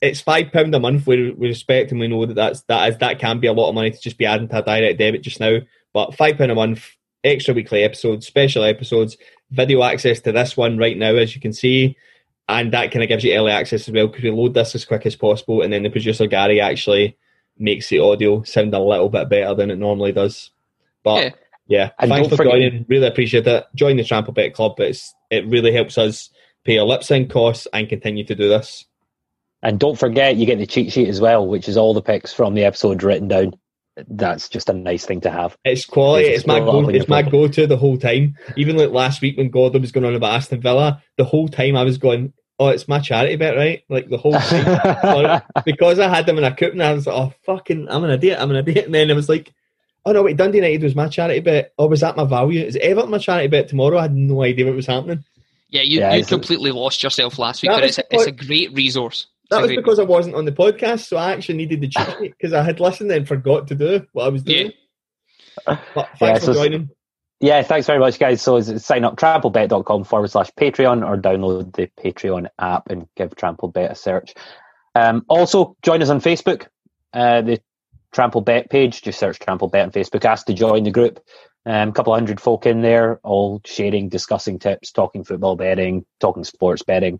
it's 0.01 0.21
five 0.21 0.53
pound 0.53 0.73
a 0.73 0.79
month. 0.79 1.05
We, 1.05 1.31
we 1.31 1.49
respect 1.49 1.91
and 1.91 1.99
we 1.99 2.07
know 2.07 2.25
that 2.25 2.35
that's 2.35 2.61
that 2.63 2.89
is 2.89 2.97
that 2.99 3.19
can 3.19 3.39
be 3.39 3.47
a 3.47 3.53
lot 3.53 3.67
of 3.67 3.75
money 3.75 3.91
to 3.91 3.99
just 3.99 4.17
be 4.17 4.25
adding 4.25 4.47
to 4.47 4.59
a 4.59 4.63
direct 4.63 4.97
debit 4.97 5.21
just 5.21 5.41
now. 5.41 5.59
But 5.93 6.15
five 6.15 6.37
pound 6.37 6.51
a 6.51 6.55
month, 6.55 6.89
extra 7.23 7.53
weekly 7.53 7.83
episodes, 7.83 8.27
special 8.27 8.63
episodes, 8.63 9.17
video 9.51 9.83
access 9.83 10.19
to 10.21 10.31
this 10.31 10.57
one 10.57 10.77
right 10.77 10.97
now, 10.97 11.15
as 11.15 11.35
you 11.35 11.41
can 11.41 11.53
see, 11.53 11.95
and 12.49 12.73
that 12.73 12.91
kind 12.91 13.03
of 13.03 13.09
gives 13.09 13.23
you 13.23 13.33
early 13.35 13.51
access 13.51 13.87
as 13.87 13.93
well 13.93 14.07
because 14.07 14.23
we 14.23 14.31
load 14.31 14.53
this 14.53 14.75
as 14.75 14.85
quick 14.85 15.05
as 15.05 15.15
possible, 15.15 15.61
and 15.61 15.71
then 15.71 15.83
the 15.83 15.89
producer 15.89 16.27
Gary 16.27 16.59
actually 16.59 17.17
makes 17.57 17.89
the 17.89 17.99
audio 17.99 18.43
sound 18.43 18.73
a 18.73 18.79
little 18.79 19.09
bit 19.09 19.29
better 19.29 19.53
than 19.53 19.71
it 19.71 19.77
normally 19.77 20.11
does. 20.11 20.49
But 21.03 21.23
yeah, 21.23 21.29
yeah 21.67 21.89
and 21.99 22.09
thanks 22.09 22.29
for 22.29 22.37
forget- 22.37 22.53
joining. 22.53 22.85
Really 22.89 23.07
appreciate 23.07 23.47
it. 23.47 23.65
Join 23.75 23.97
the 23.97 24.03
Trample 24.03 24.33
Bet 24.33 24.53
Club. 24.53 24.79
It's 24.79 25.13
it 25.29 25.45
really 25.47 25.71
helps 25.71 25.97
us 25.97 26.29
pay 26.63 26.77
our 26.77 26.85
Libsyn 26.85 27.29
costs 27.29 27.67
and 27.73 27.89
continue 27.89 28.23
to 28.25 28.35
do 28.35 28.49
this. 28.49 28.85
And 29.61 29.79
don't 29.79 29.97
forget, 29.97 30.35
you 30.35 30.45
get 30.45 30.57
the 30.57 30.67
cheat 30.67 30.91
sheet 30.91 31.07
as 31.07 31.21
well, 31.21 31.47
which 31.47 31.69
is 31.69 31.77
all 31.77 31.93
the 31.93 32.01
picks 32.01 32.33
from 32.33 32.53
the 32.53 32.65
episode 32.65 33.01
written 33.01 33.29
down. 33.29 33.53
That's 33.95 34.49
just 34.49 34.69
a 34.69 34.73
nice 34.73 35.05
thing 35.05 35.21
to 35.21 35.29
have. 35.29 35.55
It's 35.63 35.85
quality. 35.85 36.25
It's, 36.25 36.39
it's 36.39 36.47
my 36.47 36.59
go. 36.59 36.89
It's 36.89 37.07
my 37.07 37.21
go 37.21 37.47
to 37.47 37.67
the 37.67 37.77
whole 37.77 37.97
time. 37.97 38.35
Even 38.57 38.75
like 38.75 38.89
last 38.89 39.21
week 39.21 39.37
when 39.37 39.49
Gordon 39.49 39.81
was 39.81 39.91
going 39.91 40.05
on 40.05 40.15
about 40.15 40.33
Aston 40.33 40.61
Villa, 40.61 41.01
the 41.17 41.23
whole 41.23 41.47
time 41.47 41.75
I 41.75 41.83
was 41.83 41.99
going, 41.99 42.33
"Oh, 42.57 42.69
it's 42.69 42.87
my 42.87 42.99
charity 42.99 43.35
bet, 43.35 43.55
right?" 43.55 43.83
Like 43.89 44.09
the 44.09 44.17
whole 44.17 44.33
time 44.33 45.41
because 45.65 45.99
I 45.99 46.09
had 46.09 46.25
them 46.25 46.39
in 46.39 46.43
a 46.43 46.55
coupon. 46.55 46.81
I 46.81 46.93
was 46.93 47.05
like, 47.05 47.15
"Oh, 47.15 47.33
fucking, 47.45 47.87
I'm 47.89 48.03
an 48.03 48.11
idiot. 48.11 48.39
I'm 48.41 48.49
an 48.49 48.57
idiot." 48.57 48.85
And 48.85 48.95
then 48.95 49.11
it 49.11 49.15
was 49.15 49.29
like, 49.29 49.53
"Oh 50.05 50.11
no, 50.11 50.23
wait, 50.23 50.37
Dundee 50.37 50.57
United 50.57 50.81
was 50.81 50.95
my 50.95 51.07
charity 51.07 51.41
bet. 51.41 51.73
Oh, 51.77 51.87
was 51.87 52.01
that 52.01 52.17
my 52.17 52.25
value? 52.25 52.63
Is 52.65 52.75
Everton 52.77 53.11
my 53.11 53.19
charity 53.19 53.47
bet 53.47 53.67
tomorrow?" 53.67 53.99
I 53.99 54.03
had 54.03 54.15
no 54.15 54.41
idea 54.41 54.65
what 54.65 54.75
was 54.75 54.87
happening. 54.87 55.23
Yeah, 55.69 55.81
you, 55.81 55.99
yeah, 55.99 56.13
you 56.13 56.25
completely 56.25 56.71
lost 56.71 57.01
yourself 57.01 57.39
last 57.39 57.63
week, 57.63 57.71
but 57.71 57.83
it's, 57.83 57.99
it's 58.11 58.25
a 58.25 58.31
great 58.31 58.71
resource. 58.73 59.25
That 59.53 59.61
was 59.61 59.75
because 59.75 59.99
I 59.99 60.03
wasn't 60.03 60.35
on 60.35 60.45
the 60.45 60.51
podcast, 60.51 61.07
so 61.07 61.17
I 61.17 61.31
actually 61.33 61.57
needed 61.57 61.81
the 61.81 61.87
cheat 61.87 62.07
sheet 62.19 62.33
because 62.37 62.53
I 62.53 62.63
had 62.63 62.79
listened 62.79 63.11
and 63.11 63.27
forgot 63.27 63.67
to 63.67 63.75
do 63.75 64.05
what 64.11 64.25
I 64.25 64.29
was 64.29 64.43
doing. 64.43 64.71
Yeah. 65.67 65.79
But 65.93 66.09
thanks 66.17 66.21
yeah, 66.21 66.37
so 66.39 66.53
for 66.53 66.53
joining. 66.53 66.89
Yeah, 67.39 67.61
thanks 67.61 67.87
very 67.87 67.99
much, 67.99 68.19
guys. 68.19 68.41
So 68.41 68.61
sign 68.61 69.03
up 69.03 69.17
tramplebet.com 69.17 70.05
forward 70.05 70.29
slash 70.29 70.49
Patreon 70.51 71.05
or 71.05 71.17
download 71.17 71.75
the 71.75 71.89
Patreon 72.01 72.47
app 72.57 72.89
and 72.89 73.07
give 73.17 73.35
Tramplebet 73.35 73.91
a 73.91 73.95
search. 73.95 74.33
Um, 74.95 75.25
also, 75.27 75.75
join 75.81 76.01
us 76.01 76.09
on 76.09 76.21
Facebook, 76.21 76.67
uh, 77.13 77.41
the 77.41 77.59
Trample 78.13 78.41
Bet 78.41 78.69
page. 78.69 79.01
Just 79.01 79.19
search 79.19 79.39
Trample 79.39 79.67
Bet 79.67 79.85
on 79.85 79.91
Facebook. 79.91 80.23
Ask 80.23 80.45
to 80.45 80.53
join 80.53 80.83
the 80.83 80.91
group. 80.91 81.19
A 81.65 81.73
um, 81.73 81.91
couple 81.91 82.13
of 82.13 82.17
hundred 82.17 82.39
folk 82.39 82.65
in 82.65 82.81
there, 82.81 83.19
all 83.23 83.61
sharing, 83.65 84.09
discussing 84.09 84.59
tips, 84.59 84.91
talking 84.91 85.23
football 85.23 85.55
betting, 85.55 86.05
talking 86.19 86.43
sports 86.43 86.83
betting, 86.83 87.19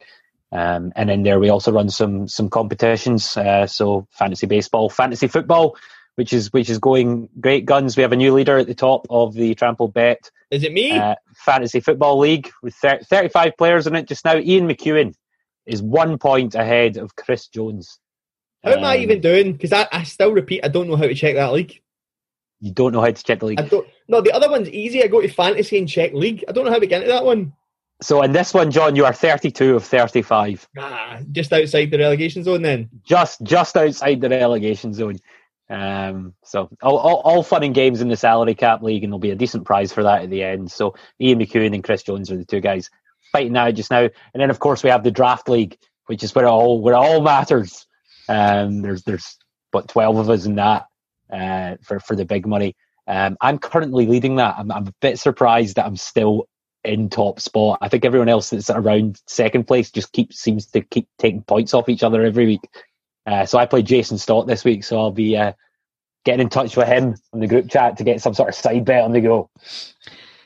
um, 0.53 0.93
and 0.95 1.09
in 1.09 1.23
there, 1.23 1.39
we 1.39 1.49
also 1.49 1.71
run 1.71 1.89
some 1.89 2.27
some 2.27 2.47
competitions. 2.47 3.35
Uh, 3.35 3.65
so 3.65 4.07
fantasy 4.11 4.45
baseball, 4.45 4.87
fantasy 4.87 5.27
football, 5.27 5.75
which 6.13 6.31
is 6.31 6.53
which 6.53 6.69
is 6.69 6.77
going 6.77 7.27
great 7.39 7.65
guns. 7.65 7.97
We 7.97 8.03
have 8.03 8.11
a 8.11 8.15
new 8.15 8.33
leader 8.33 8.59
at 8.59 8.67
the 8.67 8.75
top 8.75 9.07
of 9.09 9.33
the 9.33 9.55
Trample 9.55 9.87
Bet. 9.87 10.29
Is 10.51 10.63
it 10.63 10.71
me? 10.71 10.91
Uh, 10.91 11.15
fantasy 11.35 11.79
football 11.79 12.19
league 12.19 12.51
with 12.61 12.75
30, 12.75 13.05
35 13.05 13.57
players 13.57 13.87
in 13.87 13.95
it 13.95 14.07
just 14.07 14.23
now. 14.23 14.37
Ian 14.37 14.67
McEwen 14.67 15.15
is 15.65 15.81
one 15.81 16.19
point 16.19 16.53
ahead 16.53 16.97
of 16.97 17.15
Chris 17.15 17.47
Jones. 17.47 17.99
How 18.63 18.73
um, 18.73 18.79
am 18.79 18.85
I 18.85 18.97
even 18.97 19.17
um, 19.17 19.21
doing? 19.21 19.53
Because 19.53 19.73
I, 19.73 19.87
I 19.91 20.03
still 20.03 20.31
repeat, 20.31 20.63
I 20.63 20.67
don't 20.67 20.87
know 20.87 20.95
how 20.95 21.07
to 21.07 21.15
check 21.15 21.33
that 21.33 21.51
league. 21.51 21.81
You 22.61 22.71
don't 22.71 22.93
know 22.93 23.01
how 23.01 23.07
to 23.07 23.23
check 23.23 23.39
the 23.39 23.47
league. 23.47 23.59
I 23.59 23.67
don't. 23.67 23.87
No, 24.07 24.21
the 24.21 24.31
other 24.31 24.49
one's 24.49 24.69
easy. 24.69 25.03
I 25.03 25.07
go 25.07 25.19
to 25.19 25.27
fantasy 25.27 25.79
and 25.79 25.89
check 25.89 26.13
league. 26.13 26.45
I 26.47 26.51
don't 26.51 26.63
know 26.63 26.71
how 26.71 26.79
to 26.79 26.85
get 26.85 27.01
into 27.01 27.11
that 27.11 27.25
one. 27.25 27.53
So 28.03 28.21
in 28.21 28.33
this 28.33 28.53
one, 28.53 28.69
John, 28.69 28.95
you 28.95 29.05
are 29.05 29.13
32 29.13 29.75
of 29.75 29.83
35. 29.85 30.67
Ah, 30.77 31.19
just 31.31 31.53
outside 31.53 31.89
the 31.89 31.97
relegation 31.97 32.43
zone 32.43 32.61
then? 32.61 32.89
Just 33.03 33.41
just 33.43 33.77
outside 33.77 34.19
the 34.19 34.29
relegation 34.29 34.93
zone. 34.93 35.19
Um, 35.69 36.33
so 36.43 36.69
all, 36.81 36.97
all, 36.97 37.21
all, 37.21 37.43
fun 37.43 37.63
and 37.63 37.73
games 37.73 38.01
in 38.01 38.09
the 38.09 38.17
salary 38.17 38.53
cap 38.53 38.83
league, 38.83 39.03
and 39.03 39.11
there'll 39.11 39.19
be 39.19 39.31
a 39.31 39.35
decent 39.35 39.65
prize 39.65 39.93
for 39.93 40.03
that 40.03 40.23
at 40.23 40.29
the 40.29 40.43
end. 40.43 40.69
So 40.69 40.95
Ian 41.19 41.39
McEwen 41.39 41.73
and 41.73 41.83
Chris 41.83 42.03
Jones 42.03 42.29
are 42.29 42.37
the 42.37 42.45
two 42.45 42.59
guys 42.59 42.91
fighting 43.31 43.53
now 43.53 43.71
just 43.71 43.89
now. 43.89 44.01
And 44.01 44.11
then 44.35 44.49
of 44.49 44.59
course 44.59 44.83
we 44.83 44.89
have 44.89 45.03
the 45.03 45.11
draft 45.11 45.47
league, 45.47 45.77
which 46.07 46.23
is 46.23 46.35
where 46.35 46.45
it 46.45 46.49
all 46.49 46.81
where 46.81 46.93
it 46.93 46.97
all 46.97 47.21
matters. 47.21 47.87
Um, 48.27 48.81
there's 48.81 49.03
there's 49.03 49.37
what 49.71 49.87
12 49.87 50.17
of 50.17 50.29
us 50.29 50.45
in 50.45 50.55
that 50.55 50.87
uh, 51.31 51.75
for 51.81 52.01
for 52.01 52.17
the 52.17 52.25
big 52.25 52.45
money. 52.45 52.75
Um, 53.07 53.37
I'm 53.39 53.57
currently 53.57 54.05
leading 54.05 54.35
that. 54.37 54.55
I'm, 54.57 54.71
I'm 54.71 54.87
a 54.87 54.93
bit 55.01 55.19
surprised 55.19 55.77
that 55.77 55.85
I'm 55.85 55.97
still 55.97 56.47
in 56.83 57.09
top 57.09 57.39
spot. 57.39 57.79
I 57.81 57.89
think 57.89 58.05
everyone 58.05 58.29
else 58.29 58.49
that's 58.49 58.69
around 58.69 59.21
second 59.27 59.67
place 59.67 59.91
just 59.91 60.11
keeps 60.11 60.39
seems 60.39 60.65
to 60.67 60.81
keep 60.81 61.07
taking 61.17 61.43
points 61.43 61.73
off 61.73 61.89
each 61.89 62.03
other 62.03 62.23
every 62.23 62.45
week. 62.45 62.67
Uh, 63.25 63.45
so 63.45 63.57
I 63.57 63.65
played 63.65 63.85
Jason 63.85 64.17
Stott 64.17 64.47
this 64.47 64.63
week, 64.63 64.83
so 64.83 64.99
I'll 64.99 65.11
be 65.11 65.37
uh, 65.37 65.53
getting 66.25 66.41
in 66.41 66.49
touch 66.49 66.75
with 66.75 66.87
him 66.87 67.15
on 67.33 67.39
the 67.39 67.47
group 67.47 67.69
chat 67.69 67.97
to 67.97 68.03
get 68.03 68.21
some 68.21 68.33
sort 68.33 68.49
of 68.49 68.55
side 68.55 68.85
bet 68.85 69.03
on 69.03 69.13
the 69.13 69.21
go. 69.21 69.49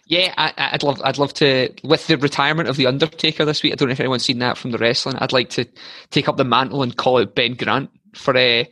Yeah, 0.06 0.34
I, 0.38 0.70
would 0.72 0.84
love, 0.84 1.02
I'd 1.04 1.18
love 1.18 1.34
to. 1.36 1.74
With 1.84 2.08
the 2.08 2.18
retirement 2.18 2.70
of 2.70 2.78
the 2.78 2.88
Undertaker 2.88 3.44
this 3.44 3.62
week, 3.62 3.74
I 3.74 3.76
don't 3.76 3.90
know 3.90 3.94
if 3.94 4.00
anyone's 4.00 4.24
seen 4.24 4.40
that 4.40 4.58
from 4.58 4.72
the 4.72 4.78
wrestling. 4.78 5.18
I'd 5.18 5.34
like 5.34 5.50
to 5.52 5.66
take 6.12 6.30
up 6.30 6.38
the 6.38 6.46
mantle 6.46 6.82
and 6.82 6.96
call 6.96 7.20
out 7.20 7.36
Ben 7.36 7.56
Grant 7.56 7.90
for 8.16 8.36
uh, 8.38 8.64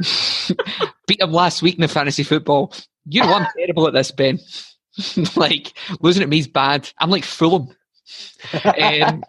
beat 1.06 1.20
him 1.20 1.32
last 1.32 1.60
week 1.60 1.74
in 1.74 1.82
the 1.82 1.88
fantasy 1.88 2.22
football. 2.22 2.72
You 3.04 3.22
know 3.22 3.34
I'm 3.34 3.46
terrible 3.56 3.86
at 3.86 3.92
this, 3.92 4.10
Ben. 4.10 4.38
like 5.36 5.72
losing 6.00 6.22
at 6.22 6.28
me 6.28 6.38
is 6.38 6.48
bad. 6.48 6.90
I'm 6.98 7.10
like 7.10 7.24
Fulham. 7.24 7.68
um, 8.64 9.22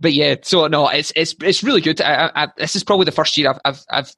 but 0.00 0.12
yeah, 0.12 0.36
so 0.42 0.66
no, 0.66 0.88
it's 0.88 1.12
it's 1.16 1.34
it's 1.42 1.62
really 1.62 1.80
good. 1.80 2.00
I, 2.00 2.30
I, 2.34 2.48
this 2.56 2.76
is 2.76 2.84
probably 2.84 3.04
the 3.04 3.12
first 3.12 3.36
year 3.36 3.50
I've 3.50 3.60
I've, 3.64 3.84
I've 3.90 4.16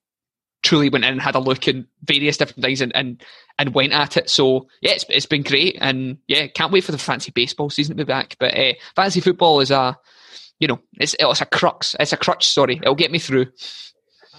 truly 0.62 0.88
went 0.88 1.04
in 1.04 1.12
and 1.12 1.22
had 1.22 1.34
a 1.34 1.40
look 1.40 1.68
in 1.68 1.86
various 2.04 2.36
different 2.36 2.62
things 2.62 2.80
and, 2.80 2.94
and, 2.94 3.22
and 3.58 3.74
went 3.74 3.92
at 3.92 4.16
it. 4.16 4.28
So 4.28 4.66
yeah, 4.80 4.92
it's 4.92 5.04
it's 5.08 5.26
been 5.26 5.42
great, 5.42 5.78
and 5.80 6.18
yeah, 6.26 6.46
can't 6.48 6.72
wait 6.72 6.84
for 6.84 6.92
the 6.92 6.98
fancy 6.98 7.30
baseball 7.30 7.70
season 7.70 7.96
to 7.96 8.04
be 8.04 8.08
back. 8.08 8.36
But 8.38 8.56
uh, 8.56 8.74
fancy 8.94 9.20
football 9.20 9.60
is 9.60 9.70
a, 9.70 9.96
you 10.58 10.68
know, 10.68 10.80
it's 10.98 11.14
it's 11.18 11.40
a 11.40 11.46
crux. 11.46 11.96
It's 11.98 12.12
a 12.12 12.16
crutch. 12.16 12.48
Sorry, 12.48 12.76
it'll 12.76 12.94
get 12.94 13.12
me 13.12 13.18
through. 13.18 13.46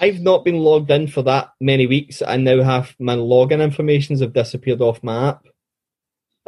I've 0.02 0.22
not 0.22 0.46
been 0.46 0.60
logged 0.60 0.92
in 0.92 1.08
for 1.08 1.24
that 1.24 1.50
many 1.60 1.86
weeks. 1.86 2.22
I 2.22 2.38
now 2.38 2.64
have 2.64 2.96
my 3.00 3.16
login 3.16 3.62
informations 3.62 4.22
have 4.22 4.34
disappeared 4.34 4.82
off 4.82 5.04
my 5.04 5.30
app. 5.30 5.46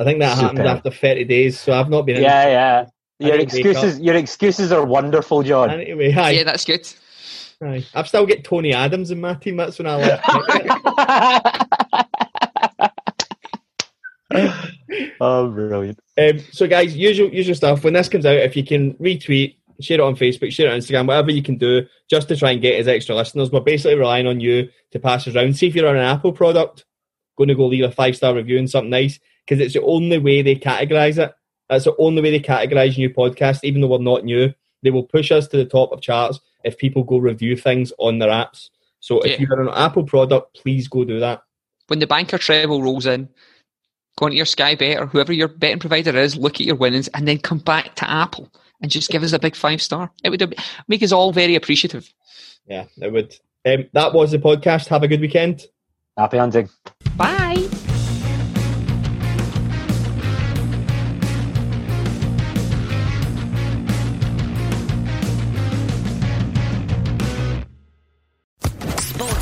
I 0.02 0.04
think 0.04 0.20
that 0.20 0.34
Super. 0.34 0.48
happened 0.48 0.68
after 0.68 0.90
30 0.90 1.26
days, 1.26 1.60
so 1.60 1.74
I've 1.74 1.90
not 1.90 2.08
been. 2.08 2.20
Yeah, 2.20 2.48
yeah. 2.48 2.88
Your 3.20 3.40
excuses, 3.40 4.00
your 4.00 4.16
excuses 4.16 4.72
are 4.72 4.84
wonderful, 4.84 5.44
John. 5.44 5.70
Anyway, 5.70 6.10
hi. 6.10 6.32
Yeah, 6.32 6.44
that's 6.44 6.66
good. 6.66 6.92
Aye. 7.64 7.86
I've 7.94 8.08
still 8.08 8.26
got 8.26 8.44
Tony 8.44 8.74
Adams 8.74 9.12
in 9.12 9.22
my 9.22 9.36
team. 9.36 9.58
That's 9.58 9.78
when 9.78 9.86
I 9.86 9.98
left. 9.98 10.26
oh, 15.22 15.52
brilliant! 15.52 16.00
Um, 16.18 16.40
so, 16.52 16.68
guys, 16.68 16.98
usual 16.98 17.30
usual 17.30 17.54
stuff. 17.54 17.84
When 17.84 17.94
this 17.94 18.10
comes 18.10 18.26
out, 18.26 18.38
if 18.38 18.56
you 18.56 18.66
can 18.66 18.96
retweet, 18.96 19.58
share 19.82 20.00
it 20.00 20.04
on 20.04 20.16
Facebook, 20.16 20.52
share 20.52 20.70
it 20.70 20.74
on 20.74 20.80
Instagram, 20.80 21.06
whatever 21.06 21.30
you 21.30 21.44
can 21.44 21.60
do, 21.60 21.86
just 22.10 22.28
to 22.30 22.36
try 22.36 22.50
and 22.50 22.62
get 22.64 22.82
us 22.82 22.88
extra 22.88 23.14
listeners. 23.14 23.52
We're 23.52 23.60
basically 23.60 24.00
relying 24.00 24.26
on 24.26 24.40
you 24.40 24.68
to 24.94 25.00
pass 25.00 25.28
us 25.28 25.36
around. 25.36 25.56
See 25.56 25.68
if 25.68 25.76
you're 25.76 25.88
on 25.88 25.98
an 25.98 26.02
Apple 26.02 26.32
product, 26.32 26.86
going 27.38 27.50
to 27.50 27.56
go 27.56 27.68
leave 27.68 27.84
a 27.84 27.92
five 27.92 28.16
star 28.16 28.34
review 28.34 28.58
and 28.58 28.68
something 28.68 28.90
nice 28.90 29.20
because 29.52 29.66
it's 29.66 29.74
the 29.74 29.82
only 29.82 30.18
way 30.18 30.42
they 30.42 30.56
categorize 30.56 31.18
it. 31.18 31.34
That's 31.68 31.84
the 31.84 31.96
only 31.98 32.22
way 32.22 32.32
they 32.32 32.40
categorize 32.40 32.98
new 32.98 33.10
podcasts, 33.10 33.60
even 33.64 33.82
though 33.82 33.90
we're 33.90 33.98
not 33.98 34.24
new. 34.24 34.54
They 34.82 34.92
will 34.92 35.04
push 35.04 35.30
us 35.30 35.50
to 35.50 35.58
the 35.58 35.66
top 35.66 35.92
of 35.92 36.00
charts 36.00 36.40
if 36.64 36.78
people 36.78 37.04
go 37.04 37.18
review 37.18 37.58
things 37.58 37.92
on 37.98 38.20
their 38.20 38.30
apps. 38.30 38.70
So 39.02 39.20
if 39.20 39.32
yeah. 39.32 39.48
you're 39.50 39.62
an 39.62 39.68
Apple 39.76 40.06
product, 40.06 40.56
please 40.62 40.88
go 40.88 41.04
do 41.04 41.20
that. 41.20 41.44
When 41.88 42.00
the 42.00 42.08
banker 42.08 42.38
treble 42.38 42.82
rolls 42.82 43.06
in, 43.06 43.28
go 44.18 44.28
into 44.28 44.38
your 44.38 44.46
Sky 44.46 44.76
Bet 44.76 45.02
or 45.02 45.06
whoever 45.06 45.34
your 45.34 45.50
betting 45.50 45.80
provider 45.80 46.18
is, 46.18 46.38
look 46.38 46.56
at 46.56 46.66
your 46.66 46.78
winnings, 46.78 47.10
and 47.10 47.28
then 47.28 47.38
come 47.38 47.58
back 47.58 47.96
to 47.96 48.10
Apple 48.10 48.50
and 48.82 48.90
just 48.90 49.10
give 49.10 49.22
us 49.22 49.34
a 49.34 49.40
big 49.40 49.58
five 49.58 49.82
star. 49.82 50.14
It 50.24 50.30
would 50.30 50.58
make 50.88 51.04
us 51.04 51.12
all 51.12 51.34
very 51.34 51.56
appreciative. 51.56 52.10
Yeah, 52.68 52.86
it 53.02 53.12
would. 53.12 53.36
Um, 53.66 53.90
that 53.92 54.14
was 54.14 54.32
the 54.32 54.40
podcast. 54.40 54.88
Have 54.88 55.04
a 55.04 55.10
good 55.10 55.20
weekend. 55.20 55.66
Happy 56.18 56.38
hunting. 56.38 56.70